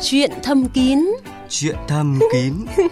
Chuyện 0.00 0.30
thâm 0.42 0.68
kín 0.68 0.98
Chuyện 1.48 1.76
thâm 1.88 2.18
kín 2.32 2.54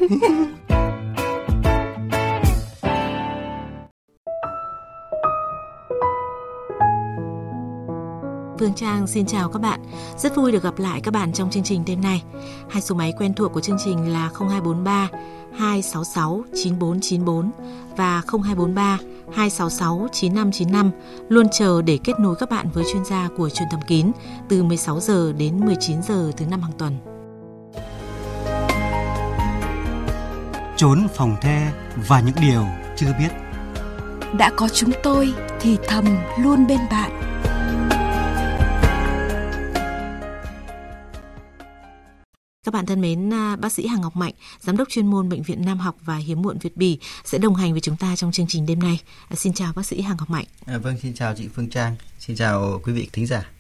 Phương 8.59 8.75
Trang 8.77 9.07
xin 9.07 9.27
chào 9.27 9.49
các 9.49 9.59
bạn. 9.59 9.81
Rất 10.17 10.37
vui 10.37 10.53
được 10.53 10.63
gặp 10.63 10.79
lại 10.79 11.01
các 11.01 11.15
bạn 11.15 11.33
trong 11.33 11.51
chương 11.51 11.63
trình 11.63 11.85
đêm 11.87 12.01
nay. 12.01 12.23
Hai 12.71 12.83
số 12.83 12.95
máy 12.95 13.13
quen 13.19 13.35
thuộc 13.35 13.53
của 13.53 13.61
chương 13.61 13.79
trình 13.85 14.13
là 14.13 14.31
0243 14.39 15.09
266 15.59 16.45
9494 16.55 17.51
và 17.97 18.23
0243 18.27 18.99
266 19.33 20.09
9595 20.13 20.91
luôn 21.29 21.47
chờ 21.53 21.83
để 21.83 21.99
kết 22.05 22.21
nối 22.21 22.37
các 22.37 22.51
bạn 22.51 22.67
với 22.75 22.85
chuyên 22.93 23.05
gia 23.05 23.29
của 23.37 23.51
truyền 23.51 23.69
thầm 23.71 23.81
kín 23.87 24.13
từ 24.49 24.63
16 24.63 25.01
giờ 25.01 25.33
đến 25.33 25.61
19 25.65 26.03
giờ 26.03 26.33
thứ 26.37 26.47
năm 26.47 26.63
hàng 26.63 26.73
tuần. 26.79 26.99
Trốn 30.77 31.07
phòng 31.15 31.37
the 31.41 31.73
và 32.09 32.21
những 32.21 32.37
điều 32.41 32.65
chưa 32.97 33.13
biết 33.19 33.29
Đã 34.39 34.51
có 34.57 34.69
chúng 34.69 34.91
tôi 35.03 35.35
thì 35.61 35.79
thầm 35.89 36.05
luôn 36.43 36.67
bên 36.67 36.79
bạn. 36.91 37.14
Các 42.75 42.79
bạn 42.79 42.87
thân 42.87 43.01
mến, 43.01 43.33
à, 43.33 43.57
bác 43.57 43.73
sĩ 43.73 43.87
Hà 43.87 43.97
Ngọc 43.97 44.17
Mạnh, 44.17 44.33
giám 44.61 44.77
đốc 44.77 44.89
chuyên 44.89 45.07
môn 45.07 45.29
bệnh 45.29 45.43
viện 45.43 45.65
Nam 45.65 45.79
học 45.79 45.97
và 46.05 46.17
hiếm 46.17 46.43
muộn 46.43 46.59
Việt 46.59 46.77
Bỉ 46.77 46.99
sẽ 47.25 47.39
đồng 47.39 47.55
hành 47.55 47.73
với 47.73 47.81
chúng 47.81 47.97
ta 47.97 48.17
trong 48.17 48.33
chương 48.33 48.47
trình 48.49 48.67
đêm 48.67 48.79
nay. 48.79 49.01
À, 49.29 49.37
Xin 49.37 49.53
chào 49.53 49.73
bác 49.77 49.87
sĩ 49.87 50.01
Hà 50.01 50.15
Ngọc 50.19 50.31
Mạnh. 50.31 50.45
À, 50.67 50.79
vâng, 50.79 50.97
xin 51.03 51.15
chào 51.15 51.35
chị 51.37 51.49
Phương 51.55 51.71
Trang, 51.71 51.97
xin 52.19 52.37
chào 52.37 52.81
quý 52.85 52.93
vị 52.93 53.09
thính 53.13 53.27
giả. 53.27 53.51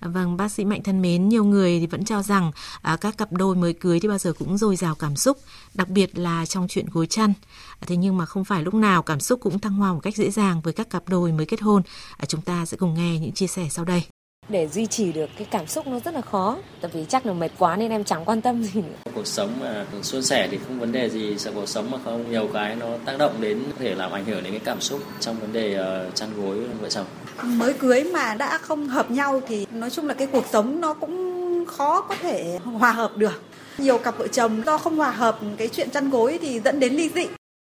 À, 0.00 0.08
Vâng, 0.08 0.36
bác 0.36 0.52
sĩ 0.52 0.64
Mạnh 0.64 0.82
thân 0.82 1.02
mến, 1.02 1.28
nhiều 1.28 1.44
người 1.44 1.80
thì 1.80 1.86
vẫn 1.86 2.04
cho 2.04 2.22
rằng 2.22 2.52
à, 2.82 2.96
các 2.96 3.18
cặp 3.18 3.32
đôi 3.32 3.56
mới 3.56 3.72
cưới 3.72 4.00
thì 4.00 4.08
bao 4.08 4.18
giờ 4.18 4.32
cũng 4.38 4.58
dồi 4.58 4.76
dào 4.76 4.94
cảm 4.94 5.16
xúc, 5.16 5.38
đặc 5.74 5.88
biệt 5.88 6.18
là 6.18 6.46
trong 6.46 6.68
chuyện 6.68 6.86
gối 6.92 7.06
chăn. 7.06 7.32
À, 7.80 7.84
Thế 7.86 7.96
nhưng 7.96 8.16
mà 8.16 8.26
không 8.26 8.44
phải 8.44 8.62
lúc 8.62 8.74
nào 8.74 9.02
cảm 9.02 9.20
xúc 9.20 9.40
cũng 9.42 9.58
thăng 9.58 9.74
hoa 9.74 9.92
một 9.92 10.00
cách 10.00 10.16
dễ 10.16 10.30
dàng 10.30 10.60
với 10.60 10.72
các 10.72 10.90
cặp 10.90 11.08
đôi 11.08 11.32
mới 11.32 11.46
kết 11.46 11.60
hôn. 11.60 11.82
À, 12.16 12.24
Chúng 12.26 12.42
ta 12.42 12.66
sẽ 12.66 12.76
cùng 12.76 12.94
nghe 12.94 13.18
những 13.18 13.32
chia 13.32 13.46
sẻ 13.46 13.68
sau 13.70 13.84
đây. 13.84 14.02
Để 14.48 14.68
duy 14.68 14.86
trì 14.86 15.12
được 15.12 15.30
cái 15.36 15.46
cảm 15.50 15.66
xúc 15.66 15.86
nó 15.86 16.00
rất 16.00 16.14
là 16.14 16.20
khó. 16.20 16.58
Tại 16.80 16.90
vì 16.94 17.04
chắc 17.08 17.26
là 17.26 17.32
mệt 17.32 17.50
quá 17.58 17.76
nên 17.76 17.90
em 17.90 18.04
chẳng 18.04 18.24
quan 18.24 18.40
tâm 18.40 18.62
gì 18.62 18.80
nữa. 18.80 19.10
Cuộc 19.14 19.26
sống 19.26 19.60
mà 19.60 19.86
suôn 20.02 20.22
sẻ 20.22 20.48
thì 20.50 20.58
không 20.66 20.80
vấn 20.80 20.92
đề 20.92 21.10
gì. 21.10 21.38
Sợ 21.38 21.52
cuộc 21.54 21.68
sống 21.68 21.90
mà 21.90 21.98
không 22.04 22.30
nhiều 22.30 22.48
cái 22.52 22.76
nó 22.76 22.86
tác 23.04 23.18
động 23.18 23.40
đến 23.40 23.62
có 23.66 23.76
thể 23.78 23.94
làm 23.94 24.12
ảnh 24.12 24.24
hưởng 24.24 24.42
đến 24.42 24.52
cái 24.52 24.62
cảm 24.64 24.80
xúc 24.80 25.00
trong 25.20 25.40
vấn 25.40 25.52
đề 25.52 25.78
uh, 25.80 26.14
chăn 26.14 26.28
gối 26.42 26.56
vợ 26.80 26.88
chồng. 26.88 27.06
Mới 27.42 27.72
cưới 27.72 28.04
mà 28.04 28.34
đã 28.34 28.58
không 28.58 28.88
hợp 28.88 29.10
nhau 29.10 29.42
thì 29.48 29.66
nói 29.72 29.90
chung 29.90 30.06
là 30.06 30.14
cái 30.14 30.26
cuộc 30.26 30.44
sống 30.52 30.80
nó 30.80 30.94
cũng 30.94 31.64
khó 31.66 32.00
có 32.00 32.14
thể 32.22 32.58
hòa 32.64 32.92
hợp 32.92 33.16
được. 33.16 33.42
Nhiều 33.78 33.98
cặp 33.98 34.18
vợ 34.18 34.28
chồng 34.28 34.62
do 34.66 34.78
không 34.78 34.96
hòa 34.96 35.10
hợp 35.10 35.38
cái 35.56 35.68
chuyện 35.68 35.90
chăn 35.90 36.10
gối 36.10 36.38
thì 36.42 36.60
dẫn 36.60 36.80
đến 36.80 36.94
ly 36.94 37.10
dị. 37.14 37.26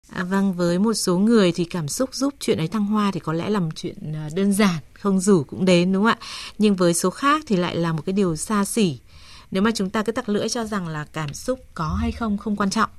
À, 0.10 0.24
vâng, 0.24 0.54
với 0.54 0.80
một 0.80 0.94
số 0.94 1.18
người 1.18 1.52
thì 1.52 1.66
cảm 1.66 1.88
xúc 1.88 2.16
giúp 2.16 2.34
chuyện 2.40 2.58
ấy 2.58 2.68
thăng 2.68 2.86
hoa 2.86 3.12
thì 3.14 3.20
có 3.20 3.34
lẽ 3.34 3.50
là 3.50 3.60
một 3.60 3.70
chuyện 3.76 3.96
à, 4.14 4.30
đơn 4.34 4.54
giản, 4.54 4.76
không 5.04 5.20
rủ 5.20 5.44
cũng 5.44 5.66
đến 5.66 5.94
đúng 5.94 6.04
không 6.04 6.12
ạ? 6.12 6.18
Nhưng 6.58 6.76
với 6.76 6.94
số 6.94 7.10
khác 7.10 7.44
thì 7.48 7.56
lại 7.56 7.76
là 7.76 7.94
một 7.94 8.02
cái 8.06 8.14
điều 8.14 8.36
xa 8.36 8.66
xỉ. 8.66 9.00
Nếu 9.52 9.64
mà 9.64 9.72
chúng 9.76 9.90
ta 9.90 10.04
cứ 10.04 10.12
tặc 10.12 10.30
lưỡi 10.30 10.50
cho 10.50 10.66
rằng 10.66 10.88
là 10.88 11.06
cảm 11.14 11.34
xúc 11.34 11.60
có 11.74 11.98
hay 12.02 12.12
không 12.12 12.38
không 12.38 12.56
quan 12.56 12.70
trọng 12.70 12.90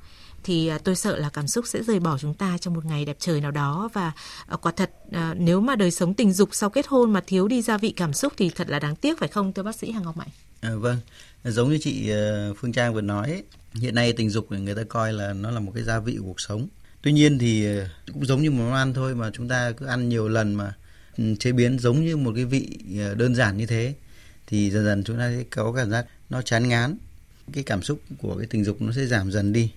thì 0.44 0.68
à, 0.68 0.78
tôi 0.78 0.96
sợ 0.96 1.16
là 1.16 1.28
cảm 1.28 1.46
xúc 1.46 1.64
sẽ 1.66 1.82
rời 1.82 2.00
bỏ 2.00 2.18
chúng 2.18 2.34
ta 2.34 2.58
trong 2.60 2.74
một 2.74 2.84
ngày 2.84 3.04
đẹp 3.04 3.16
trời 3.18 3.40
nào 3.40 3.50
đó 3.50 3.88
và 3.92 4.12
à, 4.46 4.56
quả 4.56 4.72
thật 4.72 4.90
à, 5.12 5.34
nếu 5.38 5.60
mà 5.60 5.76
đời 5.76 5.90
sống 5.90 6.14
tình 6.14 6.32
dục 6.32 6.48
sau 6.52 6.70
kết 6.70 6.86
hôn 6.88 7.12
mà 7.12 7.20
thiếu 7.26 7.48
đi 7.48 7.62
gia 7.62 7.78
vị 7.78 7.90
cảm 7.90 8.12
xúc 8.12 8.32
thì 8.36 8.50
thật 8.50 8.70
là 8.70 8.78
đáng 8.78 8.96
tiếc 8.96 9.18
phải 9.18 9.28
không 9.28 9.52
thưa 9.52 9.62
bác 9.62 9.76
sĩ 9.76 9.90
Hà 9.90 10.00
Ngọc 10.00 10.16
Mạnh? 10.16 10.28
À, 10.60 10.74
vâng, 10.74 10.96
giống 11.44 11.70
như 11.70 11.78
chị 11.82 12.10
Phương 12.56 12.72
Trang 12.72 12.94
vừa 12.94 13.00
nói, 13.00 13.42
hiện 13.74 13.94
nay 13.94 14.12
tình 14.12 14.30
dục 14.30 14.52
người 14.52 14.74
ta 14.74 14.82
coi 14.88 15.12
là 15.12 15.32
nó 15.32 15.50
là 15.50 15.60
một 15.60 15.72
cái 15.74 15.84
gia 15.84 15.98
vị 15.98 16.16
của 16.18 16.24
cuộc 16.26 16.40
sống. 16.40 16.68
Tuy 17.02 17.12
nhiên 17.12 17.38
thì 17.38 17.66
cũng 18.12 18.26
giống 18.26 18.42
như 18.42 18.50
một 18.50 18.64
món 18.64 18.74
ăn 18.74 18.94
thôi 18.94 19.14
mà 19.14 19.30
chúng 19.32 19.48
ta 19.48 19.72
cứ 19.72 19.86
ăn 19.86 20.08
nhiều 20.08 20.28
lần 20.28 20.54
mà 20.54 20.74
chế 21.38 21.52
biến 21.52 21.78
giống 21.78 22.04
như 22.04 22.16
một 22.16 22.32
cái 22.34 22.44
vị 22.44 22.78
ờ, 22.98 23.14
đơn 23.14 23.34
giản 23.34 23.56
như 23.56 23.66
thế 23.66 23.94
thì 24.46 24.70
dần 24.70 24.84
dần 24.84 25.04
chúng 25.04 25.18
ta 25.18 25.30
sẽ 25.38 25.44
có 25.50 25.72
cảm 25.72 25.90
giác 25.90 26.06
nó 26.30 26.42
chán 26.42 26.68
ngán. 26.68 26.96
Cái 27.52 27.64
cảm 27.64 27.82
xúc 27.82 28.00
của 28.18 28.36
cái 28.36 28.46
tình 28.46 28.64
dục 28.64 28.82
nó 28.82 28.92
sẽ 28.92 29.06
giảm 29.06 29.32
dần 29.32 29.52
đi 29.52 29.70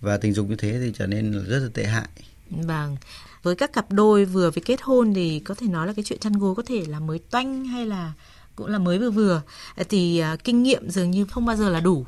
và 0.00 0.16
tình 0.16 0.32
dục 0.32 0.48
như 0.48 0.56
thế 0.56 0.80
thì 0.80 0.92
trở 0.98 1.06
nên 1.06 1.32
là 1.32 1.42
rất 1.42 1.58
là 1.58 1.68
tệ 1.74 1.84
hại. 1.84 2.08
Vâng, 2.50 2.96
với 3.42 3.56
các 3.56 3.72
cặp 3.72 3.92
đôi 3.92 4.24
vừa 4.24 4.50
mới 4.50 4.62
kết 4.64 4.80
hôn 4.82 5.14
thì 5.14 5.40
có 5.40 5.54
thể 5.54 5.66
nói 5.66 5.86
là 5.86 5.92
cái 5.92 6.04
chuyện 6.04 6.18
chăn 6.18 6.32
gối 6.32 6.54
có 6.54 6.62
thể 6.66 6.84
là 6.88 7.00
mới 7.00 7.18
toanh 7.18 7.64
hay 7.64 7.86
là 7.86 8.12
cũng 8.56 8.66
là 8.66 8.78
mới 8.78 8.98
vừa 8.98 9.10
vừa 9.10 9.42
ờ, 9.76 9.84
thì 9.88 10.18
à, 10.18 10.36
kinh 10.44 10.62
nghiệm 10.62 10.90
dường 10.90 11.10
như 11.10 11.24
không 11.24 11.46
bao 11.46 11.56
giờ 11.56 11.68
là 11.68 11.80
đủ. 11.80 12.06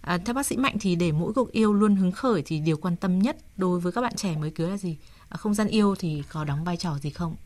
À, 0.00 0.18
theo 0.18 0.34
bác 0.34 0.46
sĩ 0.46 0.56
Mạnh 0.56 0.76
thì 0.80 0.96
để 0.96 1.12
mỗi 1.12 1.32
cuộc 1.32 1.52
yêu 1.52 1.72
luôn 1.72 1.96
hứng 1.96 2.12
khởi 2.12 2.42
thì 2.46 2.60
điều 2.60 2.76
quan 2.76 2.96
tâm 2.96 3.18
nhất 3.18 3.36
đối 3.56 3.80
với 3.80 3.92
các 3.92 4.00
bạn 4.00 4.16
trẻ 4.16 4.36
mới 4.36 4.50
cưới 4.50 4.70
là 4.70 4.76
gì? 4.76 4.96
À, 5.28 5.36
không 5.36 5.54
gian 5.54 5.68
yêu 5.68 5.94
thì 5.98 6.22
có 6.32 6.44
đóng 6.44 6.64
vai 6.64 6.76
trò 6.76 6.98
gì 6.98 7.10
không? 7.10 7.36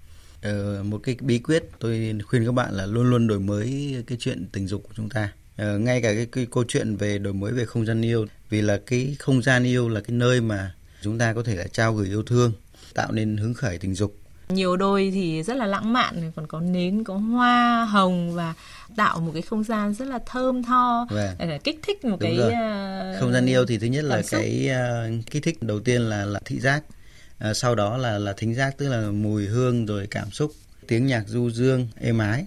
Ờ, 0.43 0.83
một 0.85 0.99
cái 1.03 1.17
bí 1.21 1.39
quyết 1.39 1.65
tôi 1.79 2.15
khuyên 2.27 2.45
các 2.47 2.53
bạn 2.53 2.75
là 2.75 2.87
luôn 2.87 3.11
luôn 3.11 3.27
đổi 3.27 3.41
mới 3.41 3.97
cái 4.07 4.19
chuyện 4.21 4.47
tình 4.53 4.67
dục 4.67 4.83
của 4.83 4.95
chúng 4.97 5.09
ta. 5.09 5.33
Ờ, 5.57 5.79
ngay 5.79 6.03
cả 6.03 6.15
cái, 6.15 6.27
cái 6.33 6.47
câu 6.51 6.65
chuyện 6.69 6.97
về 6.97 7.19
đổi 7.19 7.33
mới 7.33 7.53
về 7.53 7.65
không 7.65 7.87
gian 7.87 8.03
yêu 8.03 8.27
vì 8.51 8.63
là 8.63 8.81
cái 8.87 9.17
không 9.19 9.43
gian 9.43 9.65
yêu 9.65 9.89
là 9.89 10.01
cái 10.01 10.17
nơi 10.17 10.41
mà 10.41 10.75
chúng 11.03 11.19
ta 11.19 11.33
có 11.33 11.43
thể 11.43 11.57
là 11.57 11.65
trao 11.73 11.95
gửi 11.95 12.07
yêu 12.09 12.23
thương, 12.23 12.53
tạo 12.95 13.13
nên 13.13 13.37
hứng 13.37 13.55
khởi 13.55 13.79
tình 13.79 13.95
dục. 13.95 14.17
Nhiều 14.49 14.77
đôi 14.77 15.11
thì 15.15 15.43
rất 15.43 15.57
là 15.57 15.67
lãng 15.67 15.93
mạn, 15.93 16.33
còn 16.37 16.47
có 16.47 16.61
nến, 16.61 17.05
có 17.05 17.15
hoa 17.17 17.85
hồng 17.85 18.35
và 18.35 18.55
tạo 18.97 19.21
một 19.21 19.31
cái 19.35 19.43
không 19.43 19.65
gian 19.65 19.95
rất 19.95 20.05
là 20.09 20.19
thơm 20.27 20.63
tho 20.63 21.07
Vâng. 21.11 21.37
để 21.39 21.59
kích 21.65 21.81
thích 21.87 22.05
một 22.05 22.11
Đúng 22.21 22.31
cái 22.31 22.37
rồi. 22.37 22.53
à, 22.53 23.17
Không 23.21 23.33
gian 23.33 23.47
yêu 23.47 23.67
thì 23.67 23.79
thứ 23.79 23.87
nhất 23.87 24.05
là 24.05 24.23
cái 24.31 24.69
ờ, 24.69 25.09
kích 25.31 25.43
thích 25.43 25.63
đầu 25.63 25.81
tiên 25.81 26.03
là 26.03 26.25
là 26.25 26.41
thị 26.45 26.61
giác, 26.61 26.83
à, 27.41 27.55
sau 27.55 27.75
đó 27.75 27.97
là 27.97 28.19
là 28.19 28.33
thính 28.33 28.55
giác 28.55 28.79
tức 28.79 28.89
là 28.89 29.11
mùi 29.11 29.47
hương 29.47 29.87
rồi 29.87 30.07
cảm 30.11 30.31
xúc, 30.31 30.53
tiếng 30.87 31.07
nhạc 31.07 31.25
du 31.29 31.51
dương, 31.51 31.89
êm 32.01 32.19
ái. 32.19 32.45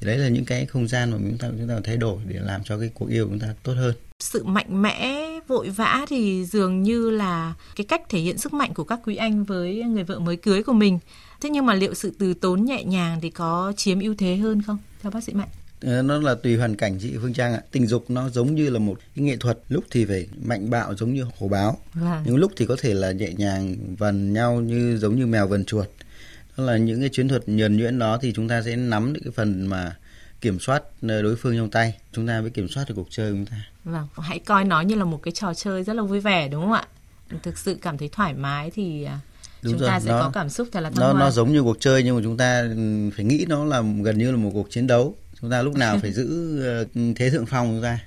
Thì 0.00 0.06
đấy 0.06 0.18
là 0.18 0.28
những 0.28 0.44
cái 0.44 0.66
không 0.66 0.88
gian 0.88 1.10
mà 1.10 1.16
chúng 1.18 1.38
ta 1.38 1.48
chúng 1.58 1.68
ta 1.68 1.74
thay 1.84 1.96
đổi 1.96 2.18
để 2.26 2.38
làm 2.42 2.64
cho 2.64 2.78
cái 2.78 2.90
cuộc 2.94 3.08
yêu 3.08 3.24
của 3.24 3.30
chúng 3.30 3.40
ta 3.40 3.54
tốt 3.62 3.72
hơn. 3.72 3.94
sự 4.20 4.44
mạnh 4.44 4.82
mẽ 4.82 5.26
vội 5.48 5.70
vã 5.70 6.06
thì 6.08 6.44
dường 6.44 6.82
như 6.82 7.10
là 7.10 7.54
cái 7.76 7.84
cách 7.84 8.02
thể 8.08 8.18
hiện 8.18 8.38
sức 8.38 8.52
mạnh 8.52 8.74
của 8.74 8.84
các 8.84 9.00
quý 9.04 9.16
anh 9.16 9.44
với 9.44 9.82
người 9.82 10.04
vợ 10.04 10.18
mới 10.18 10.36
cưới 10.36 10.62
của 10.62 10.72
mình 10.72 10.98
thế 11.40 11.50
nhưng 11.50 11.66
mà 11.66 11.74
liệu 11.74 11.94
sự 11.94 12.12
từ 12.18 12.34
tốn 12.34 12.64
nhẹ 12.64 12.84
nhàng 12.84 13.18
thì 13.22 13.30
có 13.30 13.72
chiếm 13.76 14.00
ưu 14.00 14.14
thế 14.18 14.36
hơn 14.36 14.62
không 14.62 14.78
theo 15.02 15.10
bác 15.10 15.24
sĩ 15.24 15.32
mạnh 15.32 15.48
nó 15.82 16.18
là 16.18 16.34
tùy 16.34 16.56
hoàn 16.56 16.76
cảnh 16.76 16.98
chị 17.00 17.14
Phương 17.22 17.32
Trang 17.32 17.52
ạ. 17.54 17.60
Tình 17.70 17.86
dục 17.86 18.04
nó 18.10 18.28
giống 18.28 18.54
như 18.54 18.70
là 18.70 18.78
một 18.78 18.98
cái 19.16 19.24
nghệ 19.24 19.36
thuật, 19.36 19.58
lúc 19.68 19.84
thì 19.90 20.04
phải 20.04 20.26
mạnh 20.44 20.70
bạo 20.70 20.94
giống 20.94 21.14
như 21.14 21.24
hổ 21.38 21.48
báo, 21.48 21.78
vâng 21.94 22.22
những 22.26 22.36
lúc 22.36 22.52
thì 22.56 22.66
có 22.66 22.76
thể 22.80 22.94
là 22.94 23.12
nhẹ 23.12 23.28
nhàng 23.36 23.76
vần 23.98 24.32
nhau 24.32 24.60
như 24.60 24.98
giống 24.98 25.16
như 25.16 25.26
mèo 25.26 25.46
vần 25.48 25.64
chuột. 25.64 25.86
Đó 26.56 26.64
là 26.64 26.76
những 26.76 27.00
cái 27.00 27.08
chiến 27.12 27.28
thuật 27.28 27.42
nhuần 27.48 27.76
nhuyễn 27.76 27.98
đó 27.98 28.18
thì 28.22 28.32
chúng 28.32 28.48
ta 28.48 28.62
sẽ 28.62 28.76
nắm 28.76 29.12
được 29.12 29.20
cái 29.24 29.32
phần 29.36 29.66
mà 29.66 29.96
kiểm 30.40 30.58
soát 30.60 30.82
ờ, 31.08 31.22
đối 31.22 31.36
phương 31.36 31.56
trong 31.56 31.70
tay, 31.70 31.94
chúng 32.12 32.26
ta 32.26 32.40
mới 32.40 32.50
kiểm 32.50 32.68
soát 32.68 32.84
được 32.88 32.94
cuộc 32.94 33.06
chơi 33.10 33.30
chúng 33.30 33.46
ta. 33.46 33.56
vâng 33.84 34.06
hãy 34.18 34.38
coi 34.38 34.64
nó 34.64 34.80
như 34.80 34.94
là 34.94 35.04
một 35.04 35.22
cái 35.22 35.32
trò 35.32 35.54
chơi 35.54 35.84
rất 35.84 35.96
là 35.96 36.02
vui 36.02 36.20
vẻ 36.20 36.48
đúng 36.48 36.62
không 36.62 36.72
ạ 36.72 36.86
thực 37.42 37.58
sự 37.58 37.76
cảm 37.82 37.98
thấy 37.98 38.08
thoải 38.12 38.34
mái 38.34 38.70
thì 38.70 39.04
à, 39.04 39.20
Đúng 39.62 39.72
chúng 39.72 39.80
rồi, 39.80 39.88
ta 39.90 40.00
sẽ 40.00 40.10
nó- 40.10 40.20
có 40.22 40.30
cảm 40.34 40.48
xúc 40.48 40.68
thật 40.72 40.80
là 40.80 40.90
thăng 40.90 41.00
Nó 41.00 41.12
hoa 41.12 41.20
nó 41.20 41.30
giống 41.30 41.52
như 41.52 41.62
cuộc 41.62 41.76
chơi 41.80 42.02
nhưng 42.02 42.16
mà 42.16 42.22
chúng 42.24 42.36
ta 42.36 42.64
phải 43.16 43.24
nghĩ 43.24 43.44
nó 43.48 43.64
là 43.64 43.82
gần 44.02 44.18
như 44.18 44.30
là 44.30 44.36
một 44.36 44.50
cuộc 44.54 44.70
chiến 44.70 44.86
đấu. 44.86 45.14
Chúng 45.40 45.50
ta 45.50 45.62
lúc 45.62 45.74
nào 45.76 45.98
phải 46.02 46.12
giữ 46.12 46.60
ờ, 46.64 46.84
thế 47.16 47.30
thượng 47.30 47.46
phong 47.46 47.66
chúng 47.68 47.82
ta. 47.82 47.98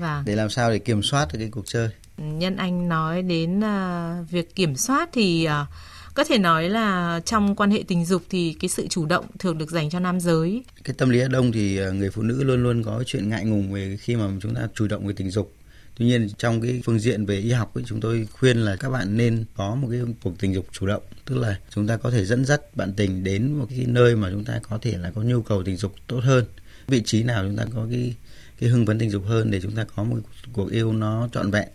Vâng. 0.00 0.22
Để 0.26 0.36
làm 0.36 0.50
sao 0.50 0.70
để 0.70 0.78
kiểm 0.78 1.02
soát 1.02 1.28
được 1.32 1.38
cái 1.38 1.48
cuộc 1.50 1.66
chơi. 1.66 1.88
nhân 2.18 2.56
anh 2.56 2.88
nói 2.88 3.22
đến 3.22 3.64
à, 3.64 4.18
việc 4.30 4.54
kiểm 4.54 4.76
soát 4.76 5.08
thì 5.12 5.44
à, 5.44 5.66
có 6.14 6.24
thể 6.24 6.38
nói 6.38 6.68
là 6.68 7.20
trong 7.24 7.56
quan 7.56 7.70
hệ 7.70 7.84
tình 7.88 8.04
dục 8.04 8.22
thì 8.30 8.56
cái 8.60 8.68
sự 8.68 8.86
chủ 8.88 9.06
động 9.06 9.26
thường 9.38 9.58
được 9.58 9.70
dành 9.70 9.90
cho 9.90 10.00
nam 10.00 10.20
giới. 10.20 10.64
Cái 10.84 10.94
tâm 10.98 11.10
lý 11.10 11.20
đàn 11.20 11.32
ông 11.32 11.52
thì 11.52 11.80
người 11.92 12.10
phụ 12.10 12.22
nữ 12.22 12.44
luôn 12.44 12.62
luôn 12.62 12.82
có 12.82 13.02
chuyện 13.06 13.28
ngại 13.28 13.44
ngùng 13.44 13.72
về 13.72 13.96
khi 14.00 14.16
mà 14.16 14.28
chúng 14.40 14.54
ta 14.54 14.68
chủ 14.74 14.86
động 14.88 15.06
về 15.06 15.14
tình 15.16 15.30
dục. 15.30 15.52
Tuy 15.98 16.06
nhiên 16.06 16.28
trong 16.38 16.60
cái 16.60 16.82
phương 16.84 16.98
diện 16.98 17.26
về 17.26 17.38
y 17.38 17.50
học 17.50 17.74
ấy, 17.74 17.84
chúng 17.86 18.00
tôi 18.00 18.28
khuyên 18.32 18.58
là 18.58 18.76
các 18.76 18.90
bạn 18.90 19.16
nên 19.16 19.44
có 19.56 19.74
một 19.74 19.88
cái 19.90 20.00
cuộc 20.22 20.38
tình 20.38 20.54
dục 20.54 20.66
chủ 20.72 20.86
động. 20.86 21.02
Tức 21.24 21.36
là 21.38 21.58
chúng 21.70 21.86
ta 21.86 21.96
có 21.96 22.10
thể 22.10 22.24
dẫn 22.24 22.44
dắt 22.44 22.76
bạn 22.76 22.92
tình 22.92 23.24
đến 23.24 23.52
một 23.52 23.66
cái 23.70 23.84
nơi 23.86 24.16
mà 24.16 24.30
chúng 24.30 24.44
ta 24.44 24.60
có 24.70 24.78
thể 24.82 24.98
là 24.98 25.10
có 25.10 25.22
nhu 25.22 25.42
cầu 25.42 25.62
tình 25.62 25.76
dục 25.76 25.94
tốt 26.06 26.20
hơn 26.22 26.44
vị 26.88 27.02
trí 27.04 27.22
nào 27.22 27.44
chúng 27.44 27.56
ta 27.56 27.64
có 27.74 27.86
cái 27.90 28.14
cái 28.60 28.70
hưng 28.70 28.86
phấn 28.86 28.98
tình 28.98 29.10
dục 29.10 29.22
hơn 29.26 29.50
để 29.50 29.60
chúng 29.60 29.72
ta 29.72 29.84
có 29.96 30.04
một 30.04 30.16
cuộc 30.52 30.70
yêu 30.70 30.92
nó 30.92 31.28
trọn 31.32 31.50
vẹn 31.50 31.68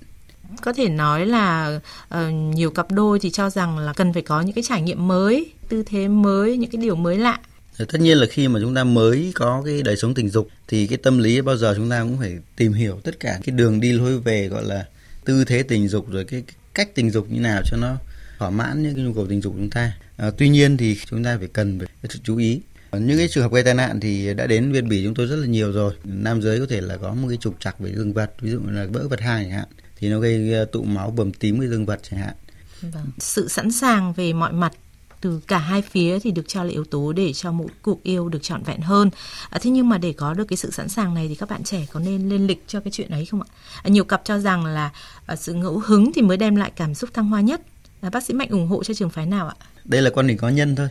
có 0.62 0.74
thể 0.74 0.90
nói 0.90 1.26
là 1.26 1.80
ờ, 2.10 2.30
nhiều 2.30 2.72
cặp 2.72 2.92
đôi 2.92 3.20
thì 3.20 3.30
cho 3.30 3.50
rằng 3.50 3.78
là 3.78 3.94
cần 3.94 4.14
phải 4.14 4.22
có 4.22 4.42
những 4.42 4.56
cái 4.56 4.64
trải 4.68 4.82
nghiệm 4.82 5.08
mới 5.08 5.52
tư 5.70 5.84
thế 5.86 6.08
mới 6.08 6.58
những 6.58 6.70
cái 6.70 6.82
điều 6.82 6.96
mới 6.96 7.18
lạ 7.18 7.40
tất 7.78 8.02
nhiên 8.02 8.18
là 8.18 8.26
khi 8.30 8.48
mà 8.48 8.60
chúng 8.62 8.76
ta 8.76 8.84
mới 8.84 9.32
có 9.36 9.62
cái 9.66 9.82
đời 9.84 9.98
sống 9.98 10.14
tình 10.14 10.30
dục 10.30 10.50
thì 10.68 10.88
cái 10.88 10.98
tâm 10.98 11.20
lý 11.20 11.42
bao 11.42 11.58
giờ 11.58 11.74
chúng 11.78 11.90
ta 11.90 12.02
cũng 12.02 12.18
phải 12.18 12.38
tìm 12.56 12.74
hiểu 12.74 13.00
tất 13.04 13.20
cả 13.20 13.40
cái 13.44 13.56
đường 13.56 13.80
đi 13.80 13.92
lối 13.92 14.20
về 14.20 14.48
gọi 14.48 14.64
là 14.64 14.86
tư 15.26 15.46
thế 15.46 15.64
tình 15.64 15.88
dục 15.88 16.10
rồi 16.10 16.24
cái, 16.24 16.42
cái 16.48 16.56
cách 16.74 16.96
tình 16.96 17.12
dục 17.12 17.28
như 17.30 17.40
nào 17.40 17.62
cho 17.66 17.78
nó 17.78 17.98
thỏa 18.42 18.50
mãn 18.50 18.84
những 18.84 18.96
cái 18.96 19.04
nhu 19.04 19.14
cầu 19.14 19.28
tình 19.28 19.42
dục 19.42 19.54
của 19.54 19.60
chúng 19.60 19.70
ta. 19.70 19.94
À, 20.18 20.32
tuy 20.38 20.50
nhiên 20.50 20.78
thì 20.78 20.98
chúng 21.06 21.24
ta 21.24 21.38
phải 21.38 21.48
cần 21.48 21.80
phải 21.80 22.10
chú 22.24 22.38
ý 22.38 22.62
những 22.92 23.18
cái 23.18 23.28
trường 23.28 23.44
hợp 23.44 23.52
gây 23.52 23.64
tai 23.64 23.74
nạn 23.74 24.00
thì 24.00 24.34
đã 24.34 24.48
đến 24.48 24.72
viên 24.72 24.90
bỉ 24.90 25.04
chúng 25.04 25.14
tôi 25.14 25.28
rất 25.28 25.36
là 25.36 25.48
nhiều 25.48 25.72
rồi 25.72 25.94
nam 26.04 26.42
giới 26.42 26.60
có 26.60 26.66
thể 26.70 26.82
là 26.82 26.98
có 26.98 27.14
một 27.14 27.28
cái 27.28 27.38
trục 27.38 27.60
trặc 27.60 27.80
về 27.80 27.94
dương 27.96 28.14
vật 28.14 28.34
ví 28.42 28.52
dụ 28.52 28.60
là 28.68 28.86
vỡ 28.90 29.08
vật 29.08 29.22
hai 29.22 29.44
chẳng 29.44 29.52
hạn 29.52 29.68
thì 29.98 30.10
nó 30.10 30.20
gây 30.20 30.54
ờ, 30.54 30.66
tụ 30.66 30.84
máu 30.84 31.12
bầm 31.12 31.32
tím 31.34 31.60
cái 31.60 31.70
dương 31.70 31.86
vật 31.86 32.00
chẳng 32.10 32.20
hạn 32.20 32.34
vâng. 32.82 33.08
sự 33.18 33.48
sẵn 33.48 33.72
sàng 33.72 34.14
về 34.14 34.34
mọi 34.34 34.54
mặt 34.54 34.74
từ 35.22 35.42
cả 35.48 35.58
hai 35.58 35.82
phía 35.82 36.20
thì 36.20 36.32
được 36.32 36.48
cho 36.48 36.64
là 36.64 36.70
yếu 36.70 36.84
tố 36.84 37.14
để 37.14 37.34
cho 37.34 37.52
mỗi 37.52 37.68
cuộc 37.82 38.04
yêu 38.04 38.30
được 38.30 38.44
trọn 38.44 38.64
vẹn 38.64 38.82
hơn. 38.82 39.10
À, 39.50 39.60
thế 39.62 39.72
nhưng 39.72 39.90
mà 39.90 39.98
để 39.98 40.14
có 40.14 40.34
được 40.34 40.46
cái 40.48 40.58
sự 40.58 40.72
sẵn 40.72 40.90
sàng 40.90 41.14
này 41.14 41.28
thì 41.28 41.36
các 41.36 41.50
bạn 41.50 41.64
trẻ 41.64 41.86
có 41.92 42.00
nên 42.00 42.30
lên 42.30 42.48
lịch 42.48 42.64
cho 42.68 42.80
cái 42.80 42.92
chuyện 42.92 43.12
ấy 43.12 43.26
không 43.26 43.42
ạ? 43.42 43.48
À, 43.84 43.90
nhiều 43.90 44.04
cặp 44.04 44.22
cho 44.26 44.40
rằng 44.40 44.66
là 44.66 44.92
à, 45.26 45.36
sự 45.36 45.54
ngẫu 45.54 45.80
hứng 45.80 46.12
thì 46.14 46.22
mới 46.22 46.38
đem 46.38 46.56
lại 46.56 46.72
cảm 46.76 46.96
xúc 46.96 47.10
thăng 47.14 47.28
hoa 47.28 47.42
nhất. 47.42 47.62
À, 48.02 48.10
bác 48.10 48.24
sĩ 48.24 48.34
Mạnh 48.34 48.50
ủng 48.50 48.68
hộ 48.68 48.84
cho 48.84 48.94
trường 48.94 49.10
phái 49.10 49.26
nào 49.26 49.48
ạ? 49.48 49.56
Đây 49.86 50.02
là 50.02 50.10
quan 50.10 50.28
điểm 50.28 50.38
cá 50.38 50.50
nhân 50.50 50.76
thôi. 50.76 50.88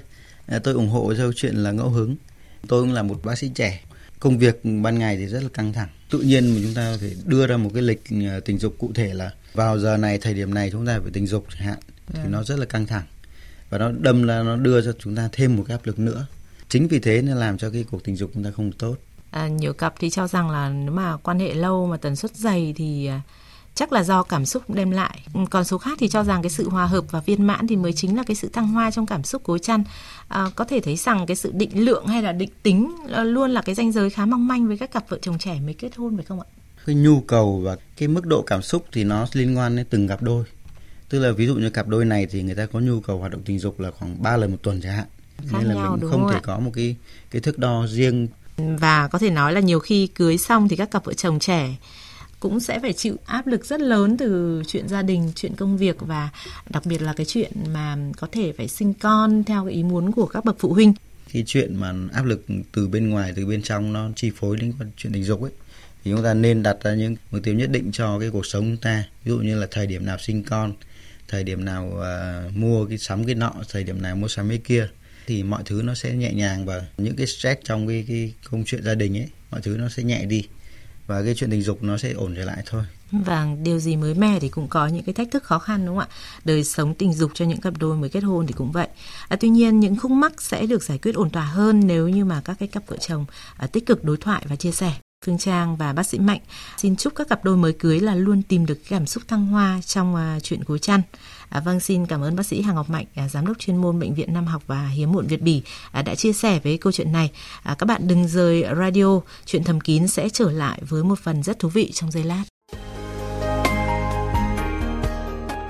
À, 0.50 0.58
tôi 0.58 0.74
ủng 0.74 0.88
hộ 0.88 1.14
cho 1.14 1.32
chuyện 1.36 1.54
là 1.54 1.70
ngẫu 1.70 1.88
hứng. 1.88 2.16
Tôi 2.68 2.82
cũng 2.82 2.92
là 2.92 3.02
một 3.02 3.20
bác 3.24 3.38
sĩ 3.38 3.50
trẻ. 3.54 3.80
Công 4.20 4.38
việc 4.38 4.60
ban 4.82 4.98
ngày 4.98 5.16
thì 5.16 5.26
rất 5.26 5.42
là 5.42 5.48
căng 5.48 5.72
thẳng. 5.72 5.88
Tự 6.10 6.18
nhiên 6.18 6.54
mà 6.54 6.60
chúng 6.62 6.74
ta 6.74 6.96
phải 7.00 7.16
đưa 7.24 7.46
ra 7.46 7.56
một 7.56 7.70
cái 7.74 7.82
lịch 7.82 8.02
à, 8.10 8.40
tình 8.44 8.58
dục 8.58 8.74
cụ 8.78 8.90
thể 8.94 9.14
là 9.14 9.30
vào 9.54 9.78
giờ 9.78 9.96
này, 9.96 10.18
thời 10.18 10.34
điểm 10.34 10.54
này 10.54 10.70
chúng 10.72 10.86
ta 10.86 10.98
phải 11.02 11.10
tình 11.12 11.26
dục 11.26 11.46
chẳng 11.50 11.62
hạn. 11.62 11.78
Thì 12.12 12.20
nó 12.28 12.42
rất 12.42 12.58
là 12.58 12.66
căng 12.66 12.86
thẳng 12.86 13.04
và 13.70 13.78
nó 13.78 13.90
đâm 13.98 14.22
là 14.22 14.42
nó 14.42 14.56
đưa 14.56 14.82
cho 14.82 14.92
chúng 14.98 15.16
ta 15.16 15.28
thêm 15.32 15.56
một 15.56 15.64
cái 15.66 15.76
áp 15.76 15.86
lực 15.86 15.98
nữa 15.98 16.26
chính 16.68 16.88
vì 16.88 16.98
thế 16.98 17.22
nên 17.22 17.36
làm 17.36 17.58
cho 17.58 17.70
cái 17.70 17.84
cuộc 17.90 18.04
tình 18.04 18.16
dục 18.16 18.30
chúng 18.34 18.44
ta 18.44 18.50
không 18.50 18.72
tốt 18.72 18.96
à, 19.30 19.48
nhiều 19.48 19.72
cặp 19.72 19.94
thì 19.98 20.10
cho 20.10 20.28
rằng 20.28 20.50
là 20.50 20.68
nếu 20.68 20.92
mà 20.92 21.16
quan 21.16 21.38
hệ 21.38 21.54
lâu 21.54 21.86
mà 21.86 21.96
tần 21.96 22.16
suất 22.16 22.36
dày 22.36 22.74
thì 22.76 23.06
à, 23.06 23.20
chắc 23.74 23.92
là 23.92 24.02
do 24.02 24.22
cảm 24.22 24.46
xúc 24.46 24.70
đem 24.70 24.90
lại. 24.90 25.20
Còn 25.50 25.64
số 25.64 25.78
khác 25.78 25.98
thì 26.00 26.08
cho 26.08 26.24
rằng 26.24 26.42
cái 26.42 26.50
sự 26.50 26.68
hòa 26.68 26.86
hợp 26.86 27.04
và 27.10 27.20
viên 27.20 27.46
mãn 27.46 27.66
thì 27.66 27.76
mới 27.76 27.92
chính 27.92 28.16
là 28.16 28.22
cái 28.22 28.34
sự 28.34 28.48
thăng 28.48 28.68
hoa 28.68 28.90
trong 28.90 29.06
cảm 29.06 29.24
xúc 29.24 29.42
cối 29.44 29.58
chăn. 29.58 29.84
À, 30.28 30.46
có 30.56 30.64
thể 30.64 30.80
thấy 30.80 30.96
rằng 30.96 31.26
cái 31.26 31.36
sự 31.36 31.50
định 31.54 31.84
lượng 31.84 32.06
hay 32.06 32.22
là 32.22 32.32
định 32.32 32.50
tính 32.62 32.96
luôn 33.06 33.50
là 33.50 33.62
cái 33.62 33.74
ranh 33.74 33.92
giới 33.92 34.10
khá 34.10 34.26
mong 34.26 34.48
manh 34.48 34.68
với 34.68 34.78
các 34.78 34.92
cặp 34.92 35.08
vợ 35.08 35.18
chồng 35.22 35.38
trẻ 35.38 35.60
mới 35.64 35.74
kết 35.74 35.96
hôn 35.96 36.16
phải 36.16 36.24
không 36.24 36.40
ạ? 36.40 36.46
Cái 36.86 36.94
nhu 36.94 37.20
cầu 37.20 37.60
và 37.64 37.76
cái 37.96 38.08
mức 38.08 38.26
độ 38.26 38.42
cảm 38.42 38.62
xúc 38.62 38.84
thì 38.92 39.04
nó 39.04 39.26
liên 39.32 39.58
quan 39.58 39.76
đến 39.76 39.86
từng 39.90 40.08
cặp 40.08 40.22
đôi. 40.22 40.44
Tức 41.08 41.18
là 41.18 41.32
ví 41.32 41.46
dụ 41.46 41.54
như 41.54 41.70
cặp 41.70 41.88
đôi 41.88 42.04
này 42.04 42.26
thì 42.26 42.42
người 42.42 42.54
ta 42.54 42.66
có 42.66 42.80
nhu 42.80 43.00
cầu 43.00 43.18
hoạt 43.18 43.32
động 43.32 43.42
tình 43.44 43.58
dục 43.58 43.80
là 43.80 43.90
khoảng 43.90 44.22
3 44.22 44.36
lần 44.36 44.50
một 44.50 44.58
tuần 44.62 44.80
chẳng 44.82 44.92
hạn. 44.92 45.06
Khác 45.50 45.58
nên 45.58 45.68
là 45.68 45.74
nhau, 45.74 45.96
mình 46.00 46.10
không 46.10 46.20
không 46.20 46.30
thể 46.30 46.36
ạ? 46.36 46.40
có 46.42 46.58
một 46.58 46.70
cái 46.74 46.96
cái 47.30 47.42
thước 47.42 47.58
đo 47.58 47.86
riêng. 47.86 48.28
Và 48.56 49.08
có 49.08 49.18
thể 49.18 49.30
nói 49.30 49.52
là 49.52 49.60
nhiều 49.60 49.80
khi 49.80 50.06
cưới 50.06 50.38
xong 50.38 50.68
thì 50.68 50.76
các 50.76 50.90
cặp 50.90 51.04
vợ 51.04 51.14
chồng 51.14 51.38
trẻ 51.38 51.76
cũng 52.40 52.60
sẽ 52.60 52.78
phải 52.78 52.92
chịu 52.92 53.16
áp 53.24 53.46
lực 53.46 53.64
rất 53.64 53.80
lớn 53.80 54.16
từ 54.16 54.62
chuyện 54.66 54.88
gia 54.88 55.02
đình, 55.02 55.32
chuyện 55.34 55.56
công 55.56 55.76
việc 55.76 55.96
và 56.00 56.30
đặc 56.70 56.86
biệt 56.86 57.02
là 57.02 57.12
cái 57.12 57.26
chuyện 57.26 57.52
mà 57.72 57.96
có 58.16 58.28
thể 58.32 58.52
phải 58.52 58.68
sinh 58.68 58.94
con 58.94 59.44
theo 59.44 59.64
cái 59.64 59.74
ý 59.74 59.82
muốn 59.82 60.12
của 60.12 60.26
các 60.26 60.44
bậc 60.44 60.56
phụ 60.58 60.72
huynh. 60.72 60.94
cái 61.32 61.44
chuyện 61.46 61.76
mà 61.76 61.94
áp 62.12 62.24
lực 62.24 62.44
từ 62.72 62.88
bên 62.88 63.10
ngoài 63.10 63.32
từ 63.36 63.46
bên 63.46 63.62
trong 63.62 63.92
nó 63.92 64.08
chi 64.16 64.30
phối 64.36 64.56
đến 64.56 64.72
chuyện 64.96 65.12
tình 65.12 65.24
dục 65.24 65.42
ấy 65.42 65.50
thì 66.04 66.10
chúng 66.10 66.24
ta 66.24 66.34
nên 66.34 66.62
đặt 66.62 66.76
ra 66.82 66.94
những 66.94 67.16
mục 67.30 67.42
tiêu 67.44 67.54
nhất 67.54 67.70
định 67.70 67.92
cho 67.92 68.18
cái 68.18 68.30
cuộc 68.30 68.46
sống 68.46 68.64
chúng 68.64 68.76
ta 68.76 69.04
ví 69.24 69.30
dụ 69.30 69.38
như 69.38 69.60
là 69.60 69.66
thời 69.70 69.86
điểm 69.86 70.06
nào 70.06 70.18
sinh 70.18 70.42
con 70.44 70.72
thời 71.28 71.44
điểm 71.44 71.64
nào 71.64 71.92
uh, 71.94 72.56
mua 72.56 72.86
cái 72.86 72.98
sắm 72.98 73.24
cái 73.24 73.34
nọ 73.34 73.52
thời 73.68 73.84
điểm 73.84 74.02
nào 74.02 74.16
mua 74.16 74.28
sắm 74.28 74.48
cái 74.48 74.58
kia 74.58 74.88
thì 75.26 75.42
mọi 75.42 75.62
thứ 75.66 75.82
nó 75.84 75.94
sẽ 75.94 76.12
nhẹ 76.12 76.32
nhàng 76.32 76.66
và 76.66 76.82
những 76.98 77.16
cái 77.16 77.26
stress 77.26 77.60
trong 77.64 77.88
cái 77.88 78.04
cái 78.08 78.32
công 78.50 78.64
chuyện 78.66 78.82
gia 78.82 78.94
đình 78.94 79.18
ấy 79.18 79.28
mọi 79.50 79.60
thứ 79.60 79.76
nó 79.76 79.88
sẽ 79.88 80.02
nhẹ 80.02 80.24
đi 80.24 80.44
và 81.10 81.22
cái 81.22 81.34
chuyện 81.34 81.50
tình 81.50 81.62
dục 81.62 81.82
nó 81.82 81.98
sẽ 81.98 82.12
ổn 82.12 82.34
trở 82.36 82.44
lại 82.44 82.62
thôi 82.66 82.82
Và 83.12 83.46
điều 83.62 83.78
gì 83.78 83.96
mới 83.96 84.14
mẻ 84.14 84.40
thì 84.40 84.48
cũng 84.48 84.68
có 84.68 84.86
những 84.86 85.02
cái 85.02 85.12
thách 85.12 85.30
thức 85.30 85.44
khó 85.44 85.58
khăn 85.58 85.86
đúng 85.86 85.96
không 85.98 86.08
ạ? 86.08 86.14
Đời 86.44 86.64
sống 86.64 86.94
tình 86.94 87.12
dục 87.14 87.30
cho 87.34 87.44
những 87.44 87.60
cặp 87.60 87.78
đôi 87.78 87.96
mới 87.96 88.10
kết 88.10 88.20
hôn 88.20 88.46
thì 88.46 88.52
cũng 88.52 88.72
vậy. 88.72 88.88
À, 89.28 89.36
tuy 89.40 89.48
nhiên 89.48 89.80
những 89.80 89.96
khúc 89.96 90.10
mắc 90.10 90.42
sẽ 90.42 90.66
được 90.66 90.82
giải 90.82 90.98
quyết 90.98 91.14
ổn 91.14 91.30
thỏa 91.30 91.44
hơn 91.44 91.86
nếu 91.86 92.08
như 92.08 92.24
mà 92.24 92.40
các 92.44 92.56
cái 92.58 92.68
cặp 92.68 92.82
vợ 92.86 92.96
chồng 92.96 93.24
à, 93.56 93.66
tích 93.66 93.86
cực 93.86 94.04
đối 94.04 94.16
thoại 94.16 94.44
và 94.48 94.56
chia 94.56 94.72
sẻ. 94.72 94.92
Phương 95.26 95.38
Trang 95.38 95.76
và 95.76 95.92
bác 95.92 96.06
sĩ 96.06 96.18
Mạnh 96.18 96.40
xin 96.76 96.96
chúc 96.96 97.14
các 97.16 97.28
cặp 97.28 97.44
đôi 97.44 97.56
mới 97.56 97.72
cưới 97.72 98.00
là 98.00 98.14
luôn 98.14 98.42
tìm 98.42 98.66
được 98.66 98.78
cảm 98.88 99.06
xúc 99.06 99.22
thăng 99.28 99.46
hoa 99.46 99.80
trong 99.86 100.16
à, 100.16 100.38
chuyện 100.42 100.60
gối 100.66 100.78
chăn. 100.78 101.00
À, 101.50 101.60
vâng, 101.60 101.80
xin 101.80 102.06
cảm 102.06 102.20
ơn 102.20 102.36
bác 102.36 102.46
sĩ 102.46 102.62
Hà 102.62 102.72
Ngọc 102.72 102.90
Mạnh, 102.90 103.04
à, 103.14 103.28
giám 103.28 103.46
đốc 103.46 103.58
chuyên 103.58 103.76
môn 103.76 103.98
bệnh 103.98 104.14
viện 104.14 104.34
Nam 104.34 104.46
học 104.46 104.62
và 104.66 104.86
hiếm 104.86 105.12
muộn 105.12 105.26
Việt 105.26 105.42
Bỉ 105.42 105.62
à, 105.92 106.02
đã 106.02 106.14
chia 106.14 106.32
sẻ 106.32 106.60
với 106.64 106.78
câu 106.78 106.92
chuyện 106.92 107.12
này. 107.12 107.30
À, 107.62 107.74
các 107.78 107.86
bạn 107.86 108.08
đừng 108.08 108.28
rời 108.28 108.64
radio, 108.78 109.20
chuyện 109.46 109.64
thầm 109.64 109.80
kín 109.80 110.08
sẽ 110.08 110.28
trở 110.28 110.50
lại 110.50 110.80
với 110.88 111.04
một 111.04 111.18
phần 111.18 111.42
rất 111.42 111.58
thú 111.58 111.68
vị 111.68 111.90
trong 111.94 112.10
giây 112.10 112.24
lát. 112.24 112.44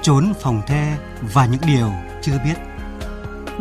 Trốn 0.02 0.32
phòng 0.40 0.62
the 0.66 0.98
và 1.34 1.46
những 1.46 1.60
điều 1.66 1.92
chưa 2.22 2.38
biết. 2.44 2.54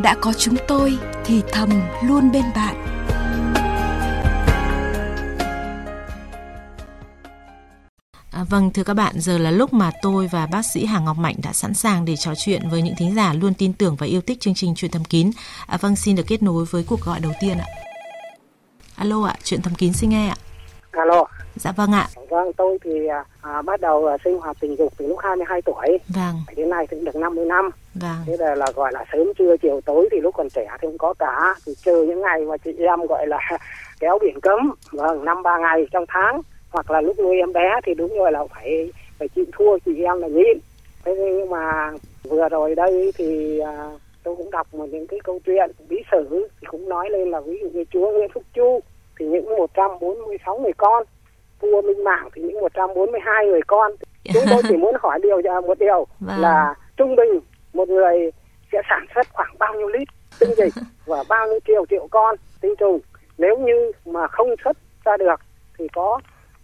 Đã 0.03 0.15
có 0.21 0.33
chúng 0.33 0.55
tôi 0.67 0.97
thì 1.25 1.41
thầm 1.51 1.69
luôn 2.07 2.31
bên 2.31 2.43
bạn. 2.55 2.98
À, 8.39 8.43
vâng 8.49 8.69
thưa 8.73 8.83
các 8.83 8.93
bạn, 8.93 9.13
giờ 9.19 9.37
là 9.37 9.51
lúc 9.51 9.73
mà 9.73 9.91
tôi 10.01 10.27
và 10.31 10.47
bác 10.51 10.61
sĩ 10.73 10.85
Hà 10.85 10.99
Ngọc 10.99 11.17
Mạnh 11.17 11.35
đã 11.43 11.53
sẵn 11.53 11.73
sàng 11.73 12.05
để 12.05 12.15
trò 12.15 12.31
chuyện 12.37 12.61
với 12.71 12.81
những 12.81 12.93
thính 12.97 13.15
giả 13.15 13.33
luôn 13.33 13.53
tin 13.57 13.73
tưởng 13.73 13.95
và 13.99 14.05
yêu 14.07 14.21
thích 14.21 14.39
chương 14.39 14.53
trình 14.53 14.73
Chuyện 14.75 14.91
thầm 14.91 15.03
kín. 15.03 15.31
À, 15.67 15.77
vâng 15.81 15.95
xin 15.95 16.15
được 16.15 16.23
kết 16.27 16.43
nối 16.43 16.65
với 16.71 16.85
cuộc 16.89 17.01
gọi 17.05 17.19
đầu 17.23 17.31
tiên 17.41 17.57
ạ. 17.57 17.65
Alo 18.95 19.23
ạ, 19.27 19.35
Chuyện 19.43 19.61
thầm 19.61 19.73
kín 19.75 19.93
xin 19.93 20.09
nghe 20.09 20.27
ạ. 20.27 20.35
Alo, 20.91 21.25
Dạ 21.55 21.71
vâng 21.71 21.91
ạ. 21.91 22.07
vâng 22.29 22.53
tôi 22.57 22.77
thì 22.83 23.07
à, 23.07 23.23
à, 23.41 23.61
bắt 23.61 23.81
đầu 23.81 24.05
à, 24.05 24.17
sinh 24.23 24.39
hoạt 24.39 24.57
tình 24.59 24.75
dục 24.77 24.93
từ 24.97 25.07
lúc 25.07 25.19
22 25.23 25.61
tuổi 25.61 25.97
Vâng, 26.07 26.35
đến 26.55 26.69
nay 26.69 26.87
cũng 26.87 27.05
được 27.05 27.15
50 27.15 27.45
năm. 27.45 27.69
vâng. 27.95 28.17
Thế 28.25 28.35
là, 28.39 28.55
là 28.55 28.65
gọi 28.75 28.91
là 28.93 29.05
sớm 29.13 29.27
trưa 29.37 29.55
chiều 29.61 29.81
tối 29.85 30.09
thì 30.11 30.17
lúc 30.21 30.35
còn 30.35 30.49
trẻ 30.49 30.67
thì 30.81 30.87
cũng 30.87 30.97
có 30.97 31.13
cả 31.19 31.55
thì 31.65 31.71
chơi 31.85 32.07
những 32.07 32.21
ngày 32.21 32.41
mà 32.49 32.57
chị 32.57 32.71
em 32.79 32.99
gọi 33.09 33.27
là 33.27 33.37
kéo 33.99 34.19
biển 34.21 34.41
cấm 34.41 34.59
vâng 34.91 35.25
năm 35.25 35.43
ba 35.43 35.57
ngày 35.57 35.85
trong 35.91 36.05
tháng 36.07 36.41
hoặc 36.69 36.91
là 36.91 37.01
lúc 37.01 37.19
nuôi 37.19 37.37
em 37.37 37.53
bé 37.53 37.79
thì 37.85 37.93
đúng 37.93 38.17
rồi 38.17 38.31
là 38.31 38.43
phải 38.55 38.91
phải 39.19 39.27
chịu 39.27 39.45
thua 39.57 39.77
chị 39.85 40.03
em 40.03 40.19
là 40.21 40.27
nhịn. 40.27 40.59
Thế 41.05 41.15
nhưng 41.17 41.49
mà 41.49 41.91
vừa 42.23 42.49
rồi 42.49 42.75
đây 42.75 43.11
thì 43.17 43.59
à, 43.59 43.91
tôi 44.23 44.35
cũng 44.35 44.51
đọc 44.51 44.73
một 44.73 44.85
những 44.91 45.07
cái 45.07 45.19
câu 45.23 45.39
chuyện 45.45 45.71
bí 45.89 45.97
sử 46.11 46.47
thì 46.61 46.67
cũng 46.67 46.89
nói 46.89 47.09
lên 47.09 47.31
là 47.31 47.39
ví 47.39 47.59
dụ 47.61 47.69
như 47.69 47.83
chúa 47.91 48.11
Nguyễn 48.11 48.29
Phúc 48.33 48.43
Chu 48.53 48.79
thì 49.19 49.25
những 49.25 49.57
146 49.57 50.59
người 50.59 50.73
con 50.77 51.03
vua 51.59 51.81
Minh 51.81 52.03
Mạng 52.03 52.29
thì 52.35 52.41
những 52.41 52.61
142 52.61 53.45
người 53.45 53.61
con. 53.67 53.91
Chúng 54.33 54.43
tôi 54.49 54.61
chỉ 54.69 54.77
muốn 54.77 54.95
hỏi 54.99 55.19
điều 55.23 55.41
à, 55.53 55.61
một 55.61 55.79
điều 55.79 56.07
Vâng. 56.19 56.39
là 56.39 56.75
trung 56.97 57.15
bình 57.15 57.39
một 57.73 57.89
người 57.89 58.31
sẽ 58.71 58.81
sản 58.89 59.05
xuất 59.15 59.27
khoảng 59.33 59.55
bao 59.59 59.73
nhiêu 59.73 59.87
lít 59.87 60.07
tinh 60.39 60.49
dịch 60.57 60.73
và 61.05 61.23
bao 61.29 61.47
nhiêu 61.47 61.59
triệu 61.67 61.85
triệu 61.89 62.07
con 62.11 62.35
tinh 62.61 62.75
trùng? 62.79 62.99
Nếu 63.37 63.57
như 63.57 63.91
mà 64.05 64.27
không 64.27 64.47
xuất 64.63 64.77
ra 65.05 65.17
được 65.17 65.39
thì 65.77 65.87
có 65.93 66.19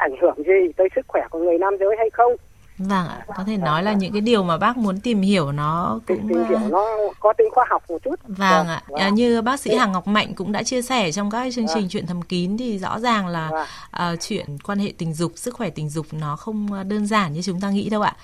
ảnh 0.06 0.16
hưởng 0.22 0.36
gì 0.38 0.74
tới 0.78 0.88
sức 0.96 1.06
khỏe 1.07 1.22
của 1.30 1.40
người 1.40 1.57
nam 1.57 1.74
giới 1.80 1.95
hay 1.97 2.09
không 2.14 2.31
Vâng 2.78 3.07
ạ, 3.07 3.26
có 3.38 3.44
thể 3.47 3.57
nói 3.57 3.83
là 3.83 3.94
những 3.94 4.12
cái 4.12 4.21
điều 4.21 4.44
mà 4.44 4.57
bác 4.57 4.78
muốn 4.78 5.00
tìm 5.00 5.21
hiểu 5.21 5.52
nó 5.52 6.00
cũng 6.07 6.28
tìm 6.30 6.44
hiểu 6.50 6.57
à, 6.57 6.68
nó 6.71 6.85
có 7.19 7.33
tính 7.38 7.47
khoa 7.52 7.66
học 7.69 7.83
một 7.90 7.97
chút 8.04 8.16
Vâng 8.28 8.68
ạ, 8.68 8.83
Vâng. 8.88 9.00
à, 9.00 9.09
như 9.09 9.42
bác 9.42 9.59
sĩ 9.59 9.76
Hà 9.76 9.85
Ngọc 9.85 10.07
Mạnh 10.07 10.33
cũng 10.35 10.52
đã 10.52 10.64
chia 10.64 10.81
sẻ 10.81 11.12
trong 11.12 11.31
các 11.31 11.54
chương 11.54 11.66
trình 11.74 11.88
chuyện 11.90 12.07
thầm 12.07 12.21
kín 12.21 12.57
thì 12.57 12.78
rõ 12.78 13.00
ràng 13.00 13.28
là 13.28 13.50
Vâng. 13.52 13.66
à, 13.92 14.16
chuyện 14.16 14.45
quan 14.64 14.80
hệ 14.80 14.94
tình 14.97 15.14
dục, 15.14 15.31
sức 15.35 15.54
khỏe 15.54 15.69
tình 15.69 15.90
dục 15.90 16.06
nó 16.12 16.35
không 16.35 16.74
à, 16.74 16.83
đơn 16.83 17.07
giản 17.07 17.33
như 17.33 17.42
chúng 17.42 17.62
ta 17.62 17.69
nghĩ 17.69 17.90
đâu 17.90 18.02
ạ. 18.02 18.16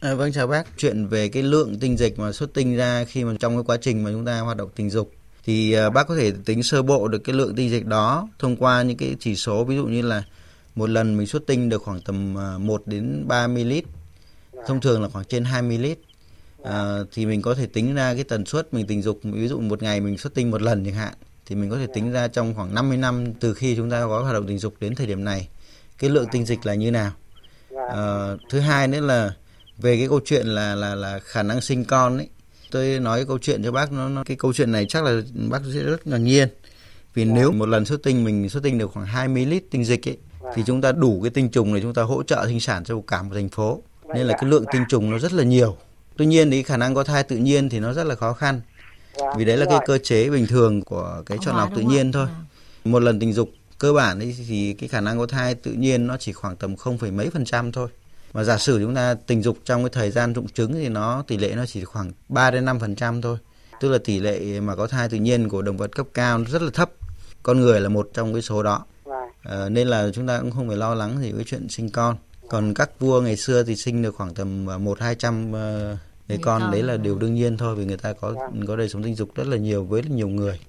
À, 0.00 0.14
vâng 0.14 0.32
chào 0.32 0.46
bác. 0.46 0.62
Chuyện 0.76 1.06
về 1.06 1.28
cái 1.28 1.42
lượng 1.42 1.78
tinh 1.80 1.96
dịch 1.96 2.18
mà 2.18 2.32
xuất 2.32 2.54
tinh 2.54 2.76
ra 2.76 3.04
khi 3.08 3.24
mà 3.24 3.32
trong 3.40 3.56
cái 3.56 3.64
quá 3.66 3.76
trình 3.80 4.04
mà 4.04 4.10
chúng 4.12 4.24
ta 4.24 4.40
hoạt 4.40 4.56
động 4.56 4.68
tình 4.76 4.90
dục 4.90 5.12
thì 5.44 5.72
à, 5.72 5.90
bác 5.90 6.08
có 6.08 6.16
thể 6.16 6.32
tính 6.44 6.62
sơ 6.62 6.82
bộ 6.82 7.08
được 7.08 7.18
cái 7.24 7.34
lượng 7.36 7.54
tinh 7.56 7.70
dịch 7.70 7.86
đó 7.86 8.28
thông 8.38 8.56
qua 8.56 8.82
những 8.82 8.96
cái 8.96 9.16
chỉ 9.20 9.34
số 9.36 9.64
ví 9.64 9.76
dụ 9.76 9.84
như 9.84 10.02
là 10.02 10.22
một 10.80 10.90
lần 10.90 11.16
mình 11.16 11.26
xuất 11.26 11.46
tinh 11.46 11.68
được 11.68 11.82
khoảng 11.82 12.00
tầm 12.00 12.38
à, 12.38 12.58
1 12.58 12.82
đến 12.86 13.24
3 13.28 13.46
ml. 13.46 13.72
Thông 14.66 14.80
thường 14.80 15.02
là 15.02 15.08
khoảng 15.08 15.24
trên 15.24 15.44
2 15.44 15.62
ml. 15.62 15.86
À, 16.62 16.98
thì 17.12 17.26
mình 17.26 17.42
có 17.42 17.54
thể 17.54 17.66
tính 17.66 17.94
ra 17.94 18.14
cái 18.14 18.24
tần 18.24 18.46
suất 18.46 18.74
mình 18.74 18.86
tình 18.86 19.02
dục. 19.02 19.20
Ví 19.22 19.48
dụ 19.48 19.60
một 19.60 19.82
ngày 19.82 20.00
mình 20.00 20.18
xuất 20.18 20.34
tinh 20.34 20.50
một 20.50 20.62
lần 20.62 20.84
chẳng 20.84 20.94
hạn 20.94 21.14
thì 21.46 21.56
mình 21.56 21.70
có 21.70 21.76
thể 21.76 21.86
tính 21.94 22.12
ra 22.12 22.28
trong 22.28 22.54
khoảng 22.54 22.74
50 22.74 22.98
năm 22.98 23.34
từ 23.40 23.54
khi 23.54 23.76
chúng 23.76 23.90
ta 23.90 24.00
có 24.00 24.22
hoạt 24.22 24.34
động 24.34 24.46
tình 24.46 24.58
dục 24.58 24.74
đến 24.80 24.94
thời 24.94 25.06
điểm 25.06 25.24
này 25.24 25.48
cái 25.98 26.10
lượng 26.10 26.26
tinh 26.32 26.44
dịch 26.44 26.66
là 26.66 26.74
như 26.74 26.90
nào. 26.90 27.12
Ờ, 27.90 28.38
thứ 28.50 28.60
hai 28.60 28.88
nữa 28.88 29.00
là 29.00 29.34
về 29.78 29.96
cái 29.96 30.08
câu 30.08 30.20
chuyện 30.24 30.46
là 30.46 30.74
là 30.74 30.94
là 30.94 31.18
khả 31.18 31.42
năng 31.42 31.60
sinh 31.60 31.84
con 31.84 32.16
ấy. 32.16 32.28
Tôi 32.70 33.00
nói 33.00 33.18
cái 33.18 33.26
câu 33.26 33.38
chuyện 33.38 33.62
cho 33.64 33.72
bác 33.72 33.92
nó, 33.92 34.08
nó 34.08 34.24
cái 34.24 34.36
câu 34.36 34.52
chuyện 34.52 34.72
này 34.72 34.86
chắc 34.88 35.04
là 35.04 35.22
bác 35.50 35.60
sẽ 35.74 35.82
rất 35.82 36.06
ngạc 36.06 36.18
nhiên. 36.18 36.48
Vì 37.14 37.24
nếu 37.24 37.52
một 37.52 37.68
lần 37.68 37.84
xuất 37.84 38.02
tinh 38.02 38.24
mình 38.24 38.48
xuất 38.48 38.62
tinh 38.62 38.78
được 38.78 38.90
khoảng 38.92 39.06
20 39.06 39.46
lít 39.46 39.64
tinh 39.70 39.84
dịch 39.84 40.08
ấy 40.08 40.18
thì 40.54 40.62
chúng 40.66 40.80
ta 40.80 40.92
đủ 40.92 41.20
cái 41.22 41.30
tinh 41.30 41.48
trùng 41.48 41.74
để 41.74 41.80
chúng 41.80 41.94
ta 41.94 42.02
hỗ 42.02 42.22
trợ 42.22 42.46
sinh 42.46 42.60
sản 42.60 42.84
cho 42.84 43.00
cả 43.06 43.22
một 43.22 43.34
thành 43.34 43.48
phố. 43.48 43.82
Nên 44.14 44.26
là 44.26 44.36
cái 44.40 44.50
lượng 44.50 44.64
tinh 44.72 44.82
trùng 44.88 45.10
nó 45.10 45.18
rất 45.18 45.32
là 45.32 45.44
nhiều. 45.44 45.76
Tuy 46.16 46.26
nhiên 46.26 46.50
thì 46.50 46.62
khả 46.62 46.76
năng 46.76 46.94
có 46.94 47.04
thai 47.04 47.22
tự 47.22 47.36
nhiên 47.36 47.68
thì 47.68 47.80
nó 47.80 47.92
rất 47.92 48.04
là 48.04 48.14
khó 48.14 48.32
khăn. 48.32 48.60
Vì 49.36 49.44
đấy 49.44 49.56
là 49.56 49.66
cái 49.68 49.78
cơ 49.86 49.98
chế 49.98 50.30
bình 50.30 50.46
thường 50.46 50.82
của 50.82 51.22
cái 51.26 51.38
chọn 51.40 51.56
lọc 51.56 51.70
tự 51.76 51.82
nhiên 51.82 52.12
thôi. 52.12 52.26
Vâng. 52.26 52.92
một 52.92 53.02
lần 53.02 53.20
tình 53.20 53.32
dục 53.32 53.50
cơ 53.78 53.92
bản 53.92 54.18
ấy 54.18 54.36
thì 54.48 54.72
cái 54.72 54.88
khả 54.88 55.00
năng 55.00 55.18
có 55.18 55.26
thai 55.26 55.54
tự 55.54 55.72
nhiên 55.72 56.06
nó 56.06 56.16
chỉ 56.16 56.32
khoảng 56.32 56.56
tầm 56.56 56.76
không 56.76 56.98
phẩy 56.98 57.10
mấy 57.10 57.30
phần 57.30 57.44
trăm 57.44 57.72
thôi. 57.72 57.88
Và 58.32 58.44
giả 58.44 58.58
sử 58.58 58.80
chúng 58.80 58.94
ta 58.94 59.14
tình 59.14 59.42
dục 59.42 59.58
trong 59.64 59.82
cái 59.82 59.90
thời 59.92 60.10
gian 60.10 60.32
rụng 60.32 60.48
trứng 60.48 60.72
thì 60.72 60.88
nó 60.88 61.24
tỷ 61.26 61.36
lệ 61.36 61.52
nó 61.56 61.66
chỉ 61.66 61.84
khoảng 61.84 62.12
3 62.28 62.50
đến 62.50 62.64
5 62.64 62.78
phần 62.80 62.94
trăm 62.94 63.22
thôi. 63.22 63.38
Tức 63.80 63.88
là 63.88 63.98
tỷ 64.04 64.18
lệ 64.20 64.60
mà 64.60 64.76
có 64.76 64.86
thai 64.86 65.08
tự 65.08 65.18
nhiên 65.18 65.48
của 65.48 65.62
động 65.62 65.76
vật 65.76 65.96
cấp 65.96 66.06
cao 66.14 66.38
nó 66.38 66.44
rất 66.44 66.62
là 66.62 66.70
thấp. 66.74 66.90
Con 67.42 67.60
người 67.60 67.80
là 67.80 67.88
một 67.88 68.10
trong 68.14 68.32
cái 68.32 68.42
số 68.42 68.62
đó 68.62 68.84
Ờ, 69.44 69.68
nên 69.68 69.88
là 69.88 70.10
chúng 70.14 70.26
ta 70.26 70.38
cũng 70.40 70.50
không 70.50 70.68
phải 70.68 70.76
lo 70.76 70.94
lắng 70.94 71.18
gì 71.20 71.32
với 71.32 71.44
chuyện 71.44 71.68
sinh 71.68 71.90
con. 71.90 72.16
Còn 72.48 72.74
các 72.74 72.90
vua 72.98 73.20
ngày 73.20 73.36
xưa 73.36 73.62
thì 73.62 73.76
sinh 73.76 74.02
được 74.02 74.14
khoảng 74.14 74.34
tầm 74.34 74.66
ờ, 74.66 74.78
một 74.78 75.00
hai 75.00 75.14
trăm 75.14 75.52
ờ, 75.52 75.96
người 76.28 76.38
con. 76.42 76.70
đấy 76.70 76.82
là 76.82 76.92
vâng. 76.92 77.02
điều 77.02 77.18
đương 77.18 77.34
nhiên 77.34 77.56
thôi 77.56 77.74
vì 77.76 77.84
người 77.84 77.96
ta 77.96 78.12
có 78.12 78.34
có 78.66 78.76
đời 78.76 78.88
sống 78.88 79.02
tình 79.02 79.14
dục 79.14 79.34
rất 79.34 79.46
là 79.46 79.56
nhiều 79.56 79.84
với 79.84 80.02
rất 80.02 80.10
nhiều 80.10 80.28
người. 80.28 80.60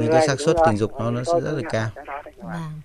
Nên 0.00 0.08
cái 0.12 0.26
xác 0.28 0.40
suất 0.40 0.56
tình 0.66 0.76
dục 0.76 0.92
nó- 0.98 1.10
nó 1.10 1.24
sẽ 1.24 1.40
rất 1.40 1.52
là 1.52 1.62
cao. 1.70 1.90
Vâng, 2.42 2.80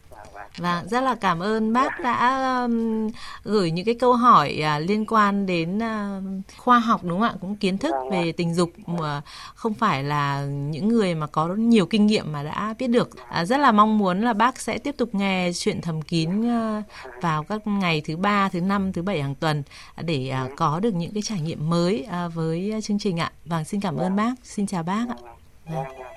Vâng. 0.58 0.88
rất 0.88 1.02
là 1.02 1.16
cảm 1.16 1.40
ơn 1.40 1.74
bác 1.74 2.00
đã 2.00 2.40
um, 2.64 3.10
gửi 3.44 3.72
những 3.72 3.86
cái 3.86 3.96
câu 3.96 4.14
hỏi 4.14 4.64
uh, 4.78 4.90
liên 4.90 5.06
quan 5.06 5.46
đến 5.46 5.78
uh, 5.78 6.58
khoa 6.58 6.80
học 6.80 7.04
đúng 7.04 7.20
không 7.20 7.30
ạ? 7.30 7.36
Cũng 7.42 7.56
kiến 7.56 7.78
thức 7.78 7.96
về 8.12 8.32
tình 8.32 8.54
dục 8.54 8.72
mà 8.86 9.22
không 9.56 9.74
phải 9.74 10.04
là 10.04 10.46
những 10.46 10.88
người 10.88 11.16
mà 11.16 11.28
có 11.28 11.48
nhiều 11.48 11.86
kinh 11.86 12.06
nghiệm 12.06 12.32
mà 12.32 12.44
đã 12.44 12.76
biết 12.80 12.88
được. 12.88 13.10
uh, 13.42 13.48
rất 13.48 13.58
là 13.58 13.72
mong 13.72 13.98
muốn 13.98 14.22
là 14.22 14.34
bác 14.34 14.60
sẽ 14.60 14.78
tiếp 14.78 14.96
tục 14.98 15.16
nghe 15.16 15.52
chuyện 15.54 15.82
thầm 15.82 16.02
kín 16.02 16.42
uh, 16.42 16.84
vào 17.22 17.44
các 17.44 17.68
ngày 17.68 18.02
thứ 18.06 18.18
ba, 18.18 18.50
thứ 18.50 18.62
năm, 18.62 18.94
thứ 18.94 19.02
bảy 19.02 19.22
hàng 19.22 19.36
tuần 19.36 19.64
để 20.02 20.34
uh, 20.46 20.52
có 20.58 20.80
được 20.80 20.94
những 20.94 21.14
cái 21.14 21.24
trải 21.24 21.42
nghiệm 21.42 21.70
mới 21.70 22.08
uh, 22.26 22.34
với 22.34 22.74
chương 22.84 23.00
trình 23.00 23.20
ạ. 23.20 23.32
Vâng, 23.46 23.66
xin 23.66 23.82
cảm 23.82 23.98
ơn 23.98 24.16
bác. 24.16 24.34
Xin 24.44 24.68
chào 24.68 24.84
bác 24.84 25.06
ạ. 25.10 25.18
Vâng. 25.66 26.13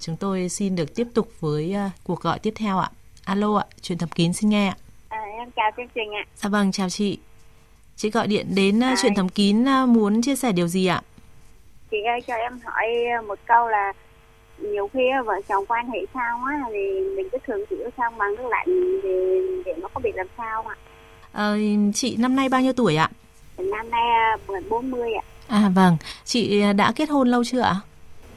Chúng 0.00 0.16
tôi 0.16 0.48
xin 0.48 0.76
được 0.76 0.94
tiếp 0.94 1.06
tục 1.14 1.32
với 1.40 1.72
à, 1.72 1.90
cuộc 2.04 2.20
gọi 2.20 2.38
tiếp 2.38 2.54
theo 2.56 2.78
ạ. 2.78 2.90
Alo 3.24 3.56
ạ, 3.56 3.64
chuyện 3.82 3.98
thầm 3.98 4.08
kín 4.08 4.32
xin 4.32 4.50
nghe 4.50 4.66
ạ. 4.68 4.76
À, 5.08 5.20
em 5.38 5.50
chào 5.50 5.70
chương 5.76 5.88
trình 5.94 6.12
ạ. 6.12 6.24
Dạ 6.36 6.48
vâng, 6.48 6.72
chào 6.72 6.88
chị. 6.88 7.18
Chị 7.96 8.10
gọi 8.10 8.26
điện 8.26 8.46
đến 8.54 8.82
à, 8.82 8.94
chuyện 9.02 9.14
thầm 9.14 9.28
kín 9.28 9.68
à, 9.68 9.86
muốn 9.86 10.22
chia 10.22 10.36
sẻ 10.36 10.52
điều 10.52 10.68
gì 10.68 10.86
ạ? 10.86 11.02
Chị 11.90 11.96
ơi 12.06 12.20
cho 12.26 12.34
em 12.34 12.60
hỏi 12.64 12.86
một 13.28 13.38
câu 13.46 13.68
là 13.68 13.92
nhiều 14.58 14.90
khi 14.92 15.00
vợ 15.26 15.34
chồng 15.48 15.66
quan 15.66 15.90
hệ 15.90 15.98
sao 16.14 16.44
á 16.46 16.60
thì 16.72 17.00
mình 17.16 17.28
cứ 17.32 17.38
thường 17.46 17.60
chịu 17.70 17.78
xong 17.96 18.18
bằng 18.18 18.34
nước 18.36 18.46
lạnh 18.48 18.66
thì 19.02 19.08
để 19.64 19.74
nó 19.82 19.88
có 19.94 20.00
bị 20.04 20.10
làm 20.14 20.26
sao 20.36 20.62
ạ. 20.68 20.76
Ờ, 21.32 21.58
chị 21.94 22.16
năm 22.16 22.36
nay 22.36 22.48
bao 22.48 22.60
nhiêu 22.60 22.72
tuổi 22.72 22.96
ạ? 22.96 23.10
Năm 23.58 23.90
nay 23.90 24.02
gần 24.48 24.68
40 24.68 25.12
ạ. 25.14 25.22
À 25.48 25.70
vâng, 25.74 25.96
chị 26.24 26.62
à, 26.62 26.72
đã 26.72 26.92
kết 26.96 27.10
hôn 27.10 27.28
lâu 27.28 27.44
chưa 27.44 27.60
ạ? 27.60 27.76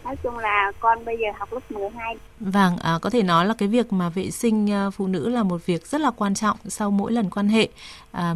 Nói 0.03 0.15
chung 0.24 0.38
là 0.38 0.72
con 0.79 1.05
bây 1.05 1.17
giờ 1.17 1.27
học 1.39 1.53
lớp 1.53 1.72
12. 1.72 2.15
Vâng, 2.39 2.77
à, 2.77 3.00
có 3.01 3.10
thể 3.10 3.24
nói 3.24 3.46
là 3.46 3.53
cái 3.58 3.67
việc 3.67 3.93
mà 3.93 4.10
vệ 4.10 4.31
sinh 4.31 4.72
à, 4.72 4.89
phụ 4.89 5.08
nữ 5.08 5.29
là 5.29 5.43
một 5.43 5.65
việc 5.65 5.88
rất 5.88 6.01
là 6.01 6.12
quan 6.12 6.36
trọng 6.36 6.58
sau 6.67 6.91
mỗi 6.91 7.12
lần 7.12 7.29
quan 7.29 7.48
hệ. 7.50 7.67
À, 8.12 8.36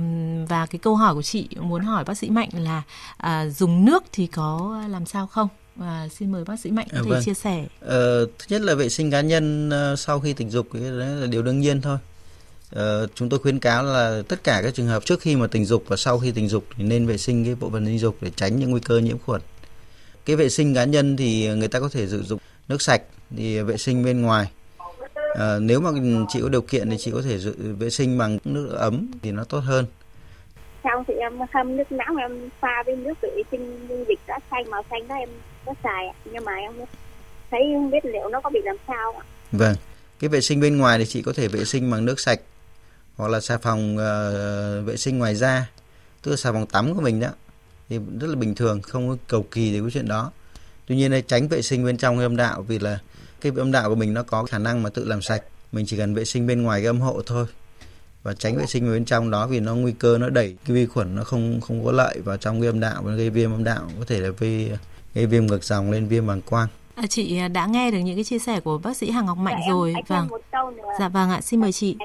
và 0.49 0.65
cái 0.65 0.79
câu 0.79 0.95
hỏi 0.95 1.13
của 1.15 1.21
chị 1.21 1.47
muốn 1.59 1.81
hỏi 1.83 2.03
bác 2.03 2.17
sĩ 2.17 2.29
Mạnh 2.29 2.49
là 2.53 2.81
à, 3.17 3.47
dùng 3.47 3.85
nước 3.85 4.03
thì 4.11 4.27
có 4.27 4.81
làm 4.87 5.05
sao 5.05 5.27
không? 5.27 5.47
À, 5.81 6.07
xin 6.11 6.31
mời 6.31 6.43
bác 6.43 6.59
sĩ 6.59 6.71
Mạnh 6.71 6.87
có 6.91 6.97
À, 6.97 7.01
thể 7.03 7.09
vâng. 7.09 7.23
chia 7.23 7.33
sẻ. 7.33 7.65
Ờ, 7.79 8.25
thứ 8.25 8.45
nhất 8.49 8.61
là 8.61 8.73
vệ 8.75 8.89
sinh 8.89 9.11
cá 9.11 9.21
nhân 9.21 9.69
ờ, 9.69 9.95
sau 9.95 10.19
khi 10.19 10.33
tình 10.33 10.49
dục 10.49 10.67
cái 10.73 10.81
đấy 10.81 10.91
là 11.07 11.27
điều 11.27 11.41
đương 11.43 11.59
nhiên 11.59 11.81
thôi. 11.81 11.97
Ờ, 12.71 13.07
chúng 13.15 13.29
tôi 13.29 13.39
khuyến 13.39 13.59
cáo 13.59 13.83
là 13.83 14.21
tất 14.27 14.43
cả 14.43 14.61
các 14.63 14.73
trường 14.75 14.87
hợp 14.87 15.05
trước 15.05 15.19
khi 15.21 15.35
mà 15.35 15.47
tình 15.47 15.65
dục 15.65 15.83
và 15.87 15.95
sau 15.95 16.19
khi 16.19 16.31
tình 16.31 16.47
dục 16.49 16.65
thì 16.77 16.83
nên 16.83 17.05
vệ 17.07 17.17
sinh 17.17 17.45
cái 17.45 17.55
bộ 17.55 17.69
phận 17.69 17.85
sinh 17.85 17.99
dục 17.99 18.17
để 18.21 18.31
tránh 18.35 18.59
những 18.59 18.71
nguy 18.71 18.79
cơ 18.81 18.97
nhiễm 18.97 19.17
khuẩn. 19.19 19.41
Cái 20.25 20.35
vệ 20.35 20.49
sinh 20.49 20.75
cá 20.75 20.83
nhân 20.83 21.17
thì 21.17 21.47
người 21.47 21.67
ta 21.67 21.79
có 21.79 21.89
thể 21.89 22.07
sử 22.07 22.23
dụng 22.23 22.39
nước 22.67 22.81
sạch 22.81 23.01
thì 23.37 23.61
vệ 23.61 23.77
sinh 23.77 24.05
bên 24.05 24.21
ngoài. 24.21 24.51
Ờ, 25.35 25.59
nếu 25.59 25.79
mà 25.81 25.89
chị 26.29 26.39
có 26.41 26.49
điều 26.49 26.61
kiện 26.61 26.89
thì 26.89 26.97
chị 26.99 27.11
có 27.11 27.21
thể 27.21 27.37
dự, 27.37 27.55
vệ 27.79 27.89
sinh 27.89 28.17
bằng 28.17 28.37
nước 28.45 28.69
ấm 28.77 29.11
thì 29.21 29.31
nó 29.31 29.43
tốt 29.43 29.59
hơn. 29.59 29.85
Xong 30.83 31.03
thì 31.07 31.13
em 31.13 31.39
hâm 31.53 31.77
nước 31.77 31.91
nóng 31.91 32.15
em 32.17 32.49
pha 32.59 32.83
với 32.85 32.95
nước 32.95 33.13
vệ 33.21 33.29
sinh 33.51 33.87
dung 33.89 34.05
dịch 34.07 34.19
đã 34.27 34.39
xanh 34.51 34.69
màu 34.69 34.83
xanh 34.89 35.07
đó 35.07 35.15
em 35.15 35.29
có 35.65 35.73
xài. 35.83 36.05
Nhưng 36.25 36.45
mà 36.45 36.53
em 36.55 36.71
thấy 37.51 37.61
không 37.73 37.91
biết 37.91 38.05
liệu 38.05 38.29
nó 38.29 38.41
có 38.41 38.49
bị 38.49 38.59
làm 38.63 38.75
sao 38.87 39.13
ạ. 39.19 39.23
Vâng. 39.51 39.75
Cái 40.19 40.29
vệ 40.29 40.41
sinh 40.41 40.59
bên 40.59 40.77
ngoài 40.77 40.97
thì 40.99 41.05
chị 41.05 41.21
có 41.21 41.33
thể 41.33 41.47
vệ 41.47 41.65
sinh 41.65 41.91
bằng 41.91 42.05
nước 42.05 42.19
sạch 42.19 42.39
hoặc 43.15 43.27
là 43.27 43.39
xà 43.39 43.57
phòng 43.57 43.97
ờ, 43.97 44.81
vệ 44.81 44.97
sinh 44.97 45.17
ngoài 45.19 45.35
da, 45.35 45.65
tức 46.21 46.31
là 46.31 46.37
xà 46.37 46.51
phòng 46.51 46.65
tắm 46.67 46.95
của 46.95 47.01
mình 47.01 47.19
đó. 47.19 47.29
Thì 47.89 47.99
rất 48.19 48.27
là 48.27 48.35
bình 48.35 48.55
thường, 48.55 48.81
không 48.81 49.09
có 49.09 49.17
cầu 49.27 49.45
kỳ 49.51 49.73
về 49.73 49.79
cái 49.81 49.89
chuyện 49.93 50.07
đó. 50.07 50.31
Tuy 50.87 50.95
nhiên 50.95 51.11
là 51.11 51.21
tránh 51.21 51.47
vệ 51.47 51.61
sinh 51.61 51.85
bên 51.85 51.97
trong 51.97 52.17
cái 52.17 52.25
âm 52.25 52.35
đạo 52.35 52.61
vì 52.61 52.79
là 52.79 52.99
cái 53.41 53.51
âm 53.57 53.71
đạo 53.71 53.89
của 53.89 53.95
mình 53.95 54.13
nó 54.13 54.23
có 54.23 54.43
khả 54.43 54.57
năng 54.57 54.83
mà 54.83 54.89
tự 54.89 55.05
làm 55.05 55.21
sạch. 55.21 55.41
Mình 55.71 55.85
chỉ 55.85 55.97
cần 55.97 56.15
vệ 56.15 56.25
sinh 56.25 56.47
bên 56.47 56.61
ngoài 56.63 56.79
cái 56.81 56.87
âm 56.87 57.01
hộ 57.01 57.21
thôi. 57.25 57.45
Và 58.23 58.33
tránh 58.33 58.57
vệ 58.57 58.65
sinh 58.65 58.91
bên 58.91 59.05
trong 59.05 59.31
đó 59.31 59.47
vì 59.47 59.59
nó 59.59 59.75
nguy 59.75 59.91
cơ 59.91 60.17
nó 60.17 60.29
đẩy 60.29 60.55
cái 60.65 60.75
vi 60.75 60.85
khuẩn 60.85 61.15
nó 61.15 61.23
không 61.23 61.61
không 61.61 61.85
có 61.85 61.91
lợi 61.91 62.19
vào 62.23 62.37
trong 62.37 62.61
cái 62.61 62.67
âm 62.67 62.79
đạo 62.79 63.01
và 63.03 63.15
gây 63.15 63.29
viêm 63.29 63.51
âm 63.51 63.63
đạo 63.63 63.81
có 63.99 64.05
thể 64.07 64.19
là 64.19 64.29
gây 64.39 64.71
gây 65.13 65.25
viêm 65.25 65.45
ngược 65.45 65.63
dòng 65.63 65.91
lên 65.91 66.07
viêm 66.07 66.27
bàng 66.27 66.41
quang. 66.41 66.67
À, 66.95 67.03
chị 67.09 67.39
đã 67.53 67.65
nghe 67.65 67.91
được 67.91 67.97
những 67.99 68.15
cái 68.15 68.23
chia 68.23 68.39
sẻ 68.39 68.59
của 68.59 68.77
bác 68.77 68.97
sĩ 68.97 69.09
Hàng 69.09 69.25
Ngọc 69.25 69.37
Mạnh 69.37 69.59
Dạ, 69.67 69.71
rồi. 69.73 69.93
Vâng. 70.07 70.27
một 70.27 70.41
câu 70.51 70.71
nữa. 70.71 70.83
Dạ 70.99 71.09
vâng 71.09 71.29
ạ, 71.29 71.41
xin 71.41 71.61
mời 71.61 71.71
chị. 71.71 71.97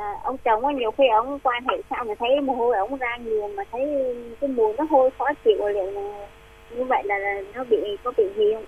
À, 0.00 0.20
ông 0.24 0.36
chồng 0.44 0.66
á 0.66 0.72
nhiều 0.72 0.90
khi 0.98 1.04
ông 1.14 1.38
quan 1.42 1.64
hệ 1.68 1.76
xong 1.90 2.08
mà 2.08 2.14
thấy 2.18 2.40
mồ 2.40 2.52
hôi 2.52 2.76
ông 2.76 2.96
ra 2.96 3.16
nhiều 3.16 3.48
mà 3.56 3.62
thấy 3.72 3.80
cái 4.40 4.50
mùi 4.50 4.72
nó 4.78 4.84
hôi 4.90 5.10
khó 5.18 5.24
chịu 5.44 5.68
liệu 5.68 5.90
là 5.90 6.00
như 6.76 6.84
vậy 6.84 7.02
là, 7.04 7.18
là 7.18 7.40
nó 7.54 7.64
bị 7.64 7.76
có 8.04 8.12
bị 8.16 8.24
gì 8.36 8.44
không? 8.54 8.64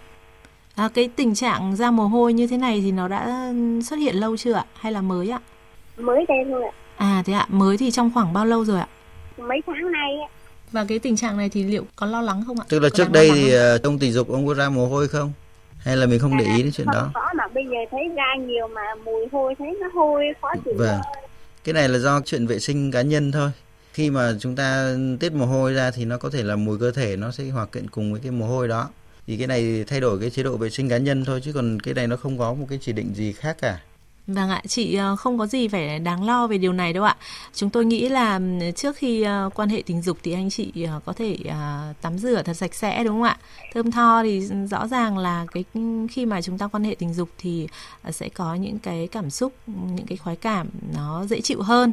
À, 0.74 0.88
cái 0.94 1.10
tình 1.16 1.34
trạng 1.34 1.76
ra 1.76 1.90
mồ 1.90 2.02
hôi 2.02 2.32
như 2.32 2.46
thế 2.46 2.56
này 2.56 2.80
thì 2.84 2.92
nó 2.92 3.08
đã 3.08 3.52
xuất 3.84 3.96
hiện 3.96 4.16
lâu 4.16 4.36
chưa 4.36 4.52
ạ? 4.52 4.64
Hay 4.74 4.92
là 4.92 5.00
mới 5.00 5.30
ạ? 5.30 5.40
Mới 5.96 6.24
đây 6.28 6.38
thôi 6.50 6.64
ạ. 6.64 6.72
À 6.96 7.22
thế 7.26 7.32
ạ, 7.32 7.46
mới 7.48 7.76
thì 7.76 7.90
trong 7.90 8.10
khoảng 8.14 8.32
bao 8.32 8.46
lâu 8.46 8.64
rồi 8.64 8.78
ạ? 8.78 8.86
Mấy 9.38 9.62
tháng 9.66 9.92
nay 9.92 10.16
á. 10.20 10.28
Và 10.72 10.84
cái 10.88 10.98
tình 10.98 11.16
trạng 11.16 11.36
này 11.36 11.48
thì 11.48 11.64
liệu 11.64 11.84
có 11.96 12.06
lo 12.06 12.20
lắng 12.20 12.42
không 12.46 12.60
ạ? 12.60 12.64
Tức 12.68 12.78
là 12.78 12.88
Có 12.88 12.96
trước 12.96 13.10
đây 13.12 13.30
thì 13.34 13.50
không? 13.50 13.58
ờ, 13.58 13.78
trong 13.78 13.98
tình 13.98 14.12
dục 14.12 14.28
ông 14.28 14.46
có 14.46 14.54
ra 14.54 14.68
mồ 14.68 14.86
hôi 14.86 15.08
không? 15.08 15.32
Hay 15.78 15.96
là 15.96 16.06
mình 16.06 16.18
không 16.18 16.36
để 16.38 16.44
ý 16.44 16.62
đến 16.62 16.72
chuyện 16.72 16.86
không 16.86 16.94
đó? 16.94 17.10
có 17.14 17.32
mà 17.34 17.48
bây 17.54 17.64
giờ 17.64 17.76
thấy 17.90 18.08
ra 18.16 18.34
nhiều 18.46 18.68
mà 18.68 18.82
mùi 19.04 19.26
hôi 19.32 19.54
thấy 19.58 19.78
nó 19.80 19.88
hôi 19.94 20.24
khó 20.40 20.48
chịu. 20.64 20.74
Vâng. 20.78 21.00
Cái 21.64 21.72
này 21.72 21.88
là 21.88 21.98
do 21.98 22.20
chuyện 22.20 22.46
vệ 22.46 22.58
sinh 22.58 22.90
cá 22.90 23.02
nhân 23.02 23.32
thôi. 23.32 23.50
Khi 23.92 24.10
mà 24.10 24.32
chúng 24.40 24.56
ta 24.56 24.96
tiết 25.20 25.32
mồ 25.32 25.46
hôi 25.46 25.72
ra 25.72 25.90
thì 25.90 26.04
nó 26.04 26.18
có 26.18 26.30
thể 26.30 26.42
là 26.42 26.56
mùi 26.56 26.78
cơ 26.78 26.90
thể 26.90 27.16
nó 27.16 27.30
sẽ 27.32 27.44
hòa 27.44 27.66
quyện 27.66 27.90
cùng 27.90 28.12
với 28.12 28.20
cái 28.20 28.30
mồ 28.30 28.46
hôi 28.46 28.68
đó. 28.68 28.90
Thì 29.26 29.36
cái 29.36 29.46
này 29.46 29.84
thay 29.86 30.00
đổi 30.00 30.20
cái 30.20 30.30
chế 30.30 30.42
độ 30.42 30.56
vệ 30.56 30.70
sinh 30.70 30.88
cá 30.88 30.98
nhân 30.98 31.24
thôi, 31.24 31.40
chứ 31.44 31.52
còn 31.52 31.80
cái 31.80 31.94
này 31.94 32.06
nó 32.06 32.16
không 32.16 32.38
có 32.38 32.54
một 32.54 32.66
cái 32.68 32.78
chỉ 32.82 32.92
định 32.92 33.14
gì 33.14 33.32
khác 33.32 33.56
cả. 33.60 33.80
Vâng 34.26 34.50
ạ, 34.50 34.62
chị 34.68 34.94
ờ, 34.94 35.16
không 35.16 35.38
có 35.38 35.46
gì 35.46 35.68
phải 35.68 35.98
đáng 35.98 36.24
lo 36.24 36.46
về 36.46 36.58
điều 36.58 36.72
này 36.72 36.92
đâu 36.92 37.04
ạ. 37.04 37.16
Chúng 37.54 37.70
tôi 37.70 37.84
nghĩ 37.84 38.08
là 38.08 38.36
ừ, 38.60 38.70
trước 38.76 38.96
khi 38.96 39.22
ờ, 39.22 39.50
quan 39.54 39.68
hệ 39.68 39.82
tình 39.86 40.02
dục 40.02 40.18
thì 40.22 40.32
anh 40.32 40.50
chị 40.50 40.72
ờ, 40.88 41.00
có 41.04 41.12
thể 41.12 41.36
tắm 42.02 42.18
rửa 42.18 42.42
thật 42.42 42.54
sạch 42.54 42.74
sẽ 42.74 43.04
đúng 43.04 43.14
không 43.14 43.22
ạ? 43.22 43.36
Thơm 43.74 43.90
tho 43.90 44.22
thì 44.22 44.48
ừ, 44.50 44.66
rõ 44.70 44.86
ràng 44.88 45.18
là 45.18 45.46
cái 45.52 45.64
ừ, 45.74 45.80
khi 46.10 46.26
mà 46.26 46.42
chúng 46.42 46.58
ta 46.58 46.66
quan 46.66 46.84
hệ 46.84 46.94
tình 46.94 47.14
dục 47.14 47.28
thì 47.38 47.68
sẽ 48.10 48.28
có 48.28 48.54
những 48.54 48.78
cái 48.78 49.08
cảm 49.12 49.30
xúc, 49.30 49.52
những 49.66 50.06
cái 50.06 50.18
khoái 50.18 50.36
cảm 50.36 50.68
nó 50.94 51.24
dễ 51.26 51.40
chịu 51.40 51.62
hơn. 51.62 51.92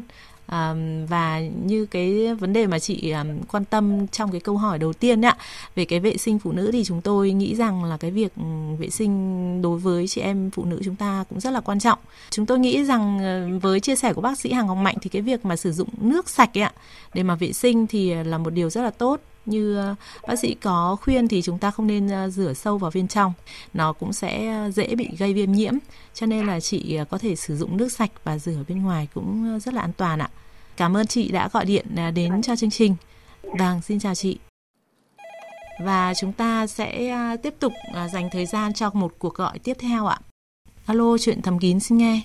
À, 0.49 0.75
và 1.09 1.39
như 1.65 1.85
cái 1.85 2.35
vấn 2.35 2.53
đề 2.53 2.67
mà 2.67 2.79
chị 2.79 3.09
à, 3.11 3.25
quan 3.51 3.65
tâm 3.65 4.07
trong 4.07 4.31
cái 4.31 4.41
câu 4.41 4.57
hỏi 4.57 4.79
đầu 4.79 4.93
tiên 4.93 5.21
ạ 5.25 5.37
về 5.75 5.85
cái 5.85 5.99
vệ 5.99 6.17
sinh 6.17 6.39
phụ 6.39 6.51
nữ 6.51 6.69
thì 6.73 6.83
chúng 6.83 7.01
tôi 7.01 7.31
nghĩ 7.31 7.55
rằng 7.55 7.83
là 7.83 7.97
cái 7.97 8.11
việc 8.11 8.33
vệ 8.79 8.89
sinh 8.89 9.61
đối 9.61 9.79
với 9.79 10.07
chị 10.07 10.21
em 10.21 10.51
phụ 10.51 10.65
nữ 10.65 10.81
chúng 10.85 10.95
ta 10.95 11.23
cũng 11.29 11.39
rất 11.39 11.53
là 11.53 11.59
quan 11.59 11.79
trọng. 11.79 11.99
Chúng 12.29 12.45
tôi 12.45 12.59
nghĩ 12.59 12.83
rằng 12.83 13.19
ờ, 13.19 13.59
với 13.59 13.79
chia 13.79 13.95
sẻ 13.95 14.13
của 14.13 14.21
bác 14.21 14.39
sĩ 14.39 14.51
Hàng 14.51 14.67
Ngọc 14.67 14.77
Mạnh 14.77 14.95
thì 15.01 15.09
cái 15.09 15.21
việc 15.21 15.45
mà 15.45 15.55
sử 15.55 15.71
dụng 15.71 15.89
nước 16.01 16.29
sạch 16.29 16.57
ạ 16.57 16.71
để 17.13 17.23
mà 17.23 17.35
vệ 17.35 17.53
sinh 17.53 17.87
thì 17.87 18.13
là 18.13 18.37
một 18.37 18.49
điều 18.49 18.69
rất 18.69 18.81
là 18.81 18.89
tốt 18.89 19.21
như 19.49 19.75
ờ, 19.75 19.95
bác 20.27 20.39
sĩ 20.39 20.53
có 20.53 20.97
khuyên 21.01 21.27
thì 21.27 21.41
chúng 21.41 21.59
ta 21.59 21.71
không 21.71 21.87
nên 21.87 22.07
ờ, 22.07 22.29
rửa 22.29 22.53
sâu 22.53 22.77
vào 22.77 22.91
bên 22.93 23.07
trong 23.07 23.33
nó 23.73 23.93
cũng 23.93 24.13
sẽ 24.13 24.47
ờ, 24.47 24.71
dễ 24.71 24.95
bị 24.95 25.09
gây 25.17 25.33
viêm 25.33 25.51
nhiễm 25.51 25.73
cho 26.13 26.25
nên 26.25 26.47
là 26.47 26.59
chị 26.59 26.99
có 27.09 27.17
thể 27.17 27.35
sử 27.35 27.57
dụng 27.57 27.77
nước 27.77 27.91
sạch 27.91 28.11
và 28.23 28.37
rửa 28.37 28.63
bên 28.67 28.83
ngoài 28.83 29.07
cũng 29.13 29.59
rất 29.59 29.73
là 29.73 29.81
an 29.81 29.93
toàn 29.97 30.19
ạ 30.19 30.29
cảm 30.77 30.97
ơn 30.97 31.07
chị 31.07 31.31
đã 31.31 31.49
gọi 31.53 31.65
điện 31.65 31.85
đến 32.13 32.41
cho 32.41 32.55
chương 32.55 32.69
trình 32.69 32.95
vâng 33.41 33.81
xin 33.81 33.99
chào 33.99 34.15
chị 34.15 34.37
và 35.79 36.13
chúng 36.13 36.33
ta 36.33 36.67
sẽ 36.67 37.15
tiếp 37.43 37.53
tục 37.59 37.73
dành 38.13 38.29
thời 38.31 38.45
gian 38.45 38.73
cho 38.73 38.89
một 38.93 39.13
cuộc 39.19 39.33
gọi 39.33 39.59
tiếp 39.59 39.77
theo 39.79 40.05
ạ. 40.05 40.19
Alo, 40.85 41.17
chuyện 41.17 41.41
thầm 41.41 41.59
kín 41.59 41.79
xin 41.79 41.97
nghe. 41.97 42.21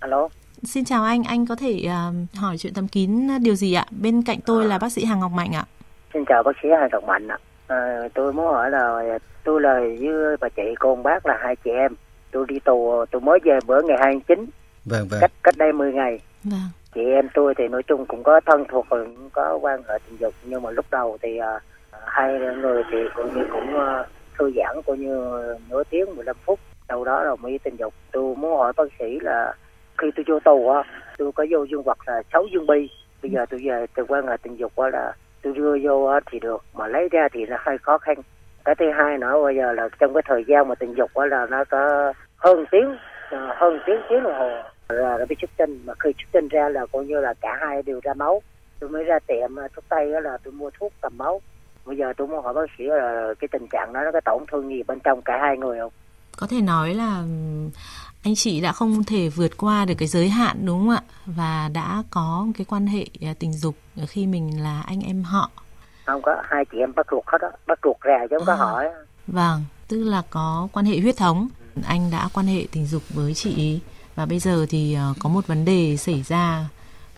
alo 0.00 0.28
Xin 0.62 0.84
chào 0.84 1.04
anh, 1.04 1.24
anh 1.24 1.46
có 1.46 1.56
thể 1.56 1.82
à, 1.82 2.12
hỏi 2.34 2.58
chuyện 2.58 2.74
thầm 2.74 2.88
kín 2.88 3.28
điều 3.42 3.54
gì 3.54 3.72
ạ? 3.72 3.86
Bên 3.90 4.22
cạnh 4.22 4.40
tôi 4.46 4.66
là 4.66 4.78
bác 4.78 4.92
sĩ 4.92 5.04
Hàng 5.04 5.20
Ngọc 5.20 5.32
Mạnh 5.32 5.52
ạ. 5.52 5.66
Xin 6.14 6.24
chào 6.24 6.42
bác 6.42 6.52
sĩ 6.62 6.68
Hà 6.80 6.88
Trọng 6.92 7.06
Mạnh 7.06 7.28
ạ. 7.28 7.38
À, 7.66 8.08
tôi 8.14 8.32
muốn 8.32 8.46
hỏi 8.46 8.70
là 8.70 9.18
tôi 9.44 9.60
là 9.60 9.80
với 10.00 10.36
bà 10.40 10.48
chị 10.48 10.62
con 10.78 11.02
bác 11.02 11.26
là 11.26 11.38
hai 11.40 11.56
chị 11.56 11.70
em. 11.70 11.94
Tôi 12.30 12.46
đi 12.48 12.58
tù 12.58 13.04
tôi 13.10 13.20
mới 13.20 13.38
về 13.44 13.58
bữa 13.66 13.82
ngày 13.82 13.98
29 14.00 14.46
Vâng 14.84 15.06
vâng. 15.10 15.20
cách 15.20 15.32
cách 15.42 15.54
đây 15.58 15.72
10 15.72 15.92
ngày. 15.92 16.20
Vâng, 16.44 16.60
chị 16.94 17.00
em 17.04 17.28
tôi 17.34 17.54
thì 17.58 17.68
nói 17.68 17.82
chung 17.82 18.06
cũng 18.06 18.22
có 18.22 18.40
thân 18.46 18.64
thuộc 18.68 18.86
rồi 18.90 19.04
cũng 19.04 19.30
có 19.32 19.58
quan 19.62 19.82
hệ 19.88 19.98
tình 20.08 20.18
dục. 20.20 20.34
Nhưng 20.44 20.62
mà 20.62 20.70
lúc 20.70 20.86
đầu 20.90 21.18
thì 21.22 21.38
à, 21.38 21.60
hai 22.06 22.32
người 22.32 22.82
thì 22.92 22.98
coi 23.14 23.30
như 23.34 23.42
cũng 23.52 23.76
à, 23.78 24.04
thư 24.38 24.52
giãn 24.56 24.82
coi 24.86 24.98
như 24.98 25.42
nửa 25.70 25.82
tiếng 25.90 26.16
15 26.16 26.36
phút. 26.44 26.60
Sau 26.88 27.04
đó 27.04 27.24
rồi 27.24 27.36
mới 27.36 27.58
tình 27.58 27.76
dục. 27.76 27.94
Tôi 28.12 28.36
muốn 28.36 28.58
hỏi 28.58 28.72
bác 28.76 28.84
sĩ 28.98 29.18
là 29.20 29.54
khi 29.98 30.08
tôi 30.16 30.24
vô 30.28 30.40
tù 30.40 30.68
á 30.68 30.82
tôi 31.18 31.32
có 31.32 31.46
vô 31.50 31.64
dương 31.64 31.82
vật 31.82 31.98
là 32.06 32.22
6 32.32 32.44
dương 32.52 32.66
bi. 32.66 32.88
Bây 33.22 33.30
giờ 33.30 33.46
tôi 33.50 33.60
về 33.64 33.86
từ 33.94 34.04
quan 34.08 34.26
hệ 34.26 34.36
tình 34.42 34.56
dục 34.56 34.76
á 34.76 34.88
là 34.88 35.12
tôi 35.44 35.52
đưa 35.52 35.78
vô 35.82 36.10
thì 36.30 36.40
được, 36.40 36.64
mà 36.74 36.86
lấy 36.86 37.08
ra 37.12 37.28
thì 37.32 37.46
nó 37.46 37.56
hơi 37.60 37.78
khó 37.78 37.98
khăn. 37.98 38.16
Cái 38.64 38.74
thứ 38.74 38.84
hai 38.96 39.18
nữa, 39.18 39.42
bây 39.44 39.56
giờ 39.56 39.72
là 39.72 39.88
trong 39.98 40.14
cái 40.14 40.22
thời 40.26 40.44
gian 40.48 40.68
mà 40.68 40.74
tình 40.74 40.94
dục 40.94 41.10
đó 41.14 41.26
là 41.26 41.46
nó 41.46 41.64
có 41.64 42.12
hơn 42.36 42.64
tiếng 42.70 42.96
ờ, 43.30 43.54
hơn 43.56 43.78
tiếng 43.86 44.00
tiếng 44.08 44.22
đồng 44.22 44.34
hồ. 44.34 44.50
Là 44.88 45.18
nó 45.18 45.24
bị 45.28 45.36
xuất 45.40 45.50
tinh 45.56 45.82
mà 45.84 45.92
khi 45.98 46.12
xuất 46.18 46.28
tinh 46.32 46.48
ra 46.48 46.68
là 46.68 46.86
coi 46.92 47.04
như 47.04 47.20
là 47.20 47.34
cả 47.40 47.56
hai 47.60 47.82
đều 47.82 48.00
ra 48.02 48.14
máu. 48.14 48.42
Tôi 48.80 48.90
mới 48.90 49.04
ra 49.04 49.18
tiệm 49.26 49.56
ờ, 49.56 49.68
thuốc 49.74 49.84
tây 49.88 50.12
đó 50.12 50.20
là 50.20 50.38
tôi 50.44 50.52
mua 50.52 50.70
thuốc 50.78 50.92
cầm 51.00 51.12
máu. 51.18 51.40
Bây 51.84 51.96
giờ 51.96 52.12
tôi 52.16 52.26
muốn 52.26 52.42
hỏi 52.42 52.54
bác 52.54 52.66
sĩ 52.78 52.84
là 52.84 53.34
cái 53.38 53.48
tình 53.48 53.66
trạng 53.70 53.92
đó 53.92 54.00
nó 54.04 54.12
có 54.12 54.20
tổn 54.20 54.44
thương 54.52 54.68
gì 54.68 54.82
bên 54.82 55.00
trong 55.00 55.22
cả 55.22 55.38
hai 55.40 55.56
người 55.56 55.78
không? 55.78 55.92
Có 56.36 56.46
thể 56.50 56.60
nói 56.60 56.94
là 56.94 57.22
anh 58.24 58.34
chị 58.34 58.60
đã 58.60 58.72
không 58.72 59.04
thể 59.04 59.28
vượt 59.28 59.56
qua 59.56 59.84
được 59.84 59.94
cái 59.98 60.08
giới 60.08 60.28
hạn 60.28 60.66
đúng 60.66 60.78
không 60.78 60.90
ạ? 60.90 61.02
Và 61.26 61.68
đã 61.72 62.02
có 62.10 62.46
cái 62.58 62.64
quan 62.64 62.86
hệ 62.86 63.06
à, 63.20 63.34
tình 63.38 63.52
dục 63.52 63.76
khi 64.08 64.26
mình 64.26 64.62
là 64.62 64.80
anh 64.82 65.00
em 65.00 65.22
họ. 65.24 65.50
không 66.06 66.22
có 66.22 66.36
hai 66.50 66.64
chị 66.72 66.78
em 66.78 66.92
bắt 66.96 67.06
ruột 67.10 67.24
hết 67.26 67.38
á 67.40 67.48
bắt 67.66 67.78
ruột 67.84 68.00
ra 68.00 68.18
chứ 68.30 68.36
không 68.38 68.46
có 68.46 68.52
À. 68.52 68.56
hỏi 68.56 68.84
Vâng, 69.26 69.64
tức 69.88 70.04
là 70.04 70.22
có 70.30 70.68
quan 70.72 70.86
hệ 70.86 71.00
huyết 71.00 71.16
thống. 71.16 71.48
Anh 71.86 72.10
đã 72.10 72.28
quan 72.32 72.46
hệ 72.46 72.66
tình 72.72 72.86
dục 72.86 73.02
với 73.14 73.34
chị 73.34 73.54
ý 73.56 73.80
và 74.14 74.26
bây 74.26 74.38
giờ 74.38 74.66
thì 74.70 74.94
ờ, 74.94 75.14
có 75.18 75.28
một 75.28 75.46
vấn 75.46 75.64
đề 75.64 75.96
xảy 75.96 76.22
ra 76.22 76.68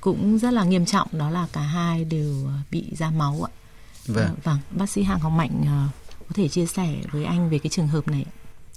cũng 0.01 0.39
rất 0.39 0.51
là 0.53 0.65
nghiêm 0.65 0.87
trọng 0.87 1.09
đó 1.13 1.31
là 1.31 1.47
cả 1.53 1.61
hai 1.61 2.05
đều 2.05 2.35
bị 2.71 2.85
ra 2.97 3.11
máu 3.11 3.49
ạ. 3.49 3.51
Vâng. 4.07 4.35
Vâng, 4.45 4.59
bác 4.71 4.89
sĩ 4.91 5.03
Hàng 5.03 5.19
Hồng 5.19 5.37
Mạnh 5.37 5.63
ờ, 5.67 5.83
có 6.21 6.33
thể 6.35 6.49
chia 6.49 6.67
sẻ 6.67 6.95
với 7.13 7.25
anh 7.25 7.51
về 7.51 7.59
cái 7.59 7.71
trường 7.71 7.89
hợp 7.89 8.09
này. 8.09 8.25
ạ. 8.29 8.33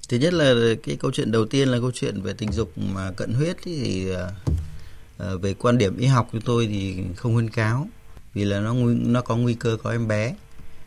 Thứ 0.10 0.18
nhất 0.18 0.34
là 0.34 0.54
cái 0.84 0.96
câu 0.96 1.12
chuyện 1.12 1.32
đầu 1.32 1.46
tiên 1.46 1.68
là 1.70 1.78
câu 1.80 1.92
chuyện 1.94 2.22
về 2.22 2.34
tình 2.34 2.52
dục 2.52 2.78
mà 2.78 3.12
cận 3.12 3.34
huyết 3.34 3.58
thì 3.64 4.10
ờ, 4.10 4.32
ờ, 5.18 5.38
về 5.38 5.54
quan 5.54 5.78
điểm 5.78 5.98
y 5.98 6.06
học 6.08 6.30
của 6.32 6.40
tôi 6.46 6.68
thì 6.68 6.96
không 7.16 7.34
khuyến 7.34 7.50
cáo 7.50 7.88
vì 8.34 8.46
là 8.46 8.60
nó 8.60 8.74
nó 9.06 9.22
có 9.22 9.36
nguy 9.36 9.54
cơ 9.54 9.78
có 9.84 9.92
em 9.92 10.08
bé 10.08 10.36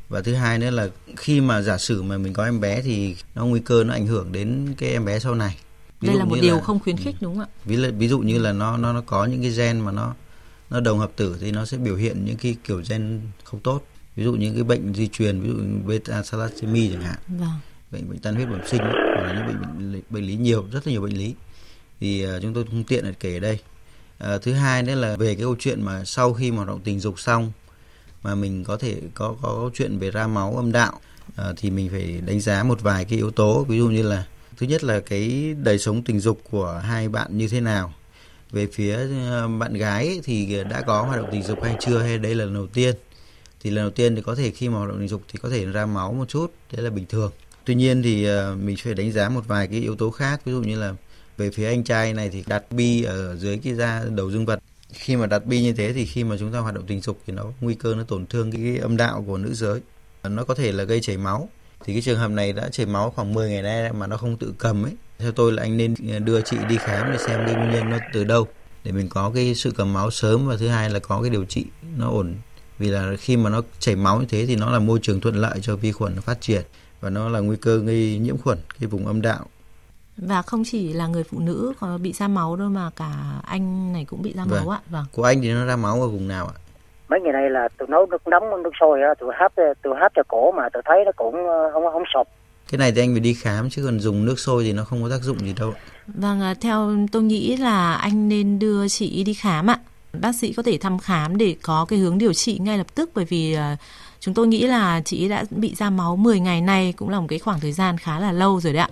và 0.08 0.20
thứ 0.20 0.34
hai 0.34 0.58
nữa 0.58 0.70
là 0.70 0.88
khi 1.16 1.40
mà 1.40 1.62
giả 1.62 1.78
sử 1.78 2.02
mà 2.02 2.18
mình 2.18 2.32
có 2.32 2.44
em 2.44 2.60
bé 2.60 2.82
thì 2.82 3.16
nó 3.34 3.44
nguy 3.46 3.60
cơ 3.60 3.84
nó 3.84 3.92
ảnh 3.92 4.06
hưởng 4.06 4.32
đến 4.32 4.74
cái 4.78 4.90
em 4.90 5.04
bé 5.04 5.18
sau 5.18 5.34
này. 5.34 5.56
Ví 6.00 6.06
Đây 6.08 6.16
là 6.16 6.24
một 6.24 6.36
điều 6.40 6.60
không 6.60 6.80
khuyến 6.80 6.96
khích 6.96 7.16
đúng 7.20 7.34
không 7.36 7.44
ạ? 7.44 7.48
ví, 7.64 7.76
dụ- 7.76 7.92
ví 7.98 8.08
dụ 8.08 8.18
như 8.18 8.38
là 8.38 8.52
nó 8.52 8.76
nó 8.76 8.92
nó 8.92 9.00
có 9.06 9.24
những 9.24 9.42
cái 9.42 9.50
gen 9.50 9.80
mà 9.80 9.92
nó 9.92 10.14
nó 10.70 10.80
đồng 10.80 10.98
hợp 10.98 11.10
tử 11.16 11.36
thì 11.40 11.50
nó 11.52 11.64
sẽ 11.64 11.76
biểu 11.76 11.96
hiện 11.96 12.24
những 12.24 12.36
cái 12.36 12.56
kiểu 12.64 12.82
gen 12.88 13.20
không 13.44 13.60
tốt 13.60 13.86
ví 14.16 14.24
dụ 14.24 14.32
những 14.32 14.54
cái 14.54 14.62
bệnh 14.64 14.94
di 14.94 15.08
truyền 15.08 15.40
ví 15.40 15.48
dụ 15.48 15.54
beta 15.86 16.22
thalassemia 16.30 16.88
chẳng 16.92 17.02
hạn 17.02 17.18
Vâng 17.28 17.48
bệnh 17.92 18.10
bệnh 18.10 18.18
tan 18.18 18.34
huyết 18.34 18.48
bẩm 18.48 18.60
sinh 18.64 18.92
hoặc 19.14 19.22
là 19.22 19.32
những 19.32 19.46
bệnh, 19.46 19.60
bệnh 19.60 19.92
lý- 19.92 20.02
bệnh 20.10 20.26
lý 20.26 20.36
nhiều 20.36 20.66
rất 20.72 20.86
là 20.86 20.92
nhiều 20.92 21.02
bệnh 21.02 21.18
lý. 21.18 21.34
Thì 22.00 22.22
ờ, 22.22 22.40
chúng 22.40 22.54
tôi 22.54 22.64
không 22.64 22.84
tiện 22.84 23.04
là 23.04 23.12
kể 23.20 23.36
ở 23.36 23.40
đây. 23.40 23.58
À, 24.18 24.38
thứ 24.38 24.52
hai 24.52 24.82
nữa 24.82 24.94
là 24.94 25.16
về 25.16 25.34
cái 25.34 25.42
câu 25.44 25.56
chuyện 25.58 25.82
mà 25.82 26.04
sau 26.04 26.32
khi 26.32 26.50
mà 26.50 26.56
hoạt 26.56 26.68
động 26.68 26.80
tình 26.84 27.00
dục 27.00 27.20
xong 27.20 27.52
mà 28.22 28.34
mình 28.34 28.64
có 28.64 28.76
thể 28.76 29.00
có 29.14 29.34
có 29.42 29.48
câu 29.48 29.70
chuyện 29.74 29.98
về 29.98 30.10
ra 30.10 30.26
máu 30.26 30.56
âm 30.56 30.72
đạo 30.72 31.00
à, 31.36 31.52
thì 31.56 31.70
mình 31.70 31.88
phải 31.90 32.20
đánh 32.26 32.40
giá 32.40 32.62
một 32.62 32.80
vài 32.80 33.04
cái 33.04 33.18
yếu 33.18 33.30
tố. 33.30 33.64
Ví 33.64 33.78
dụ 33.78 33.88
như 33.88 34.02
là 34.02 34.26
thứ 34.56 34.66
nhất 34.66 34.84
là 34.84 35.00
cái 35.00 35.54
đời 35.62 35.78
sống 35.78 36.02
tình 36.02 36.20
dục 36.20 36.40
của 36.50 36.80
hai 36.84 37.08
bạn 37.08 37.38
như 37.38 37.48
thế 37.48 37.60
nào. 37.60 37.94
Về 38.50 38.66
phía 38.72 38.98
bạn 39.58 39.74
gái 39.74 40.20
thì 40.24 40.64
đã 40.64 40.82
có 40.82 41.02
hoạt 41.02 41.18
động 41.18 41.28
tình 41.30 41.42
dục 41.42 41.62
hay 41.62 41.76
chưa 41.80 41.98
hay 41.98 42.18
đây 42.18 42.34
là 42.34 42.44
lần 42.44 42.54
đầu 42.54 42.66
tiên? 42.66 42.94
Thì 43.60 43.70
lần 43.70 43.84
đầu 43.84 43.90
tiên 43.90 44.16
thì 44.16 44.22
có 44.22 44.34
thể 44.34 44.50
khi 44.50 44.68
mà 44.68 44.78
hoạt 44.78 44.88
động 44.88 44.98
tình 44.98 45.08
dục 45.08 45.22
thì 45.28 45.38
có 45.42 45.50
thể 45.50 45.64
ra 45.66 45.86
máu 45.86 46.12
một 46.12 46.28
chút 46.28 46.52
đấy 46.72 46.82
là 46.82 46.90
bình 46.90 47.06
thường 47.08 47.32
tuy 47.64 47.74
nhiên 47.74 48.02
thì 48.02 48.24
ờ, 48.24 48.56
mình 48.56 48.76
phải 48.84 48.94
đánh 48.94 49.12
giá 49.12 49.28
một 49.28 49.46
vài 49.46 49.66
cái 49.66 49.80
yếu 49.80 49.96
tố 49.96 50.10
khác. 50.10 50.40
Ví 50.44 50.52
dụ 50.52 50.62
như 50.62 50.80
là 50.80 50.92
về 51.36 51.50
phía 51.50 51.66
anh 51.66 51.84
trai 51.84 52.14
này 52.14 52.28
thì 52.28 52.44
đặt 52.46 52.72
bi 52.72 53.02
ở 53.02 53.36
dưới 53.36 53.58
cái 53.64 53.74
da 53.74 54.04
đầu 54.10 54.30
dương 54.30 54.46
vật. 54.46 54.60
Khi 54.92 55.16
mà 55.16 55.26
đặt 55.26 55.46
bi 55.46 55.62
như 55.62 55.72
thế 55.72 55.92
thì 55.92 56.06
khi 56.06 56.24
mà 56.24 56.36
chúng 56.38 56.52
ta 56.52 56.58
hoạt 56.58 56.74
động 56.74 56.84
tình 56.86 57.00
dục 57.00 57.18
thì 57.26 57.32
nó 57.32 57.44
nguy 57.60 57.74
cơ 57.74 57.94
nó 57.94 58.02
tổn 58.02 58.26
thương 58.26 58.52
cái 58.52 58.78
âm 58.78 58.96
đạo 58.96 59.24
của 59.26 59.38
nữ 59.38 59.54
giới. 59.54 59.80
Nó 60.22 60.44
có 60.44 60.54
thể 60.54 60.72
là 60.72 60.84
gây 60.84 61.00
chảy 61.00 61.16
máu. 61.16 61.48
Thì 61.84 61.92
cái 61.92 62.02
trường 62.02 62.18
hợp 62.18 62.30
này 62.30 62.52
đã 62.52 62.68
chảy 62.68 62.86
máu 62.86 63.10
khoảng 63.10 63.34
10 63.34 63.50
ngày 63.50 63.62
nay 63.62 63.92
mà 63.92 64.06
nó 64.06 64.16
không 64.16 64.36
tự 64.36 64.54
cầm 64.58 64.82
ấy, 64.82 64.92
theo 65.18 65.32
tôi 65.32 65.52
là 65.52 65.62
anh 65.62 65.76
nên 65.76 65.94
ờ, 66.12 66.18
đưa 66.18 66.40
chị 66.40 66.56
đi 66.68 66.76
khám 66.78 67.12
để 67.12 67.18
xem 67.18 67.40
cái 67.46 67.54
nguyên 67.54 67.70
nhân 67.70 67.90
nó 67.90 67.98
từ 68.12 68.24
đâu, 68.24 68.48
để 68.84 68.92
mình 68.92 69.08
có 69.08 69.30
cái 69.34 69.54
sự 69.54 69.70
cầm 69.70 69.92
máu 69.92 70.10
sớm. 70.10 70.46
Và 70.46 70.56
thứ 70.56 70.68
hai 70.68 70.90
là 70.90 70.98
có 70.98 71.20
cái 71.22 71.30
điều 71.30 71.44
trị 71.44 71.64
nó 71.96 72.10
ổn. 72.10 72.34
Vì 72.78 72.88
là 72.88 73.16
khi 73.18 73.36
mà 73.36 73.50
nó 73.50 73.62
chảy 73.78 73.96
máu 73.96 74.20
như 74.20 74.26
thế 74.28 74.46
thì 74.46 74.56
nó 74.56 74.70
là 74.70 74.78
môi 74.78 74.98
trường 75.02 75.20
thuận 75.20 75.36
lợi 75.36 75.58
cho 75.62 75.76
vi 75.76 75.92
khuẩn 75.92 76.14
nó 76.16 76.22
phát 76.22 76.40
triển 76.40 76.62
và 77.02 77.10
nó 77.10 77.28
là 77.28 77.40
nguy 77.40 77.56
cơ 77.56 77.76
gây 77.78 78.18
nhiễm 78.22 78.38
khuẩn 78.38 78.58
cái 78.80 78.86
vùng 78.86 79.06
âm 79.06 79.22
đạo 79.22 79.44
Và 80.16 80.42
không 80.42 80.62
chỉ 80.66 80.92
là 80.92 81.06
người 81.06 81.24
phụ 81.24 81.38
nữ 81.40 81.72
có 81.80 81.98
bị 81.98 82.12
ra 82.12 82.28
máu 82.28 82.56
đâu 82.56 82.68
mà 82.68 82.90
cả 82.96 83.12
anh 83.46 83.92
này 83.92 84.04
cũng 84.04 84.22
bị 84.22 84.32
ra 84.36 84.44
Vâng. 84.44 84.60
máu 84.64 84.70
ạ. 84.70 84.80
Vâng. 84.90 85.04
của 85.12 85.22
anh 85.24 85.40
thì 85.42 85.52
nó 85.52 85.64
ra 85.64 85.76
máu 85.76 86.00
ở 86.02 86.08
vùng 86.08 86.28
nào 86.28 86.46
ạ 86.46 86.56
mấy 87.08 87.20
ngày 87.20 87.32
nay 87.32 87.50
là 87.50 87.68
tôi 87.78 87.88
nấu 87.88 88.06
nước 88.10 88.26
nóng 88.28 88.62
nước 88.62 88.70
sôi 88.80 89.02
á 89.02 89.08
tôi 89.20 89.32
hấp 89.40 89.52
tôi 89.82 89.94
hấp 90.00 90.12
cho 90.16 90.22
cổ 90.28 90.52
mà 90.52 90.62
tôi 90.72 90.82
thấy 90.86 90.98
nó 91.06 91.12
cũng 91.16 91.34
ờ, 91.34 91.70
không 91.72 91.82
không 91.92 92.02
sụp 92.14 92.28
cái 92.70 92.78
này 92.78 92.92
thì 92.92 93.00
anh 93.02 93.12
phải 93.14 93.20
đi 93.20 93.34
khám 93.34 93.70
chứ 93.70 93.82
còn 93.84 94.00
dùng 94.00 94.24
nước 94.24 94.38
sôi 94.38 94.64
thì 94.64 94.72
nó 94.72 94.84
không 94.84 95.02
có 95.02 95.08
tác 95.10 95.22
dụng 95.22 95.38
gì 95.38 95.54
đâu 95.60 95.74
Vâng, 96.06 96.40
à, 96.40 96.54
theo 96.60 96.90
tôi 97.12 97.22
nghĩ 97.22 97.56
là 97.56 97.94
anh 97.94 98.28
nên 98.28 98.58
đưa 98.58 98.88
chị 98.88 99.24
đi 99.24 99.34
khám 99.34 99.70
ạ. 99.70 99.78
Bác 100.20 100.34
sĩ 100.34 100.52
có 100.52 100.62
thể 100.62 100.78
thăm 100.78 100.98
khám 100.98 101.36
để 101.36 101.56
có 101.62 101.86
cái 101.88 101.98
hướng 101.98 102.18
điều 102.18 102.32
trị 102.32 102.58
ngay 102.58 102.78
lập 102.78 102.86
tức 102.94 103.10
bởi 103.14 103.24
vì 103.24 103.54
à, 103.54 103.76
chúng 104.24 104.34
tôi 104.34 104.46
nghĩ 104.46 104.66
là 104.66 105.00
chị 105.04 105.28
đã 105.28 105.44
bị 105.50 105.74
ra 105.74 105.90
máu 105.90 106.16
10 106.16 106.40
ngày 106.40 106.60
nay 106.60 106.94
cũng 106.96 107.08
là 107.08 107.20
một 107.20 107.26
cái 107.28 107.38
khoảng 107.38 107.60
thời 107.60 107.72
gian 107.72 107.98
khá 107.98 108.18
là 108.20 108.32
lâu 108.32 108.60
rồi 108.60 108.72
đấy 108.72 108.82
ạ. 108.82 108.88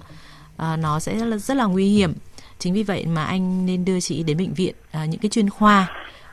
À, 0.57 0.77
nó 0.77 1.01
sẽ 1.01 1.19
rất 1.19 1.25
là, 1.27 1.37
rất 1.37 1.57
là 1.57 1.65
nguy 1.65 1.89
hiểm. 1.89 2.13
Chính 2.59 2.75
vì 2.75 2.83
vậy 2.83 3.07
mà 3.07 3.25
anh 3.25 3.67
nên 3.67 3.85
đưa 3.85 4.01
chị 4.01 4.23
đến 4.23 4.39
bệnh 4.39 4.55
viện 4.55 4.75
à, 4.91 5.05
những 5.05 5.21
cái 5.21 5.29
chuyên 5.31 5.51
khoa 5.51 5.87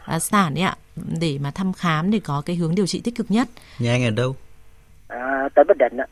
à, 0.05 0.19
sản 0.19 0.55
ấy 0.55 0.61
ạ 0.63 0.77
để 1.19 1.37
mà 1.41 1.51
thăm 1.51 1.73
khám 1.73 2.11
để 2.11 2.19
có 2.23 2.41
cái 2.45 2.55
hướng 2.55 2.75
điều 2.75 2.87
trị 2.87 3.01
tích 3.03 3.15
cực 3.15 3.31
nhất. 3.31 3.47
nhà 3.79 3.91
anh 3.91 4.03
ở 4.03 4.09
đâu 4.09 4.35
à, 5.07 5.49
tới 5.55 5.65
Bình 5.67 5.77
Định 5.77 5.97
á 5.97 6.05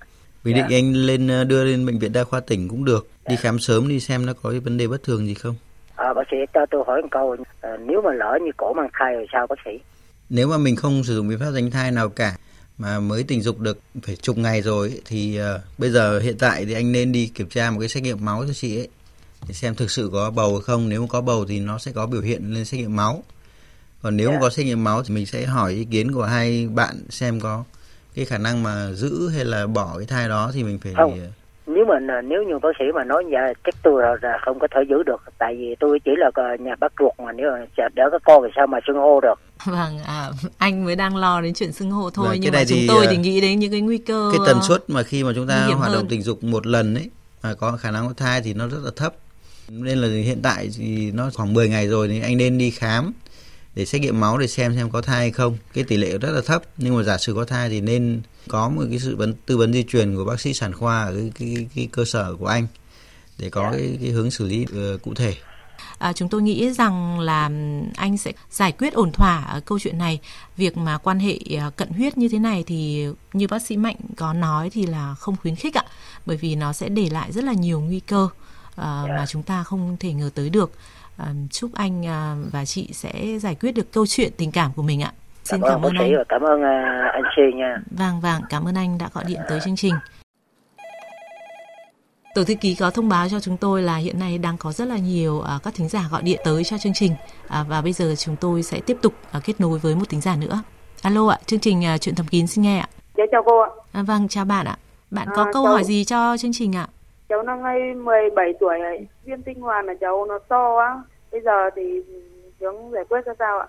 Bình 0.44 0.56
Dạ. 0.58 0.68
định 0.68 0.78
anh 0.78 0.94
lên 0.94 1.28
ờ, 1.28 1.44
đưa 1.44 1.64
lên 1.64 1.86
bệnh 1.86 2.00
viện 2.00 2.14
đa 2.14 2.24
khoa 2.24 2.40
tỉnh 2.40 2.68
cũng 2.70 2.86
được 2.86 3.08
đi 3.30 3.36
khám 3.36 3.60
sớm 3.60 3.88
đi 3.88 4.00
xem 4.00 4.26
nó 4.26 4.34
có 4.44 4.50
cái 4.50 4.60
vấn 4.60 4.78
đề 4.78 4.88
bất 4.88 5.04
thường 5.04 5.28
gì 5.28 5.34
không 5.34 5.56
à, 5.96 6.14
bác 6.14 6.22
sĩ 6.32 6.38
cho 6.54 6.66
tôi 6.72 6.84
hỏi 6.88 7.02
một 7.02 7.08
câu 7.12 7.36
ờ, 7.62 7.78
nếu 7.86 8.02
mà 8.02 8.12
lỡ 8.14 8.38
như 8.46 8.52
cổ 8.58 8.74
mang 8.74 8.90
thai 8.94 9.14
rồi 9.14 9.26
sao 9.32 9.48
bác 9.48 9.56
sĩ 9.66 9.72
nếu 10.30 10.48
mà 10.48 10.58
mình 10.58 10.76
không 10.76 11.04
sử 11.04 11.16
dụng 11.16 11.28
biện 11.28 11.40
pháp 11.40 11.52
tránh 11.56 11.72
thai 11.72 11.92
nào 11.92 12.10
cả 12.10 12.36
mà 12.78 13.00
mới 13.00 13.24
tình 13.28 13.42
dục 13.42 13.60
được 13.60 13.78
phải 14.04 14.16
chục 14.16 14.38
ngày 14.38 14.62
rồi 14.62 14.90
ấy, 14.90 15.02
thì 15.06 15.38
ờ, 15.38 15.62
bây 15.78 15.90
giờ 15.90 16.20
hiện 16.20 16.36
tại 16.40 16.66
thì 16.66 16.74
anh 16.74 16.92
nên 16.92 17.12
đi 17.12 17.32
kiểm 17.36 17.50
tra 17.50 17.72
một 17.72 17.80
cái 17.80 17.90
xét 17.90 18.04
nghiệm 18.04 18.26
máu 18.26 18.44
cho 18.48 18.54
chị 18.54 18.78
ấy 18.80 18.88
để 19.48 19.54
xem 19.54 19.76
thực 19.76 19.92
sự 19.92 20.10
có 20.14 20.32
bầu 20.32 20.52
hay 20.54 20.62
không 20.62 20.90
nếu 20.90 21.02
mà 21.02 21.08
có 21.10 21.22
bầu 21.22 21.46
thì 21.46 21.60
nó 21.60 21.78
sẽ 21.78 21.92
có 21.96 22.06
biểu 22.06 22.22
hiện 22.22 22.54
lên 22.54 22.66
xét 22.66 22.80
nghiệm 22.80 22.96
máu 22.96 23.24
còn 24.02 24.18
nếu 24.18 24.30
mà 24.30 24.34
Dạ. 24.36 24.42
có 24.42 24.50
xét 24.50 24.66
nghiệm 24.66 24.84
máu 24.84 25.04
thì 25.04 25.16
mình 25.16 25.26
sẽ 25.26 25.46
hỏi 25.46 25.72
ý 25.74 25.86
kiến 25.86 26.12
của 26.12 26.24
hai 26.24 26.70
bạn 26.76 26.96
xem 27.10 27.40
có 27.40 27.64
cái 28.16 28.26
khả 28.26 28.38
năng 28.38 28.64
mà 28.64 28.92
giữ 28.94 29.30
hay 29.36 29.46
là 29.46 29.68
bỏ 29.68 29.96
cái 29.98 30.08
thai 30.08 30.30
đó 30.30 30.52
thì 30.54 30.64
mình 30.64 30.80
phải 30.84 30.94
Không. 30.96 31.20
nếu 31.68 31.86
mà 31.86 32.22
nếu 32.22 32.44
như 32.44 32.60
bác 32.60 32.70
sĩ 32.80 32.86
mà 32.96 33.04
nói 33.04 33.24
dạ 33.32 33.54
chắc 33.64 33.76
tôi 33.84 34.04
là, 34.22 34.38
không 34.46 34.60
có 34.60 34.68
thể 34.76 34.82
giữ 34.90 35.04
được 35.04 35.24
tại 35.38 35.56
vì 35.56 35.76
tôi 35.80 36.00
chỉ 36.06 36.12
là 36.18 36.32
ờ, 36.34 36.44
nhà 36.60 36.76
bác 36.80 36.94
ruột 37.00 37.12
mà 37.20 37.32
nếu 37.32 37.52
mà 37.52 37.88
đỡ 37.96 38.10
có 38.12 38.20
con 38.24 38.44
thì 38.44 38.50
sao 38.56 38.68
mà 38.68 38.80
xưng 38.88 38.96
hô 38.98 39.20
được 39.22 39.40
Vâng, 39.72 40.00
à, 40.00 40.32
anh 40.58 40.86
mới 40.86 40.96
đang 40.96 41.16
lo 41.16 41.42
đến 41.42 41.54
chuyện 41.54 41.74
xưng 41.74 41.92
hô 41.92 42.10
thôi 42.10 42.28
Vâng, 42.28 42.40
nhưng 42.40 42.54
mà 42.54 42.66
chúng 42.68 42.78
thì, 42.78 42.88
tôi 42.88 43.06
ờ, 43.06 43.12
thì 43.12 43.18
nghĩ 43.18 43.42
đến 43.42 43.60
những 43.60 43.72
cái 43.72 43.82
nguy 43.82 43.98
cơ 43.98 44.32
cái 44.34 44.42
tần 44.46 44.60
suất 44.68 44.90
mà 44.90 45.04
khi 45.04 45.24
mà 45.24 45.32
chúng 45.36 45.48
ta 45.48 45.66
hoạt 45.66 45.92
động 45.92 46.02
hơn. 46.02 46.08
tình 46.10 46.22
dục 46.24 46.44
một 46.44 46.68
lần 46.68 46.96
ấy 46.96 47.10
mà 47.44 47.54
có 47.54 47.78
khả 47.78 47.92
năng 47.92 48.08
có 48.08 48.14
thai 48.14 48.42
thì 48.42 48.54
nó 48.54 48.68
rất 48.68 48.80
là 48.84 48.92
thấp. 48.96 49.16
Nên 49.70 49.98
là 49.98 50.08
hiện 50.08 50.42
tại 50.42 50.70
thì 50.78 51.12
nó 51.12 51.30
khoảng 51.34 51.54
10 51.54 51.70
ngày 51.70 51.88
rồi 51.88 52.08
thì 52.08 52.22
anh 52.22 52.38
nên 52.38 52.58
đi 52.58 52.72
khám 52.72 53.14
để 53.76 53.86
xét 53.86 54.02
nghiệm 54.02 54.20
máu 54.20 54.38
để 54.38 54.48
xem 54.48 54.76
xem 54.76 54.90
có 54.90 55.02
thai 55.02 55.18
hay 55.18 55.32
không. 55.32 55.58
Cái 55.74 55.84
tỷ 55.84 55.98
lệ 55.98 56.18
rất 56.18 56.32
là 56.32 56.42
thấp 56.46 56.64
nhưng 56.78 56.98
mà 56.98 57.04
giả 57.04 57.18
sử 57.18 57.34
có 57.34 57.46
thai 57.46 57.70
thì 57.70 57.82
nên 57.82 58.22
có 58.48 58.70
một 58.70 58.84
cái 58.90 59.00
sự 59.00 59.16
vấn 59.16 59.34
tư 59.46 59.58
vấn 59.58 59.74
di 59.74 59.84
truyền 59.84 60.16
của 60.16 60.26
bác 60.26 60.40
sĩ 60.40 60.54
sản 60.54 60.74
khoa 60.74 61.04
ở 61.04 61.14
cái, 61.14 61.32
cái, 61.40 61.68
cái 61.76 61.88
cơ 61.92 62.06
sở 62.06 62.36
của 62.40 62.48
anh 62.48 62.68
để 63.40 63.50
có 63.50 63.72
cái, 63.72 63.98
cái 64.02 64.10
hướng 64.10 64.32
xử 64.32 64.46
lý 64.46 64.66
ờ, 64.74 64.98
cụ 64.98 65.14
thể 65.14 65.34
À, 66.00 66.14
chúng 66.14 66.30
tôi 66.30 66.42
nghĩ 66.42 66.72
rằng 66.72 67.20
là 67.20 67.50
anh 67.98 68.18
sẽ 68.18 68.32
giải 68.50 68.72
quyết 68.72 68.94
ổn 68.94 69.12
thỏa 69.12 69.44
ở 69.44 69.60
câu 69.60 69.80
chuyện 69.80 69.98
này. 69.98 70.20
Việc 70.58 70.78
mà 70.78 70.98
quan 70.98 71.20
hệ 71.20 71.38
à, 71.60 71.70
cận 71.76 71.90
huyết 71.90 72.18
như 72.18 72.30
thế 72.32 72.40
này 72.40 72.64
thì 72.68 73.08
như 73.34 73.48
bác 73.48 73.62
sĩ 73.62 73.78
Mạnh 73.78 73.96
có 74.18 74.34
nói 74.34 74.70
thì 74.74 74.86
là 74.86 75.16
không 75.20 75.36
khuyến 75.42 75.56
khích 75.56 75.78
ạ, 75.78 75.84
bởi 76.26 76.38
vì 76.38 76.56
nó 76.56 76.74
sẽ 76.74 76.90
để 76.90 77.10
lại 77.12 77.32
rất 77.32 77.44
là 77.44 77.54
nhiều 77.54 77.82
nguy 77.82 78.00
cơ 78.00 78.30
à, 78.76 79.04
mà 79.10 79.26
chúng 79.28 79.44
ta 79.44 79.64
không 79.64 79.98
thể 80.00 80.14
ngờ 80.14 80.30
tới 80.36 80.50
được. 80.50 80.72
À, 81.18 81.26
chúc 81.52 81.74
anh 81.74 82.06
à, 82.06 82.36
và 82.52 82.66
chị 82.66 82.90
sẽ 82.94 83.40
giải 83.40 83.56
quyết 83.56 83.72
được 83.72 83.92
câu 83.92 84.06
chuyện 84.08 84.32
tình 84.38 84.52
cảm 84.52 84.72
của 84.76 84.84
mình 84.84 85.02
ạ. 85.02 85.12
Xin 85.44 85.62
cảm 85.62 85.72
ơn 85.72 85.82
cảm 85.82 85.82
ơn 85.82 85.96
anh. 85.96 86.16
và 86.18 86.24
cảm 86.30 86.42
ơn 86.42 86.62
anh 87.14 87.24
Si 87.36 87.58
nha 87.58 87.78
Vâng 87.92 88.22
vâng, 88.22 88.42
cảm 88.50 88.68
ơn 88.68 88.76
anh 88.76 88.98
đã 88.98 89.10
gọi 89.14 89.24
điện 89.28 89.40
tới 89.50 89.60
chương 89.66 89.76
trình. 89.76 89.94
Tổ 92.36 92.44
thư 92.44 92.54
ký 92.62 92.76
có 92.80 92.90
thông 92.90 93.10
báo 93.10 93.30
cho 93.30 93.40
chúng 93.40 93.58
tôi 93.58 93.82
là 93.82 93.96
hiện 93.96 94.20
nay 94.20 94.38
đang 94.38 94.58
có 94.58 94.72
rất 94.72 94.86
là 94.88 94.98
nhiều 94.98 95.42
à, 95.42 95.60
các 95.64 95.74
thính 95.76 95.90
giả 95.90 96.00
gọi 96.12 96.22
điện 96.24 96.40
tới 96.44 96.64
cho 96.64 96.78
chương 96.78 96.94
trình 96.94 97.12
à, 97.48 97.66
và 97.70 97.82
bây 97.82 97.94
giờ 97.94 98.14
chúng 98.18 98.36
tôi 98.36 98.64
sẽ 98.64 98.80
tiếp 98.86 98.98
tục 99.02 99.14
à, 99.32 99.40
kết 99.46 99.54
nối 99.62 99.80
với 99.80 99.96
một 99.96 100.10
thính 100.10 100.22
giả 100.22 100.36
nữa. 100.36 100.62
Alo 101.02 101.28
ạ, 101.28 101.38
chương 101.46 101.60
trình 101.60 101.86
à, 101.86 101.98
chuyện 101.98 102.16
thầm 102.16 102.28
kín 102.28 102.48
xin 102.48 102.64
nghe 102.64 102.78
ạ. 102.80 102.90
Dạ 103.18 103.24
chào 103.32 103.44
cô 103.46 103.60
ạ. 103.60 103.70
À, 103.92 104.04
vâng, 104.08 104.28
chào 104.28 104.46
bạn 104.46 104.66
ạ. 104.66 104.78
Bạn 105.12 105.28
có 105.36 105.42
À, 105.44 105.50
câu 105.54 105.64
cháu- 105.66 105.74
hỏi 105.74 105.84
gì 105.84 106.04
cho 106.04 106.38
chương 106.38 106.52
trình 106.54 106.76
ạ? 106.76 106.88
Cháu 107.30 107.44
năm 107.44 107.64
nay 107.64 107.80
17 108.06 108.54
tuổi 108.60 108.80
ấy. 108.80 109.08
Viêm 109.26 109.42
tinh 109.42 109.60
hoàn 109.62 109.86
là 109.86 109.94
cháu 110.02 110.26
nó 110.26 110.40
to 110.48 110.74
quá. 110.76 111.04
Bây 111.32 111.42
giờ 111.42 111.70
thì 111.76 111.82
hướng 112.60 112.92
giải 112.92 113.04
quyết 113.10 113.26
ra 113.26 113.34
sao 113.40 113.60
ạ? 113.60 113.68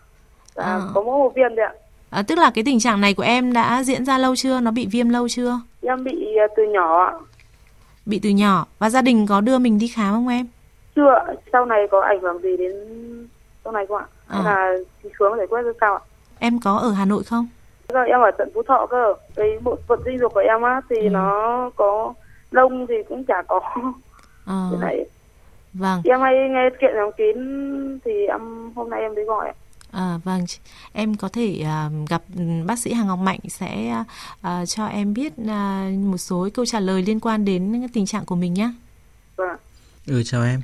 Dạ, 0.56 0.62
À. 0.62 0.80
Có 0.94 1.02
mỗi 1.02 1.18
một 1.18 1.32
viên 1.34 1.56
thôi 1.56 1.64
ạ. 1.64 1.72
À, 2.10 2.22
tức 2.22 2.38
là 2.38 2.50
cái 2.54 2.64
tình 2.64 2.80
trạng 2.80 3.00
này 3.00 3.14
của 3.14 3.22
em 3.22 3.52
đã 3.52 3.82
diễn 3.84 4.04
ra 4.04 4.18
lâu 4.18 4.36
chưa? 4.36 4.60
Nó 4.60 4.70
bị 4.70 4.86
viêm 4.92 5.08
lâu 5.08 5.28
chưa? 5.28 5.60
Em 5.82 6.04
bị 6.04 6.36
à, 6.40 6.46
từ 6.56 6.62
nhỏ 6.72 7.04
ạ. 7.04 7.12
Bị 8.06 8.20
từ 8.22 8.30
nhỏ 8.30 8.66
và 8.78 8.90
gia 8.90 9.02
đình 9.02 9.26
có 9.26 9.40
đưa 9.40 9.58
mình 9.58 9.78
đi 9.78 9.88
khám 9.88 10.14
không 10.14 10.28
em? 10.28 10.46
Chưa, 10.96 11.24
sau 11.52 11.66
này 11.66 11.86
có 11.90 12.00
ảnh 12.00 12.20
hưởng 12.20 12.42
gì 12.42 12.56
đến 12.56 12.72
sau 13.64 13.72
này 13.72 13.86
không 13.86 13.96
ạ? 13.96 14.06
Hay 14.26 14.40
À. 14.40 14.44
là 14.44 14.72
xuống 15.18 15.36
giải 15.38 15.46
quyết 15.46 15.58
sao 15.80 15.94
ạ? 15.94 16.00
Em 16.38 16.58
có 16.64 16.76
ở 16.76 16.90
Hà 16.92 17.04
Nội 17.04 17.22
không? 17.24 17.48
Giờ 17.88 18.00
em 18.02 18.20
ở 18.20 18.30
tận 18.38 18.50
Phú 18.54 18.62
Thọ 18.62 18.86
cơ. 18.90 19.14
Cái 19.36 19.58
bộ 19.62 19.76
phận 19.88 20.00
sinh 20.04 20.18
dục 20.18 20.34
của 20.34 20.40
em 20.40 20.62
á 20.62 20.80
thì 20.90 20.96
Ừ. 21.00 21.08
nó 21.10 21.70
có 21.76 22.14
lông 22.50 22.86
thì 22.86 22.94
cũng 23.08 23.24
chả 23.24 23.42
có. 23.48 23.60
Ờ, 24.46 24.68
Thế 24.70 24.76
này 24.80 25.04
vâng. 25.74 26.00
em 26.04 26.20
hay 26.20 26.34
nghe 26.50 26.68
chuyện 26.80 26.94
đóng 26.96 27.12
kín 27.16 27.36
thì 28.04 28.26
em 28.26 28.72
hôm 28.76 28.90
nay 28.90 29.00
em 29.00 29.14
mới 29.14 29.24
gọi 29.24 29.46
ạ. 29.48 29.54
À, 29.92 30.18
vâng, 30.24 30.44
em 30.92 31.14
có 31.16 31.28
thể 31.28 31.60
à, 31.64 31.90
gặp 32.08 32.22
ừ, 32.36 32.42
bác 32.66 32.78
sĩ 32.78 32.92
Hà 32.92 33.04
Ngọc 33.04 33.18
Mạnh 33.18 33.38
sẽ 33.48 33.88
à, 33.88 34.04
à, 34.40 34.66
cho 34.66 34.86
em 34.86 35.14
biết 35.14 35.32
à, 35.48 35.90
một 35.98 36.18
số 36.18 36.48
câu 36.54 36.66
trả 36.66 36.80
lời 36.80 37.02
liên 37.02 37.20
quan 37.20 37.44
đến 37.44 37.86
tình 37.92 38.06
trạng 38.06 38.24
của 38.24 38.36
mình 38.36 38.54
nhé. 38.54 38.70
Vâng. 39.36 39.56
Ừ 40.06 40.22
chào 40.22 40.42
em. 40.42 40.62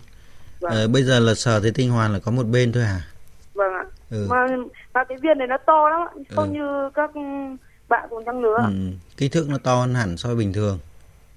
Vâng. 0.60 0.72
Ờ, 0.72 0.88
bây 0.88 1.02
giờ 1.02 1.18
là 1.20 1.34
sờ 1.34 1.60
thấy 1.60 1.70
tinh 1.74 1.90
hoàn 1.90 2.12
là 2.12 2.18
có 2.18 2.30
một 2.32 2.42
bên 2.46 2.72
thôi 2.72 2.84
hả? 2.84 3.00
Vâng 3.54 3.72
ạ. 3.74 3.84
Ừ. 4.10 4.26
Mà, 4.30 4.36
mà 4.94 5.04
cái 5.04 5.18
viên 5.18 5.38
này 5.38 5.46
nó 5.46 5.56
to 5.66 5.88
lắm 5.88 6.00
ạ. 6.00 6.10
Không 6.36 6.48
Ừ. 6.48 6.52
như 6.54 6.90
các 6.94 7.10
bạn 7.88 8.06
cùng 8.10 8.42
nữa. 8.42 8.56
ạ. 8.58 8.66
Ừ. 8.66 8.72
Kích 9.16 9.32
thước 9.32 9.48
nó 9.48 9.58
to 9.58 9.74
hơn 9.80 9.94
hẳn 9.94 10.16
so 10.16 10.28
với 10.28 10.36
bình 10.36 10.52
thường. 10.52 10.78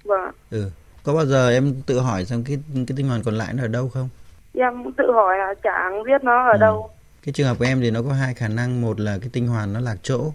Vâng. 0.04 0.30
Ừ. 0.50 0.70
Có 1.02 1.14
bao 1.14 1.26
giờ 1.26 1.50
em 1.50 1.82
tự 1.86 2.00
hỏi 2.00 2.24
xem 2.24 2.44
cái 2.44 2.58
cái 2.74 2.96
tinh 2.96 3.08
hoàn 3.08 3.22
còn 3.22 3.34
lại 3.34 3.54
nó 3.54 3.62
ở 3.64 3.68
đâu 3.68 3.88
không? 3.88 4.08
Em 4.54 4.92
tự 4.96 5.04
hỏi 5.14 5.38
là 5.38 5.54
chẳng 5.62 6.02
biết 6.04 6.24
nó 6.24 6.46
ở 6.48 6.52
Ừ. 6.52 6.58
đâu. 6.60 6.90
Cái 7.26 7.32
trường 7.32 7.46
hợp 7.46 7.58
của 7.58 7.64
em 7.64 7.80
thì 7.80 7.90
nó 7.90 8.02
có 8.02 8.12
hai 8.12 8.34
khả 8.34 8.48
năng, 8.48 8.80
một 8.80 9.00
là 9.00 9.18
cái 9.18 9.28
tinh 9.32 9.46
hoàn 9.46 9.72
nó 9.72 9.80
lạc 9.80 9.96
chỗ, 10.02 10.32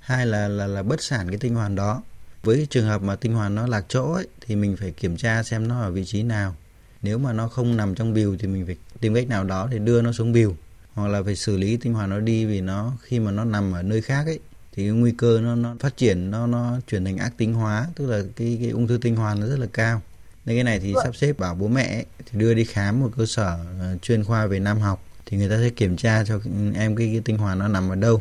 hai 0.00 0.26
là 0.26 0.48
là 0.48 0.66
là 0.66 0.82
bất 0.82 1.02
sản 1.02 1.28
cái 1.28 1.38
tinh 1.38 1.54
hoàn 1.54 1.74
đó. 1.74 2.02
Với 2.42 2.66
trường 2.70 2.86
hợp 2.86 3.02
mà 3.02 3.16
tinh 3.16 3.32
hoàn 3.32 3.54
nó 3.54 3.66
lạc 3.66 3.84
chỗ 3.88 4.12
ấy 4.12 4.26
thì 4.40 4.56
mình 4.56 4.76
phải 4.76 4.90
kiểm 4.90 5.16
tra 5.16 5.42
xem 5.42 5.68
nó 5.68 5.80
ở 5.80 5.90
vị 5.90 6.04
trí 6.04 6.22
nào. 6.22 6.54
Nếu 7.02 7.18
mà 7.18 7.32
nó 7.32 7.48
không 7.48 7.76
nằm 7.76 7.94
trong 7.94 8.14
bìu 8.14 8.36
thì 8.38 8.48
mình 8.48 8.66
phải 8.66 8.76
tìm 9.00 9.14
cách 9.14 9.28
nào 9.28 9.44
đó 9.44 9.68
để 9.70 9.78
đưa 9.78 10.02
nó 10.02 10.12
xuống 10.12 10.32
bìu 10.32 10.56
hoặc 10.94 11.08
là 11.08 11.22
phải 11.22 11.36
xử 11.36 11.56
lý 11.56 11.76
tinh 11.76 11.94
hoàn 11.94 12.10
nó 12.10 12.20
đi 12.20 12.46
vì 12.46 12.60
nó 12.60 12.92
khi 13.02 13.20
mà 13.20 13.30
nó 13.30 13.44
nằm 13.44 13.72
ở 13.72 13.82
nơi 13.82 14.02
khác 14.02 14.26
ấy 14.26 14.40
thì 14.72 14.82
cái 14.82 14.92
nguy 14.92 15.12
cơ 15.18 15.40
nó 15.40 15.54
nó 15.54 15.76
phát 15.80 15.96
triển 15.96 16.30
nó 16.30 16.46
nó 16.46 16.80
chuyển 16.86 17.04
thành 17.04 17.16
ác 17.16 17.32
tính 17.36 17.54
hóa, 17.54 17.86
tức 17.94 18.06
là 18.06 18.22
cái 18.36 18.58
cái 18.60 18.70
ung 18.70 18.86
thư 18.86 18.98
tinh 18.98 19.16
hoàn 19.16 19.40
nó 19.40 19.46
rất 19.46 19.58
là 19.58 19.66
cao. 19.72 20.02
Nên 20.44 20.56
cái 20.56 20.64
này 20.64 20.80
thì 20.80 20.94
sắp 21.02 21.16
xếp 21.16 21.38
bảo 21.38 21.54
bố 21.54 21.68
mẹ 21.68 21.94
ấy, 21.94 22.06
thì 22.18 22.38
đưa 22.38 22.54
đi 22.54 22.64
khám 22.64 23.00
một 23.00 23.10
cơ 23.16 23.26
sở 23.26 23.58
ờ, 23.80 23.96
chuyên 24.02 24.24
khoa 24.24 24.46
về 24.46 24.58
nam 24.58 24.78
học 24.78 25.02
thì 25.26 25.36
người 25.36 25.48
ta 25.48 25.56
sẽ 25.62 25.70
kiểm 25.70 25.96
tra 25.96 26.24
cho 26.24 26.40
em 26.76 26.96
cái, 26.96 27.08
cái 27.12 27.22
tinh 27.24 27.38
hoàn 27.38 27.58
nó 27.58 27.68
nằm 27.68 27.88
ở 27.88 27.94
đâu. 27.94 28.18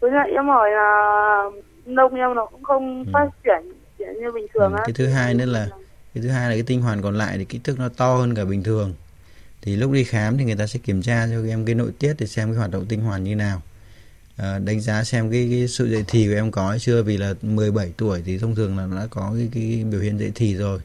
Với 0.00 0.10
lại 0.10 0.28
em 0.36 0.46
hỏi 0.46 0.70
là 0.70 1.42
nông 1.86 2.14
em 2.14 2.34
nó 2.34 2.46
cũng 2.46 2.64
không 2.64 3.04
Ừ. 3.06 3.10
phát 3.12 3.28
triển 3.44 3.72
triển 3.98 4.08
như 4.20 4.32
bình 4.34 4.46
thường 4.54 4.72
Ừ, 4.72 4.76
á. 4.76 4.82
cái 4.84 4.92
thứ 4.92 5.06
hai 5.06 5.34
nữa 5.34 5.44
là 5.46 5.66
cái 6.14 6.22
thứ 6.22 6.28
hai 6.28 6.48
là 6.50 6.54
cái 6.54 6.62
tinh 6.62 6.82
hoàn 6.82 7.02
còn 7.02 7.14
lại 7.18 7.38
thì 7.38 7.44
kích 7.44 7.64
thước 7.64 7.78
nó 7.78 7.88
to 7.88 8.16
hơn 8.16 8.34
cả 8.34 8.44
bình 8.44 8.62
thường 8.62 8.94
thì 9.62 9.76
lúc 9.76 9.92
đi 9.92 10.04
khám 10.04 10.38
thì 10.38 10.44
người 10.44 10.56
ta 10.56 10.66
sẽ 10.66 10.78
kiểm 10.78 11.02
tra 11.02 11.26
cho 11.30 11.44
em 11.48 11.64
cái 11.64 11.74
nội 11.74 11.90
tiết 11.98 12.14
để 12.18 12.26
xem 12.26 12.48
cái 12.48 12.56
hoạt 12.58 12.70
động 12.70 12.86
tinh 12.88 13.00
hoàn 13.00 13.24
như 13.24 13.34
nào 13.36 13.62
à, 14.36 14.58
đánh 14.58 14.80
giá 14.80 15.04
xem 15.04 15.30
cái, 15.30 15.48
cái 15.50 15.68
sự 15.68 15.88
dậy 15.90 16.04
thì 16.08 16.26
của 16.28 16.34
em 16.34 16.50
có 16.50 16.68
hay 16.70 16.78
chưa 16.78 17.02
vì 17.02 17.16
là 17.16 17.34
17 17.42 17.92
tuổi 17.96 18.22
thì 18.26 18.38
thông 18.38 18.54
thường 18.54 18.78
là 18.78 18.86
nó 18.86 18.96
đã 18.96 19.06
có 19.10 19.32
cái, 19.36 19.48
cái 19.54 19.84
biểu 19.90 20.00
hiện 20.00 20.18
dậy 20.18 20.32
thì 20.34 20.54
rồi 20.54 20.80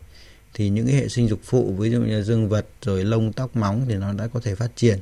thì 0.54 0.70
những 0.70 0.86
cái 0.88 0.96
hệ 0.96 1.08
sinh 1.08 1.28
dục 1.28 1.40
phụ 1.44 1.76
ví 1.80 1.90
dụ 1.90 2.02
như 2.02 2.22
dương 2.24 2.50
vật 2.50 2.66
rồi 2.82 3.06
lông 3.06 3.34
tóc 3.34 3.56
móng 3.56 3.86
thì 3.90 3.96
nó 3.96 4.14
đã 4.14 4.28
có 4.34 4.40
thể 4.44 4.56
phát 4.56 4.70
triển 4.76 5.00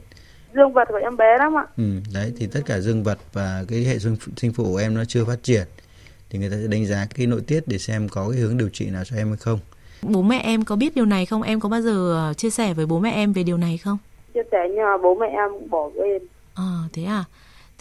Dương 0.55 0.73
vật 0.73 0.87
của 0.87 0.99
em 1.01 1.17
bé 1.17 1.37
lắm 1.39 1.57
ạ. 1.57 1.65
ừ, 1.77 1.83
đấy 2.13 2.33
thì 2.37 2.47
tất 2.47 2.59
cả 2.65 2.79
dương 2.79 3.03
vật 3.03 3.17
và 3.33 3.63
cái 3.67 3.83
hệ 3.83 3.99
sinh 3.99 4.15
sinh 4.37 4.53
phụ 4.53 4.63
của 4.63 4.77
em 4.77 4.93
nó 4.95 5.05
chưa 5.05 5.25
phát 5.25 5.43
triển 5.43 5.67
thì 6.29 6.39
người 6.39 6.49
ta 6.49 6.55
sẽ 6.61 6.67
đánh 6.67 6.85
giá 6.85 7.07
cái 7.15 7.27
nội 7.27 7.41
tiết 7.47 7.63
để 7.67 7.77
xem 7.77 8.09
có 8.09 8.29
cái 8.31 8.39
hướng 8.39 8.57
điều 8.57 8.69
trị 8.69 8.89
nào 8.89 9.03
cho 9.05 9.15
em 9.15 9.27
hay 9.27 9.37
không 9.37 9.59
Bố 10.01 10.21
mẹ 10.21 10.39
em 10.43 10.65
có 10.65 10.75
biết 10.75 10.95
điều 10.95 11.05
này 11.05 11.25
không? 11.25 11.41
Em 11.41 11.59
có 11.59 11.69
bao 11.69 11.81
giờ 11.81 12.13
ờ, 12.13 12.33
chia 12.33 12.49
sẻ 12.49 12.73
với 12.73 12.85
bố 12.85 12.99
mẹ 12.99 13.11
em 13.11 13.33
về 13.33 13.43
điều 13.43 13.57
này 13.57 13.77
không? 13.77 13.97
Chia 14.33 14.41
sẻ 14.51 14.57
nhưng 14.69 14.83
mà 14.83 14.97
bố 15.03 15.15
mẹ 15.15 15.27
em 15.27 15.69
bỏ 15.69 15.89
quên. 15.95 16.21
Ờ, 16.53 16.63
thế 16.93 17.03
à? 17.03 17.23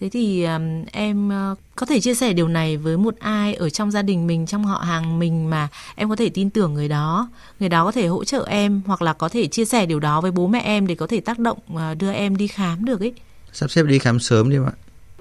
Thế 0.01 0.09
thì 0.09 0.45
ừm, 0.45 0.85
em 0.93 1.29
ờ, 1.29 1.55
có 1.77 1.87
thể 1.87 2.01
chia 2.01 2.15
sẻ 2.15 2.33
điều 2.33 2.49
này 2.49 2.77
với 2.77 2.97
một 2.97 3.15
ai 3.21 3.55
ở 3.55 3.71
trong 3.71 3.91
gia 3.91 4.03
đình 4.03 4.27
mình, 4.27 4.47
trong 4.47 4.65
họ 4.65 4.79
hàng 4.79 5.19
mình 5.19 5.51
mà 5.51 5.69
em 5.97 6.09
có 6.09 6.17
thể 6.17 6.29
tin 6.35 6.51
tưởng 6.51 6.75
người 6.75 6.89
đó. 6.89 7.29
Người 7.61 7.69
đó 7.69 7.85
có 7.85 7.93
thể 7.93 8.07
hỗ 8.07 8.25
trợ 8.25 8.47
em 8.49 8.81
hoặc 8.87 9.03
là 9.03 9.13
có 9.13 9.29
thể 9.29 9.47
chia 9.47 9.65
sẻ 9.65 9.87
điều 9.87 10.01
đó 10.01 10.21
với 10.21 10.31
bố 10.31 10.47
mẹ 10.47 10.61
em 10.61 10.87
để 10.87 10.95
có 10.95 11.07
thể 11.07 11.21
tác 11.21 11.39
động 11.39 11.59
ờ, 11.77 11.95
đưa 11.95 12.13
em 12.13 12.37
đi 12.37 12.47
khám 12.47 12.85
được 12.85 13.01
ấy. 13.01 13.13
sắp 13.53 13.71
xếp 13.71 13.83
đi 13.83 13.99
khám 13.99 14.19
sớm 14.19 14.51
đi 14.51 14.57
em 14.57 14.65
ạ 14.67 14.73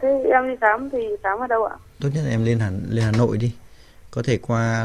Thế 0.01 0.07
em 0.33 0.47
đi 0.49 0.53
khám 0.61 0.89
thì 0.89 0.97
khám 1.23 1.39
ở 1.39 1.47
đâu 1.47 1.63
ạ? 1.65 1.75
tốt 2.01 2.09
nhất 2.13 2.21
là 2.25 2.29
em 2.29 2.45
lên 2.45 2.59
Hà, 2.59 2.71
lên 2.89 3.03
Hà 3.05 3.11
Nội 3.11 3.37
đi 3.37 3.51
có 4.11 4.21
thể 4.23 4.37
qua 4.37 4.83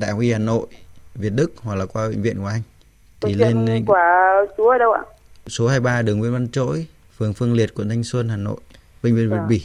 Đại 0.00 0.10
học 0.10 0.20
Y 0.20 0.32
Hà 0.32 0.38
Nội 0.38 0.66
Việt 1.14 1.32
Đức 1.34 1.52
hoặc 1.62 1.74
là 1.74 1.86
qua 1.86 2.08
bệnh 2.08 2.22
viện 2.22 2.36
của 2.38 2.46
anh 2.46 2.62
thì 3.20 3.34
Bệnh 3.34 3.38
lên 3.38 3.64
viện 3.66 3.84
của 3.86 3.96
chú 4.56 4.68
ở 4.68 4.78
đâu 4.78 4.92
ạ? 4.92 5.02
số 5.46 5.68
23 5.68 6.02
đường 6.02 6.18
Nguyễn 6.18 6.32
Văn 6.32 6.48
Trỗi 6.52 6.86
phường 7.18 7.34
Phương 7.34 7.54
Liệt 7.54 7.74
quận 7.74 7.88
Thanh 7.88 8.04
Xuân 8.04 8.28
Hà 8.28 8.36
Nội 8.36 8.56
bệnh 9.06 9.16
viện 9.16 9.30
Việt 9.30 9.36
Vâng. 9.36 9.48
Bỉ 9.48 9.62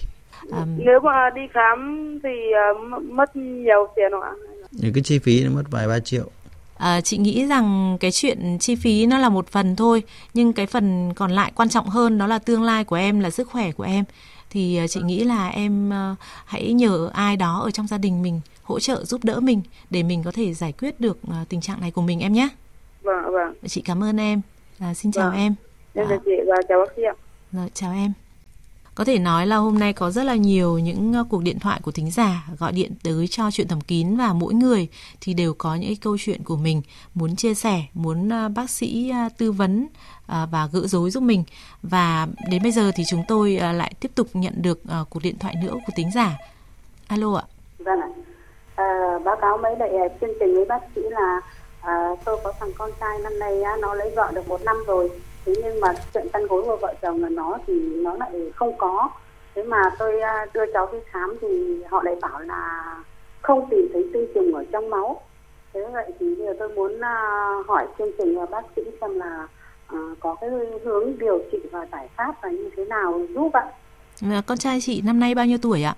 Nếu 0.86 1.00
mà 1.00 1.30
đi 1.36 1.42
khám 1.54 1.80
thì 2.24 2.30
ờ, 2.52 3.00
mất 3.02 3.36
nhiều 3.36 3.88
tiền 3.96 4.12
không 4.12 4.22
ạ? 4.22 4.32
những 4.72 4.94
cái 4.94 5.04
chi 5.04 5.20
phí 5.20 5.44
nó 5.44 5.50
mất 5.52 5.64
vài 5.72 5.88
ba 5.88 6.00
triệu 6.00 6.30
À, 6.78 7.02
chị 7.02 7.18
nghĩ 7.18 7.46
rằng 7.48 7.98
cái 8.00 8.12
chuyện 8.12 8.58
chi 8.60 8.76
phí 8.76 9.06
nó 9.06 9.18
là 9.18 9.30
một 9.30 9.48
phần 9.48 9.76
thôi 9.76 10.04
nhưng 10.34 10.54
cái 10.54 10.66
phần 10.66 11.14
còn 11.16 11.32
lại 11.32 11.52
quan 11.56 11.70
trọng 11.70 11.90
hơn 11.90 12.18
đó 12.18 12.28
là 12.28 12.40
tương 12.40 12.64
lai 12.64 12.84
của 12.84 12.96
em 12.96 13.20
là 13.20 13.30
sức 13.30 13.50
khỏe 13.50 13.72
của 13.72 13.84
em 13.84 14.04
thì 14.50 14.78
à, 14.78 14.88
chị 14.88 15.02
nghĩ 15.02 15.24
là 15.24 15.48
em 15.50 15.92
hãy 16.46 16.74
nhờ 16.74 17.10
ai 17.14 17.38
đó 17.38 17.62
ở 17.64 17.72
trong 17.72 17.88
gia 17.88 17.98
đình 17.98 18.22
mình 18.22 18.42
hỗ 18.64 18.80
trợ 18.80 19.04
giúp 19.06 19.24
đỡ 19.24 19.40
mình 19.40 19.62
để 19.90 20.04
mình 20.04 20.24
có 20.24 20.32
thể 20.32 20.54
giải 20.54 20.72
quyết 20.80 21.00
được 21.00 21.18
tình 21.50 21.62
trạng 21.62 21.82
này 21.82 21.92
của 21.92 22.02
mình 22.02 22.20
em 22.20 22.34
nhé 22.34 22.48
Vâng, 23.04 23.32
vâng. 23.32 23.54
chị 23.68 23.82
cảm 23.86 24.04
ơn 24.04 24.18
em 24.20 24.42
à, 24.80 24.94
xin 24.94 25.12
chào 25.12 25.30
Vâng. 25.30 25.38
em 25.40 25.56
Em 25.94 26.06
À. 26.06 26.10
chào 26.10 26.20
chị 26.26 26.32
và 26.48 26.56
chào 26.70 26.80
bác 26.80 26.94
sĩ 26.96 27.02
ạ. 27.04 27.14
Rồi, 27.52 27.70
chào 27.74 27.94
em. 27.94 28.12
Có 28.96 29.04
thể 29.04 29.20
nói 29.20 29.48
là 29.48 29.56
hôm 29.56 29.80
nay 29.80 29.94
có 29.94 30.12
rất 30.12 30.24
là 30.24 30.36
nhiều 30.36 30.80
những 30.80 31.14
ờ, 31.14 31.26
cuộc 31.30 31.44
điện 31.44 31.60
thoại 31.60 31.80
của 31.84 31.92
thính 31.92 32.12
giả 32.12 32.44
gọi 32.60 32.72
điện 32.72 32.92
tới 33.04 33.28
cho 33.28 33.52
chuyện 33.52 33.68
thầm 33.68 33.82
kín 33.82 34.18
và 34.18 34.34
mỗi 34.34 34.54
người 34.54 34.88
thì 35.22 35.34
đều 35.34 35.54
có 35.54 35.76
những 35.76 35.96
câu 35.96 36.18
chuyện 36.20 36.44
của 36.44 36.56
mình 36.56 36.82
muốn 37.16 37.36
chia 37.36 37.54
sẻ, 37.54 37.84
muốn 37.94 38.30
ờ, 38.30 38.50
bác 38.50 38.70
sĩ 38.70 39.10
ờ, 39.10 39.30
tư 39.38 39.52
vấn 39.52 39.88
và 40.28 40.70
gỡ 40.72 40.88
rối 40.88 41.10
giúp 41.12 41.24
mình. 41.24 41.44
Và 41.84 42.28
đến 42.50 42.64
bây 42.64 42.72
giờ 42.72 42.92
thì 42.96 43.04
chúng 43.10 43.24
tôi 43.28 43.52
lại 43.52 43.94
tiếp 44.00 44.12
tục 44.16 44.28
nhận 44.34 44.54
được 44.58 44.80
cuộc 45.10 45.24
điện 45.24 45.40
thoại 45.40 45.56
nữa 45.64 45.74
của 45.74 45.94
thính 45.96 46.12
giả. 46.12 46.38
Alo 47.08 47.36
ạ. 47.36 47.44
Vâng 47.78 48.00
ạ. 48.02 48.10
À, 48.76 49.20
báo 49.26 49.36
cáo 49.42 49.58
mấy 49.58 49.76
lại 49.80 49.90
chương 50.22 50.34
trình 50.40 50.56
với 50.56 50.66
bác 50.66 50.80
sĩ 50.96 51.02
là 51.12 51.42
à, 51.82 52.10
tôi 52.26 52.40
có 52.44 52.54
thằng 52.60 52.72
con 52.78 52.92
trai 53.00 53.20
năm 53.24 53.40
nay 53.40 53.62
nó 53.82 53.94
lấy 53.94 54.12
vợ 54.16 54.32
được 54.34 54.48
một 54.48 54.62
năm 54.62 54.76
rồi. 54.88 55.10
Thế 55.46 55.54
nhưng 55.64 55.80
mà 55.80 55.88
chuyện 56.14 56.28
chăn 56.34 56.48
gối 56.48 56.64
của 56.64 56.78
vợ 56.82 56.94
chồng 57.02 57.24
là 57.24 57.30
nó 57.30 57.58
thì 57.68 57.74
nó 57.96 58.16
lại 58.16 58.32
không 58.56 58.78
có. 58.78 59.10
Thế 59.56 59.64
mà 59.64 59.82
tôi 60.00 60.22
à, 60.22 60.46
đưa 60.54 60.66
cháu 60.74 60.90
đi 60.92 60.98
khám 61.06 61.38
thì 61.42 61.84
họ 61.90 62.04
lại 62.04 62.16
bảo 62.22 62.40
là 62.40 62.96
không 63.42 63.68
tìm 63.72 63.88
thấy 63.94 64.10
tinh 64.14 64.28
trùng 64.34 64.56
ở 64.56 64.66
trong 64.72 64.90
máu. 64.90 65.22
Thế 65.74 65.80
vậy 65.94 66.12
thì 66.20 66.36
bây 66.36 66.46
giờ 66.46 66.54
tôi 66.60 66.70
muốn 66.70 67.00
à, 67.02 67.16
hỏi 67.68 67.88
chương 67.98 68.12
trình 68.18 68.40
và 68.40 68.46
bác 68.46 68.62
sĩ 68.76 68.82
xem 69.02 69.20
là 69.20 69.48
à, 69.88 69.98
có 70.20 70.36
cái 70.42 70.50
hướng 70.84 71.18
điều 71.18 71.40
trị 71.52 71.58
và 71.72 71.86
giải 71.92 72.10
pháp 72.18 72.44
là 72.44 72.50
như 72.50 72.70
thế 72.78 72.86
nào 72.86 73.22
giúp 73.36 73.54
ạ. 73.54 73.66
À, 74.22 74.42
Con 74.48 74.58
trai 74.58 74.82
chị 74.82 75.02
năm 75.06 75.20
nay 75.20 75.36
bao 75.36 75.46
nhiêu 75.46 75.58
tuổi 75.62 75.84
ạ? 75.84 75.96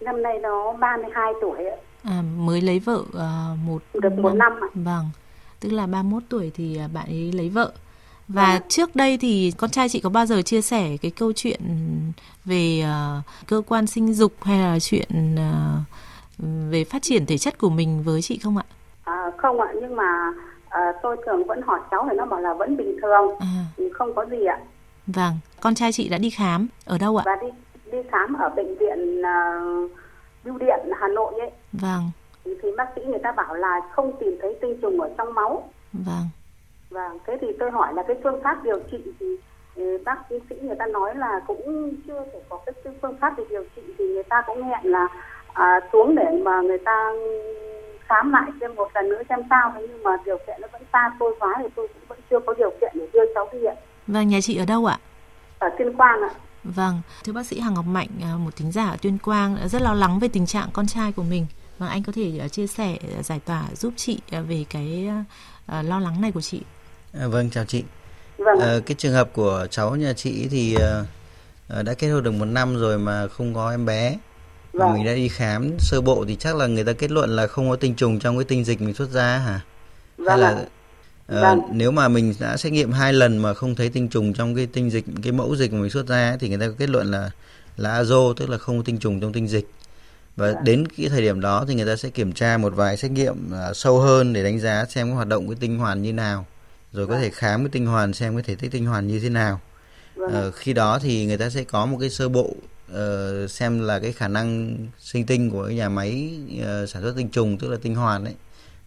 Năm 0.00 0.22
nay 0.22 0.38
nó 0.38 0.72
32 0.72 1.32
tuổi 1.40 1.64
ạ. 1.64 1.76
À, 2.04 2.22
mới 2.36 2.60
lấy 2.60 2.78
vợ 2.78 3.02
à, 3.18 3.30
một 3.66 3.82
Được 3.94 4.12
một 4.12 4.34
năm 4.34 4.52
ạ. 4.60 4.68
Vâng, 4.74 5.04
tức 5.60 5.72
là 5.72 5.86
31 5.86 6.22
tuổi 6.28 6.50
thì 6.54 6.78
bạn 6.94 7.06
ấy 7.06 7.32
lấy 7.32 7.48
vợ. 7.48 7.72
Và 8.28 8.60
trước 8.68 8.96
đây 8.96 9.18
thì 9.18 9.52
con 9.56 9.70
trai 9.70 9.88
chị 9.88 10.00
có 10.00 10.10
bao 10.10 10.26
giờ 10.26 10.42
chia 10.42 10.60
sẻ 10.60 10.96
cái 11.02 11.10
câu 11.10 11.32
chuyện 11.32 11.60
về 12.44 12.80
à, 12.84 13.22
cơ 13.46 13.62
quan 13.68 13.86
sinh 13.86 14.14
dục 14.14 14.32
hay 14.42 14.58
là 14.58 14.78
chuyện 14.80 15.36
à, 15.38 15.78
về 16.70 16.84
phát 16.84 17.02
triển 17.02 17.26
thể 17.26 17.38
chất 17.38 17.58
của 17.58 17.70
mình 17.70 18.02
với 18.02 18.22
chị 18.22 18.38
không 18.38 18.56
ạ? 18.56 18.64
À, 19.04 19.30
không 19.36 19.60
ạ, 19.60 19.68
nhưng 19.80 19.96
mà 19.96 20.32
à, 20.68 20.80
tôi 21.02 21.16
thường 21.26 21.46
vẫn 21.46 21.62
hỏi 21.66 21.80
cháu 21.90 22.06
thì 22.10 22.16
nó 22.16 22.26
bảo 22.26 22.40
là 22.40 22.54
vẫn 22.54 22.76
bình 22.76 22.96
thường, 23.02 23.38
À, 23.38 23.64
không 23.94 24.14
có 24.14 24.24
gì 24.30 24.44
ạ. 24.44 24.58
vâng, 25.06 25.34
con 25.60 25.74
trai 25.74 25.92
chị 25.92 26.08
đã 26.08 26.18
đi 26.18 26.30
khám 26.30 26.68
ở 26.84 26.98
đâu 26.98 27.16
ạ? 27.16 27.22
Và 27.26 27.36
đi 27.42 27.48
đi 27.92 27.98
khám 28.10 28.34
ở 28.34 28.48
bệnh 28.56 28.78
viện 28.78 29.22
à, 29.22 29.60
Bưu 30.44 30.58
điện 30.58 30.78
Hà 31.00 31.08
Nội 31.08 31.40
ấy, 31.40 31.50
Vâng, 31.72 32.10
thì, 32.44 32.50
thì 32.62 32.68
bác 32.76 32.86
sĩ 32.96 33.00
người 33.06 33.20
ta 33.22 33.32
bảo 33.32 33.54
là 33.54 33.80
không 33.94 34.12
tìm 34.20 34.38
thấy 34.42 34.56
tinh 34.62 34.78
trùng 34.82 35.00
ở 35.00 35.10
trong 35.18 35.34
máu. 35.34 35.70
vâng. 35.92 36.24
Và 36.90 37.10
thế 37.26 37.38
thì 37.40 37.46
tôi 37.58 37.70
hỏi 37.70 37.94
là 37.94 38.02
cái 38.08 38.16
phương 38.22 38.40
pháp 38.44 38.64
điều 38.64 38.78
trị 38.90 38.98
thì 39.20 39.26
ừ, 39.74 39.98
bác 40.04 40.18
sĩ 40.30 40.56
người 40.62 40.76
ta 40.78 40.86
nói 40.86 41.14
là 41.14 41.40
cũng 41.46 41.92
chưa 42.06 42.24
thể 42.32 42.38
có 42.48 42.58
cái 42.66 42.94
phương 43.02 43.16
pháp 43.20 43.34
để 43.36 43.44
điều 43.50 43.64
trị 43.76 43.82
thì 43.98 44.04
người 44.04 44.22
ta 44.22 44.42
cũng 44.46 44.62
hẹn 44.62 44.80
là 44.84 45.06
à, 45.52 45.80
xuống 45.92 46.14
để 46.14 46.42
mà 46.44 46.60
người 46.60 46.78
ta 46.78 47.12
khám 48.00 48.32
lại 48.32 48.50
thêm 48.60 48.74
một 48.74 48.88
lần 48.94 49.08
nữa 49.08 49.22
xem 49.28 49.40
sao 49.50 49.72
thế 49.74 49.86
nhưng 49.88 50.02
mà 50.02 50.10
điều 50.24 50.38
kiện 50.46 50.60
nó 50.60 50.68
vẫn 50.72 50.82
xa 50.92 51.10
xôi 51.20 51.34
quá 51.38 51.54
thì 51.58 51.68
tôi 51.76 51.88
cũng 51.88 52.02
vẫn 52.08 52.18
chưa 52.30 52.40
có 52.46 52.54
điều 52.54 52.70
kiện 52.80 52.90
để 52.94 53.08
đưa 53.12 53.34
cháu 53.34 53.48
đi 53.52 53.58
viện 53.58 53.74
Vâng, 54.06 54.28
nhà 54.28 54.38
chị 54.42 54.56
ở 54.56 54.64
đâu 54.66 54.86
ạ? 54.86 54.98
ở 55.58 55.68
tuyên 55.78 55.96
quang 55.96 56.20
ạ 56.22 56.30
Vâng, 56.64 57.00
thưa 57.24 57.32
bác 57.32 57.46
sĩ 57.46 57.60
Hằng 57.60 57.74
Ngọc 57.74 57.84
Mạnh, 57.88 58.08
à, 58.22 58.36
một 58.44 58.56
thính 58.56 58.72
giả 58.72 58.86
ở 58.88 58.96
Tuyên 59.02 59.18
Quang 59.18 59.56
rất 59.68 59.82
lo 59.82 59.94
lắng 59.94 60.18
về 60.18 60.28
tình 60.28 60.46
trạng 60.46 60.68
con 60.72 60.86
trai 60.86 61.12
của 61.12 61.22
mình. 61.22 61.46
Vâng, 61.78 61.88
anh 61.88 62.02
có 62.02 62.12
thể 62.12 62.38
à, 62.40 62.48
chia 62.48 62.66
sẻ, 62.66 62.96
à, 63.18 63.22
giải 63.22 63.40
tỏa 63.46 63.62
giúp 63.74 63.92
chị 63.96 64.20
về 64.48 64.64
cái 64.70 65.08
lo 65.82 65.98
lắng 66.00 66.20
này 66.20 66.32
của 66.32 66.40
chị. 66.40 66.62
À, 67.20 67.26
vâng, 67.26 67.50
chào 67.50 67.64
chị. 67.64 67.84
Vâng. 68.38 68.58
À, 68.60 68.78
cái 68.86 68.94
trường 68.98 69.12
hợp 69.12 69.30
của 69.32 69.66
cháu 69.70 69.96
nhà 69.96 70.12
chị 70.12 70.48
thì 70.50 70.76
đã 71.84 71.94
kết 71.94 72.08
hôn 72.08 72.22
được 72.22 72.30
một 72.30 72.44
năm 72.44 72.76
rồi 72.76 72.98
mà 72.98 73.28
không 73.28 73.54
có 73.54 73.70
em 73.70 73.86
bé. 73.86 74.16
Vâng. 74.72 74.94
Mình 74.94 75.06
đã 75.06 75.14
đi 75.14 75.28
khám 75.28 75.76
sơ 75.78 76.00
bộ 76.00 76.24
thì 76.28 76.36
chắc 76.36 76.56
là 76.56 76.66
người 76.66 76.84
ta 76.84 76.92
kết 76.92 77.10
luận 77.10 77.36
là 77.36 77.46
không 77.46 77.70
có 77.70 77.76
tinh 77.76 77.94
trùng 77.94 78.20
trong 78.20 78.38
cái 78.38 78.44
tinh 78.44 78.64
dịch 78.64 78.80
mình 78.80 78.94
xuất 78.94 79.10
ra 79.10 79.38
hả? 79.38 79.60
Vâng. 80.16 80.28
Hay 80.28 80.38
là 80.38 80.64
À, 81.28 81.40
vâng. 81.40 81.60
nếu 81.72 81.90
mà 81.90 82.08
mình 82.08 82.34
đã 82.40 82.56
xét 82.56 82.72
nghiệm 82.72 82.92
hai 82.92 83.12
lần 83.12 83.38
mà 83.38 83.54
không 83.54 83.74
thấy 83.74 83.88
tinh 83.88 84.08
trùng 84.08 84.32
trong 84.32 84.54
cái 84.54 84.66
tinh 84.72 84.90
dịch 84.90 85.04
cái 85.22 85.32
mẫu 85.32 85.56
dịch 85.56 85.72
mà 85.72 85.80
mình 85.80 85.90
xuất 85.90 86.06
ra 86.06 86.28
ấy, 86.28 86.36
thì 86.40 86.48
người 86.48 86.58
ta 86.58 86.66
có 86.68 86.74
kết 86.78 86.88
luận 86.88 87.10
là 87.10 87.30
là 87.76 88.02
azo 88.02 88.34
tức 88.34 88.50
là 88.50 88.58
không 88.58 88.78
có 88.78 88.82
tinh 88.86 88.98
trùng 88.98 89.20
trong 89.20 89.32
tinh 89.32 89.48
dịch 89.48 89.70
và 90.36 90.52
vâng. 90.52 90.64
đến 90.64 90.88
cái 90.96 91.08
thời 91.08 91.20
điểm 91.20 91.40
đó 91.40 91.64
thì 91.68 91.74
người 91.74 91.86
ta 91.86 91.96
sẽ 91.96 92.10
kiểm 92.10 92.32
tra 92.32 92.58
một 92.58 92.74
vài 92.76 92.96
xét 92.96 93.10
nghiệm 93.10 93.34
uh, 93.70 93.76
sâu 93.76 94.00
hơn 94.00 94.32
để 94.32 94.44
đánh 94.44 94.60
giá 94.60 94.84
xem 94.88 95.06
cái 95.06 95.14
hoạt 95.14 95.28
động 95.28 95.48
cái 95.48 95.56
tinh 95.60 95.78
hoàn 95.78 96.02
như 96.02 96.12
nào 96.12 96.46
rồi 96.96 97.06
có 97.06 97.12
vâng. 97.12 97.22
thể 97.22 97.30
khám 97.30 97.64
cái 97.64 97.70
tinh 97.72 97.86
hoàn 97.86 98.12
xem 98.12 98.34
cái 98.34 98.42
thể 98.42 98.54
tích 98.54 98.70
tinh 98.70 98.86
hoàn 98.86 99.06
như 99.06 99.20
thế 99.20 99.28
nào 99.28 99.60
vâng. 100.14 100.48
uh, 100.48 100.54
khi 100.54 100.72
đó 100.72 100.98
thì 100.98 101.26
người 101.26 101.38
ta 101.38 101.50
sẽ 101.50 101.64
có 101.64 101.86
một 101.86 101.96
cái 102.00 102.10
sơ 102.10 102.28
bộ 102.28 102.54
uh, 102.92 103.50
xem 103.50 103.80
là 103.80 103.98
cái 103.98 104.12
khả 104.12 104.28
năng 104.28 104.76
sinh 104.98 105.26
tinh 105.26 105.50
của 105.50 105.66
cái 105.66 105.74
nhà 105.74 105.88
máy 105.88 106.38
uh, 106.58 106.88
sản 106.88 107.02
xuất 107.02 107.14
tinh 107.16 107.28
trùng 107.28 107.58
tức 107.58 107.70
là 107.70 107.76
tinh 107.82 107.94
hoàn 107.94 108.24
ấy 108.24 108.34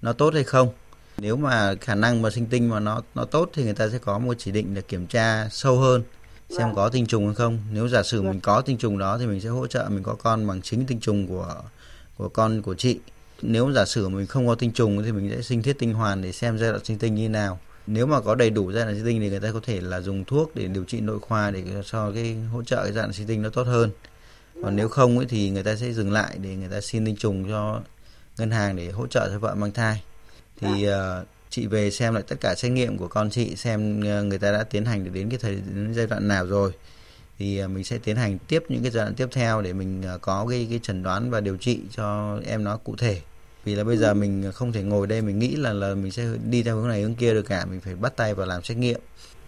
nó 0.02 0.14
tốt 0.14 0.34
hay 0.34 0.44
không 0.44 0.74
nếu 1.18 1.36
mà 1.38 1.76
khả 1.82 1.96
năng 1.96 2.22
mà 2.22 2.30
sinh 2.30 2.46
tinh 2.46 2.70
mà 2.70 2.80
nó 2.80 3.02
nó 3.16 3.26
tốt 3.26 3.50
thì 3.54 3.64
người 3.64 3.74
ta 3.74 3.90
sẽ 3.90 3.98
có 3.98 4.20
một 4.20 4.34
chỉ 4.38 4.52
định 4.52 4.74
để 4.74 4.82
kiểm 4.82 5.08
tra 5.08 5.50
sâu 5.52 5.80
hơn 5.80 6.04
xem 6.50 6.68
vâng. 6.68 6.76
có 6.76 6.90
tinh 6.90 7.08
trùng 7.08 7.26
hay 7.26 7.36
không. 7.36 7.60
Nếu 7.72 7.88
giả 7.88 8.04
sử 8.04 8.22
vâng. 8.22 8.32
mình 8.32 8.42
có 8.42 8.62
tinh 8.62 8.78
trùng 8.78 8.98
đó 8.98 9.18
thì 9.18 9.26
mình 9.26 9.42
sẽ 9.42 9.50
hỗ 9.50 9.68
trợ 9.68 9.88
mình 9.90 10.04
có 10.04 10.16
con 10.16 10.48
bằng 10.48 10.62
chính 10.62 10.86
tinh 10.86 11.00
trùng 11.00 11.28
của 11.28 11.56
của 12.18 12.30
con 12.30 12.62
của 12.62 12.76
chị. 12.76 13.00
Nếu 13.42 13.72
giả 13.72 13.86
sử 13.86 14.10
mình 14.10 14.28
không 14.28 14.48
có 14.48 14.56
tinh 14.56 14.72
trùng 14.72 15.04
thì 15.04 15.12
mình 15.12 15.32
sẽ 15.36 15.42
sinh 15.42 15.64
thiết 15.64 15.80
tinh 15.80 15.94
hoàn 15.94 16.22
để 16.22 16.32
xem 16.32 16.58
giai 16.58 16.72
đoạn 16.72 16.86
sinh 16.86 16.98
tinh 16.98 17.16
như 17.16 17.30
nào. 17.30 17.60
Nếu 17.92 18.06
mà 18.06 18.22
có 18.22 18.36
đầy 18.36 18.50
đủ 18.50 18.72
giai 18.72 18.84
đoạn 18.84 18.96
sinh 18.96 19.06
tinh 19.06 19.22
thì 19.22 19.30
người 19.30 19.40
ta 19.40 19.52
có 19.52 19.60
thể 19.64 19.82
là 19.82 20.02
dùng 20.02 20.26
thuốc 20.26 20.56
để 20.56 20.68
điều 20.68 20.84
trị 20.84 21.02
nội 21.02 21.20
khoa 21.20 21.52
để 21.52 21.64
cho 21.86 22.12
cái 22.12 22.36
hỗ 22.52 22.64
trợ 22.64 22.84
cái 22.84 22.94
giai 22.94 23.04
đoạn 23.04 23.14
sinh 23.14 23.28
tinh 23.28 23.42
nó 23.42 23.50
tốt 23.50 23.64
hơn. 23.64 23.92
Còn 24.64 24.76
nếu 24.76 24.90
không 24.90 25.18
ấy 25.18 25.26
thì 25.30 25.50
người 25.50 25.64
ta 25.64 25.76
sẽ 25.76 25.94
dừng 25.94 26.12
lại 26.12 26.38
để 26.42 26.56
người 26.56 26.70
ta 26.70 26.82
xin 26.82 27.06
tinh 27.06 27.16
trùng 27.16 27.50
cho 27.50 27.82
ngân 28.38 28.52
hàng 28.52 28.76
để 28.76 28.92
hỗ 28.92 29.08
trợ 29.08 29.30
cho 29.32 29.40
vợ 29.40 29.56
mang 29.56 29.72
thai. 29.72 30.04
Thì 30.62 30.90
uh, 30.90 31.28
chị 31.50 31.68
về 31.68 31.92
xem 31.92 32.14
lại 32.14 32.24
tất 32.28 32.36
cả 32.40 32.56
xét 32.56 32.72
nghiệm 32.72 32.98
của 32.98 33.08
con 33.08 33.30
chị 33.30 33.56
xem 33.56 34.00
uh, 34.00 34.26
người 34.26 34.40
ta 34.40 34.52
đã 34.52 34.64
tiến 34.64 34.86
hành 34.86 35.04
được 35.04 35.12
đến 35.14 35.30
cái 35.30 35.40
thời 35.42 35.56
đến 35.56 35.94
giai 35.94 36.08
đoạn 36.08 36.28
nào 36.28 36.46
rồi. 36.46 36.72
Thì 37.40 37.64
uh, 37.64 37.70
mình 37.70 37.84
sẽ 37.84 37.98
tiến 37.98 38.16
hành 38.16 38.38
tiếp 38.48 38.64
những 38.70 38.82
cái 38.82 38.92
giai 38.92 39.06
đoạn 39.06 39.16
tiếp 39.16 39.28
theo 39.32 39.62
để 39.62 39.74
mình 39.74 40.04
có 40.22 40.48
cái 40.50 40.68
cái 40.70 40.80
chẩn 40.84 41.04
đoán 41.04 41.32
và 41.32 41.40
điều 41.40 41.58
trị 41.58 41.80
cho 41.96 42.40
em 42.46 42.64
nó 42.64 42.78
cụ 42.78 42.96
thể 42.96 43.22
vì 43.66 43.76
là 43.76 43.84
bây 43.84 43.98
giờ 43.98 44.14
mình 44.14 44.52
không 44.54 44.72
thể 44.72 44.84
ngồi 44.84 45.08
đây 45.08 45.22
mình 45.22 45.40
nghĩ 45.40 45.56
là 45.56 45.74
là 45.74 45.96
mình 45.96 46.12
sẽ 46.12 46.26
đi 46.50 46.64
theo 46.64 46.76
hướng 46.76 46.88
này 46.88 47.02
hướng 47.02 47.16
kia 47.16 47.34
được 47.34 47.42
cả 47.42 47.66
mình 47.66 47.82
phải 47.82 47.96
bắt 47.96 48.16
tay 48.16 48.34
vào 48.34 48.48
làm 48.48 48.64
xét 48.64 48.78
nghiệm. 48.78 49.00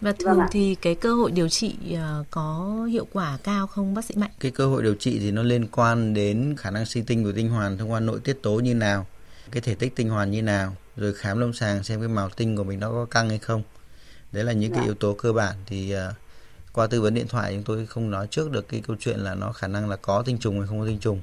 Và 0.01 0.11
thường 0.11 0.37
vâng 0.37 0.47
thì 0.51 0.75
cái 0.75 0.95
cơ 0.95 1.13
hội 1.13 1.31
điều 1.31 1.49
trị 1.49 1.75
uh, 1.93 2.25
có 2.31 2.77
hiệu 2.91 3.07
quả 3.13 3.37
cao 3.43 3.67
không 3.67 3.93
bác 3.93 4.05
sĩ 4.05 4.15
Mạnh? 4.15 4.31
Cái 4.39 4.51
cơ 4.51 4.67
hội 4.67 4.83
điều 4.83 4.95
trị 4.95 5.19
thì 5.19 5.31
nó 5.31 5.43
liên 5.43 5.67
quan 5.67 6.13
đến 6.13 6.55
khả 6.57 6.71
năng 6.71 6.85
sinh 6.85 7.05
tinh 7.05 7.23
của 7.23 7.31
tinh 7.31 7.49
hoàn 7.49 7.77
thông 7.77 7.91
qua 7.91 7.99
nội 7.99 8.19
tiết 8.23 8.37
tố 8.43 8.55
như 8.55 8.73
nào, 8.73 9.05
cái 9.51 9.61
thể 9.61 9.75
tích 9.75 9.95
tinh 9.95 10.09
hoàn 10.09 10.31
như 10.31 10.41
nào, 10.41 10.75
rồi 10.97 11.13
khám 11.13 11.39
lâm 11.39 11.53
sàng 11.53 11.83
xem 11.83 11.99
cái 11.99 12.09
màu 12.09 12.29
tinh 12.29 12.57
của 12.57 12.63
mình 12.63 12.79
nó 12.79 12.89
có 12.91 13.05
căng 13.05 13.29
hay 13.29 13.37
không. 13.37 13.63
Đấy 14.31 14.43
là 14.43 14.51
những 14.51 14.71
cái 14.71 14.79
dạ. 14.79 14.85
yếu 14.85 14.93
tố 14.93 15.13
cơ 15.13 15.33
bản. 15.33 15.55
Thì 15.65 15.95
uh, 15.95 16.13
qua 16.73 16.87
tư 16.87 17.01
vấn 17.01 17.13
điện 17.13 17.27
thoại 17.27 17.53
chúng 17.53 17.63
tôi 17.63 17.85
không 17.85 18.11
nói 18.11 18.27
trước 18.31 18.51
được 18.51 18.67
cái 18.67 18.81
câu 18.87 18.95
chuyện 18.99 19.19
là 19.19 19.35
nó 19.35 19.51
khả 19.51 19.67
năng 19.67 19.89
là 19.89 19.95
có 19.95 20.23
tinh 20.25 20.37
trùng 20.37 20.59
hay 20.59 20.67
không 20.67 20.79
có 20.79 20.85
tinh 20.85 20.99
trùng. 20.99 21.21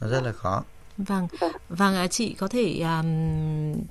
Nó 0.00 0.08
rất 0.08 0.22
là 0.22 0.32
khó 0.32 0.64
Vâng, 0.98 1.28
vâng 1.68 1.94
à, 1.94 2.06
chị 2.06 2.34
có 2.34 2.48
thể 2.48 2.80
um, 2.80 3.06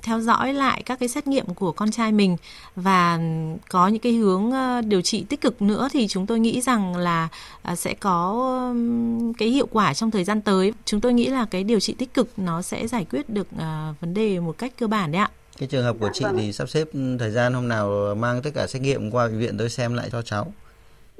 theo 0.01 0.19
dõi 0.19 0.53
lại 0.53 0.83
các 0.85 0.99
cái 0.99 1.09
xét 1.09 1.27
nghiệm 1.27 1.45
của 1.45 1.71
con 1.71 1.91
trai 1.91 2.11
mình 2.11 2.37
và 2.75 3.19
có 3.69 3.87
những 3.87 4.01
cái 4.01 4.13
hướng 4.13 4.45
uh, 4.45 4.85
điều 4.85 5.01
trị 5.01 5.25
tích 5.29 5.41
cực 5.41 5.61
nữa 5.61 5.87
thì 5.91 6.07
chúng 6.07 6.25
tôi 6.25 6.39
nghĩ 6.39 6.61
rằng 6.61 6.95
là 6.95 7.27
uh, 7.71 7.77
sẽ 7.77 7.93
có 7.93 8.31
um, 8.69 9.33
cái 9.33 9.49
hiệu 9.49 9.67
quả 9.71 9.93
trong 9.93 10.11
thời 10.11 10.23
gian 10.23 10.41
tới. 10.41 10.73
Chúng 10.85 11.01
tôi 11.01 11.13
nghĩ 11.13 11.27
là 11.27 11.45
cái 11.51 11.63
điều 11.63 11.79
trị 11.79 11.95
tích 11.97 12.13
cực 12.13 12.29
nó 12.37 12.61
sẽ 12.61 12.87
giải 12.87 13.05
quyết 13.11 13.29
được 13.29 13.47
uh, 13.55 14.01
vấn 14.01 14.13
đề 14.13 14.39
một 14.39 14.57
cách 14.57 14.73
cơ 14.79 14.87
bản 14.87 15.11
đấy 15.11 15.21
ạ. 15.21 15.29
Cái 15.57 15.67
trường 15.67 15.83
hợp 15.83 15.95
của 15.99 16.09
chị 16.13 16.25
vâng. 16.25 16.37
thì 16.37 16.53
sắp 16.53 16.69
xếp 16.69 16.87
thời 17.19 17.31
gian 17.31 17.53
hôm 17.53 17.67
nào 17.67 18.15
mang 18.17 18.41
tất 18.41 18.49
cả 18.55 18.67
xét 18.67 18.81
nghiệm 18.81 19.11
qua 19.11 19.27
bệnh 19.27 19.39
viện 19.39 19.57
tôi 19.57 19.69
xem 19.69 19.93
lại 19.93 20.09
cho 20.11 20.21
cháu. 20.21 20.53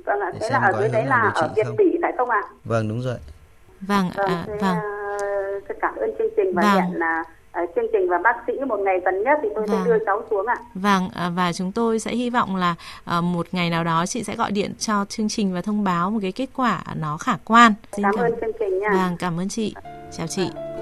Vâng 0.05 0.19
ạ, 0.19 0.31
thế 0.41 0.49
là 0.49 0.59
ở 0.59 0.79
dưới 0.79 0.89
đấy 0.89 1.05
là 1.05 1.31
ở 1.35 1.53
Việt 1.55 1.67
Bỉ 1.77 1.85
phải 2.01 2.11
không 2.17 2.29
ạ? 2.29 2.41
Vâng 2.63 2.89
đúng 2.89 3.01
rồi. 3.01 3.17
Vâng, 3.81 4.09
vâng, 4.15 4.27
à, 4.27 4.45
vâng 4.61 4.77
rất 5.67 5.75
cảm 5.81 5.95
ơn 5.95 6.09
chương 6.17 6.27
trình 6.35 6.53
và 6.55 6.61
vâng. 6.61 6.81
hẹn 6.81 6.99
là 6.99 7.23
uh, 7.63 7.69
chương 7.75 7.85
trình 7.93 8.09
và 8.09 8.17
bác 8.17 8.35
sĩ 8.47 8.53
một 8.67 8.79
ngày 8.79 8.99
gần 9.05 9.23
nhất 9.23 9.39
thì 9.43 9.49
tôi 9.55 9.65
vâng. 9.67 9.77
sẽ 9.83 9.89
đưa 9.89 10.05
cháu 10.05 10.21
xuống 10.29 10.45
ạ. 10.47 10.55
Vâng 10.73 11.09
à, 11.15 11.29
và 11.35 11.53
chúng 11.53 11.71
tôi 11.71 11.99
sẽ 11.99 12.11
hy 12.11 12.29
vọng 12.29 12.55
là 12.55 12.75
uh, 13.17 13.23
một 13.23 13.47
ngày 13.51 13.69
nào 13.69 13.83
đó 13.83 14.05
chị 14.05 14.23
sẽ 14.23 14.35
gọi 14.35 14.51
điện 14.51 14.73
cho 14.79 15.05
chương 15.09 15.29
trình 15.29 15.53
và 15.53 15.61
thông 15.61 15.83
báo 15.83 16.11
một 16.11 16.19
cái 16.21 16.31
kết 16.31 16.49
quả 16.55 16.83
nó 17.01 17.17
khả 17.17 17.37
quan. 17.45 17.73
Xin 17.91 18.03
cảm, 18.03 18.13
cảm 18.15 18.25
ơn 18.25 18.39
chương 18.41 18.51
trình 18.59 18.79
nha. 18.79 18.89
Vâng 18.93 19.17
cảm 19.19 19.39
ơn 19.39 19.49
chị. 19.49 19.75
Chào 20.17 20.27
chị. 20.27 20.49
Vâng. 20.55 20.74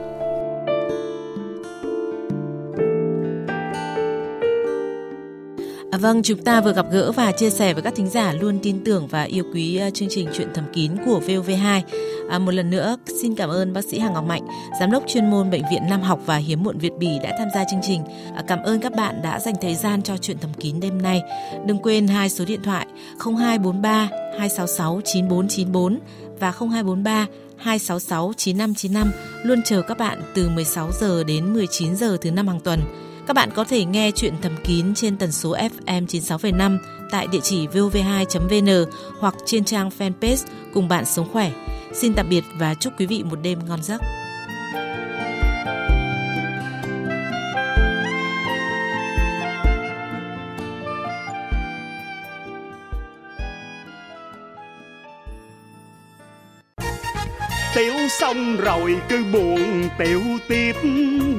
À, 5.94 5.98
vâng, 5.98 6.24
chúng 6.24 6.44
ta 6.44 6.62
vừa 6.62 6.74
gặp 6.74 6.86
gỡ 6.92 7.12
và 7.12 7.32
chia 7.32 7.50
sẻ 7.50 7.74
với 7.74 7.84
các 7.84 7.96
thính 7.96 8.10
giả 8.10 8.34
luôn 8.34 8.60
tin 8.64 8.84
tưởng 8.84 9.08
và 9.08 9.24
yêu 9.24 9.44
quý 9.54 9.78
à, 9.78 9.90
chương 9.90 10.10
trình 10.12 10.30
Chuyện 10.34 10.48
thầm 10.54 10.66
kín 10.74 10.92
của 11.06 11.22
VOV2. 11.28 11.82
À, 12.30 12.40
một 12.40 12.54
lần 12.54 12.70
nữa, 12.70 12.98
xin 13.22 13.36
cảm 13.36 13.50
ơn 13.50 13.74
bác 13.74 13.86
sĩ 13.86 14.00
Hà 14.00 14.10
Ngọc 14.10 14.26
Mạnh, 14.26 14.48
giám 14.80 14.92
đốc 14.92 15.04
chuyên 15.08 15.32
môn 15.32 15.50
Bệnh 15.52 15.62
viện 15.72 15.82
Nam 15.90 16.02
học 16.02 16.20
và 16.26 16.38
Hiếm 16.38 16.64
muộn 16.64 16.78
Việt 16.78 16.94
Bỉ 17.00 17.20
đã 17.24 17.32
tham 17.38 17.48
gia 17.56 17.64
chương 17.72 17.80
trình. 17.84 18.02
À, 18.36 18.44
cảm 18.48 18.64
ơn 18.64 18.80
các 18.80 18.96
bạn 18.96 19.22
đã 19.22 19.40
dành 19.40 19.54
thời 19.62 19.76
gian 19.76 20.02
cho 20.02 20.18
Chuyện 20.18 20.38
thầm 20.42 20.54
kín 20.54 20.80
đêm 20.80 21.02
nay. 21.02 21.22
Đừng 21.66 21.78
quên 21.78 22.08
hai 22.08 22.30
số 22.30 22.46
điện 22.46 22.64
thoại 22.64 22.88
0243 23.20 24.10
266 24.40 25.02
9494 25.06 26.00
và 26.40 26.52
0243 26.52 27.28
266 27.58 28.34
9595 28.38 29.12
luôn 29.44 29.62
chờ 29.66 29.82
các 29.82 29.98
bạn 29.98 30.22
từ 30.36 30.50
16 30.50 30.92
giờ 31.02 31.24
đến 31.24 31.54
19 31.54 31.96
giờ 31.96 32.18
thứ 32.22 32.32
năm 32.32 32.48
hàng 32.48 32.60
tuần. 32.60 32.80
Các 33.28 33.34
bạn 33.34 33.50
có 33.56 33.64
thể 33.64 33.86
nghe 33.86 34.12
chuyện 34.12 34.34
thầm 34.42 34.52
kín 34.64 34.94
trên 34.96 35.18
tần 35.18 35.32
số 35.32 35.56
FM 35.56 36.06
96,5 36.06 36.78
tại 37.12 37.28
địa 37.28 37.40
chỉ 37.44 37.68
vov2.vn 37.68 38.92
hoặc 39.20 39.36
trên 39.46 39.64
trang 39.64 39.90
fanpage 39.98 40.46
cùng 40.74 40.88
bạn 40.88 41.06
sống 41.06 41.30
khỏe. 41.32 41.52
Xin 41.94 42.14
tạm 42.14 42.30
biệt 42.30 42.44
và 42.58 42.74
chúc 42.74 42.94
quý 43.00 43.06
vị 43.06 43.24
một 43.24 43.40
đêm 43.44 43.60
ngon 43.68 43.84
giấc. 43.84 44.02
Tiểu 57.84 58.08
xong 58.10 58.58
rồi 58.58 58.96
cứ 59.10 59.24
buồn 59.34 59.90
tiểu 59.98 60.22
tiếp 60.48 60.76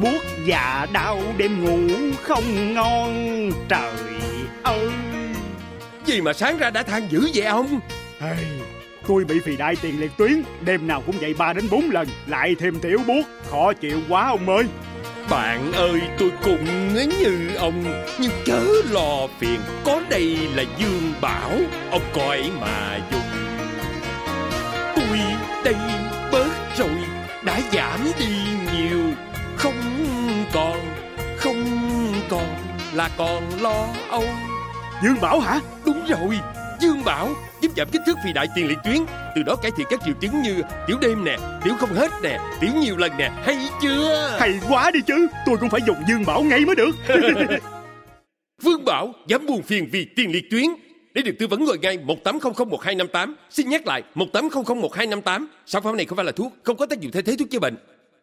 Buốt 0.02 0.22
dạ 0.44 0.86
đau 0.92 1.22
đêm 1.36 1.64
ngủ 1.64 1.94
không 2.22 2.74
ngon. 2.74 3.50
Trời 3.68 3.92
ơi! 4.62 4.88
Gì 6.06 6.20
mà 6.20 6.32
sáng 6.32 6.58
ra 6.58 6.70
đã 6.70 6.82
than 6.82 7.08
dữ 7.10 7.30
vậy 7.34 7.46
ông? 7.46 7.80
Hey, 8.20 8.44
Tôi 9.06 9.24
bị 9.24 9.40
phì 9.40 9.56
đại 9.56 9.76
tiền 9.82 10.00
liệt 10.00 10.10
tuyến. 10.16 10.42
Đêm 10.64 10.86
nào 10.86 11.02
cũng 11.06 11.20
dậy 11.20 11.34
3 11.38 11.52
đến 11.52 11.68
4 11.70 11.90
lần 11.90 12.08
Lại 12.26 12.54
thêm 12.58 12.80
tiểu 12.80 12.98
buốt. 13.06 13.22
Khó 13.50 13.72
chịu 13.72 14.00
quá 14.08 14.28
ông 14.28 14.48
ơi. 14.48 14.64
Bạn 15.30 15.72
ơi 15.72 16.00
tôi 16.18 16.30
cũng 16.44 16.94
như 16.94 17.50
ông 17.58 18.04
Nhưng 18.18 18.32
chớ 18.44 18.64
lo 18.90 19.26
phiền. 19.40 19.60
Có 19.84 20.02
đây 20.10 20.38
là 20.54 20.64
Dương 20.78 21.12
Bảo 21.20 21.50
Ông 21.90 22.02
coi 22.14 22.50
mà 22.60 23.00
dùng. 23.10 23.20
Tôi 24.96 25.18
đây 25.64 26.03
bớt 26.34 26.76
rồi 26.78 26.90
Đã 27.44 27.60
giảm 27.72 28.00
đi 28.18 28.36
nhiều. 28.76 29.00
Không 29.56 29.74
còn 30.52 30.76
Không 31.36 31.64
còn 32.28 32.56
Là 32.94 33.10
còn 33.16 33.42
lo 33.60 33.88
âu. 34.10 34.24
Dương 35.02 35.20
Bảo 35.20 35.40
hả? 35.40 35.60
Đúng 35.86 36.06
rồi 36.08 36.38
Dương 36.80 37.04
Bảo 37.04 37.28
giúp 37.60 37.72
giảm 37.76 37.88
kích 37.92 38.02
thước 38.06 38.16
phì 38.24 38.32
đại 38.32 38.46
tiền 38.54 38.68
liệt 38.68 38.78
tuyến. 38.84 38.96
Từ 39.36 39.42
đó 39.42 39.56
cải 39.56 39.70
thiện 39.76 39.86
các 39.90 40.00
triệu 40.04 40.14
chứng 40.20 40.42
như 40.42 40.62
tiểu 40.86 40.96
đêm 41.00 41.24
nè 41.24 41.36
tiểu 41.64 41.74
không 41.78 41.94
hết 41.94 42.10
nè 42.22 42.38
tiểu 42.60 42.70
nhiều 42.80 42.96
lần 42.96 43.12
nè. 43.18 43.30
Hay 43.44 43.68
chưa? 43.82 44.36
Hay 44.40 44.60
quá 44.68 44.90
đi 44.90 45.00
chứ 45.06 45.28
tôi 45.46 45.56
cũng 45.56 45.70
phải 45.70 45.80
dùng 45.86 45.96
dương 46.08 46.24
bảo 46.24 46.42
ngay 46.42 46.64
mới 46.64 46.76
được. 46.76 46.96
Vương 48.62 48.84
bảo 48.84 49.12
dám 49.26 49.46
buồn 49.46 49.62
phiền 49.62 49.88
vì 49.92 50.06
tiền 50.16 50.32
liệt 50.32 50.50
tuyến 50.50 50.66
để 51.14 51.22
được 51.22 51.32
tư 51.38 51.46
vấn 51.46 51.64
gọi 51.64 51.78
ngay 51.78 51.98
một 51.98 52.24
tám 52.24 52.40
không 52.40 52.54
không 52.54 52.70
một 52.70 52.82
hai 52.82 52.94
năm 52.94 53.08
tám, 53.08 53.36
xin 53.50 53.68
nhắc 53.68 53.86
lại 53.86 54.02
một 54.14 54.26
tám 54.32 54.50
không 54.50 54.64
không 54.64 54.80
một 54.80 54.94
hai 54.94 55.06
năm 55.06 55.22
tám. 55.22 55.48
Sản 55.66 55.82
phẩm 55.82 55.96
này 55.96 56.06
không 56.06 56.16
phải 56.16 56.24
là 56.24 56.32
thuốc, 56.32 56.52
không 56.62 56.76
có 56.76 56.86
tác 56.86 57.00
dụng 57.00 57.12
thay 57.12 57.22
thế 57.22 57.36
thuốc 57.36 57.50
chữa 57.50 57.58
bệnh. 57.58 57.76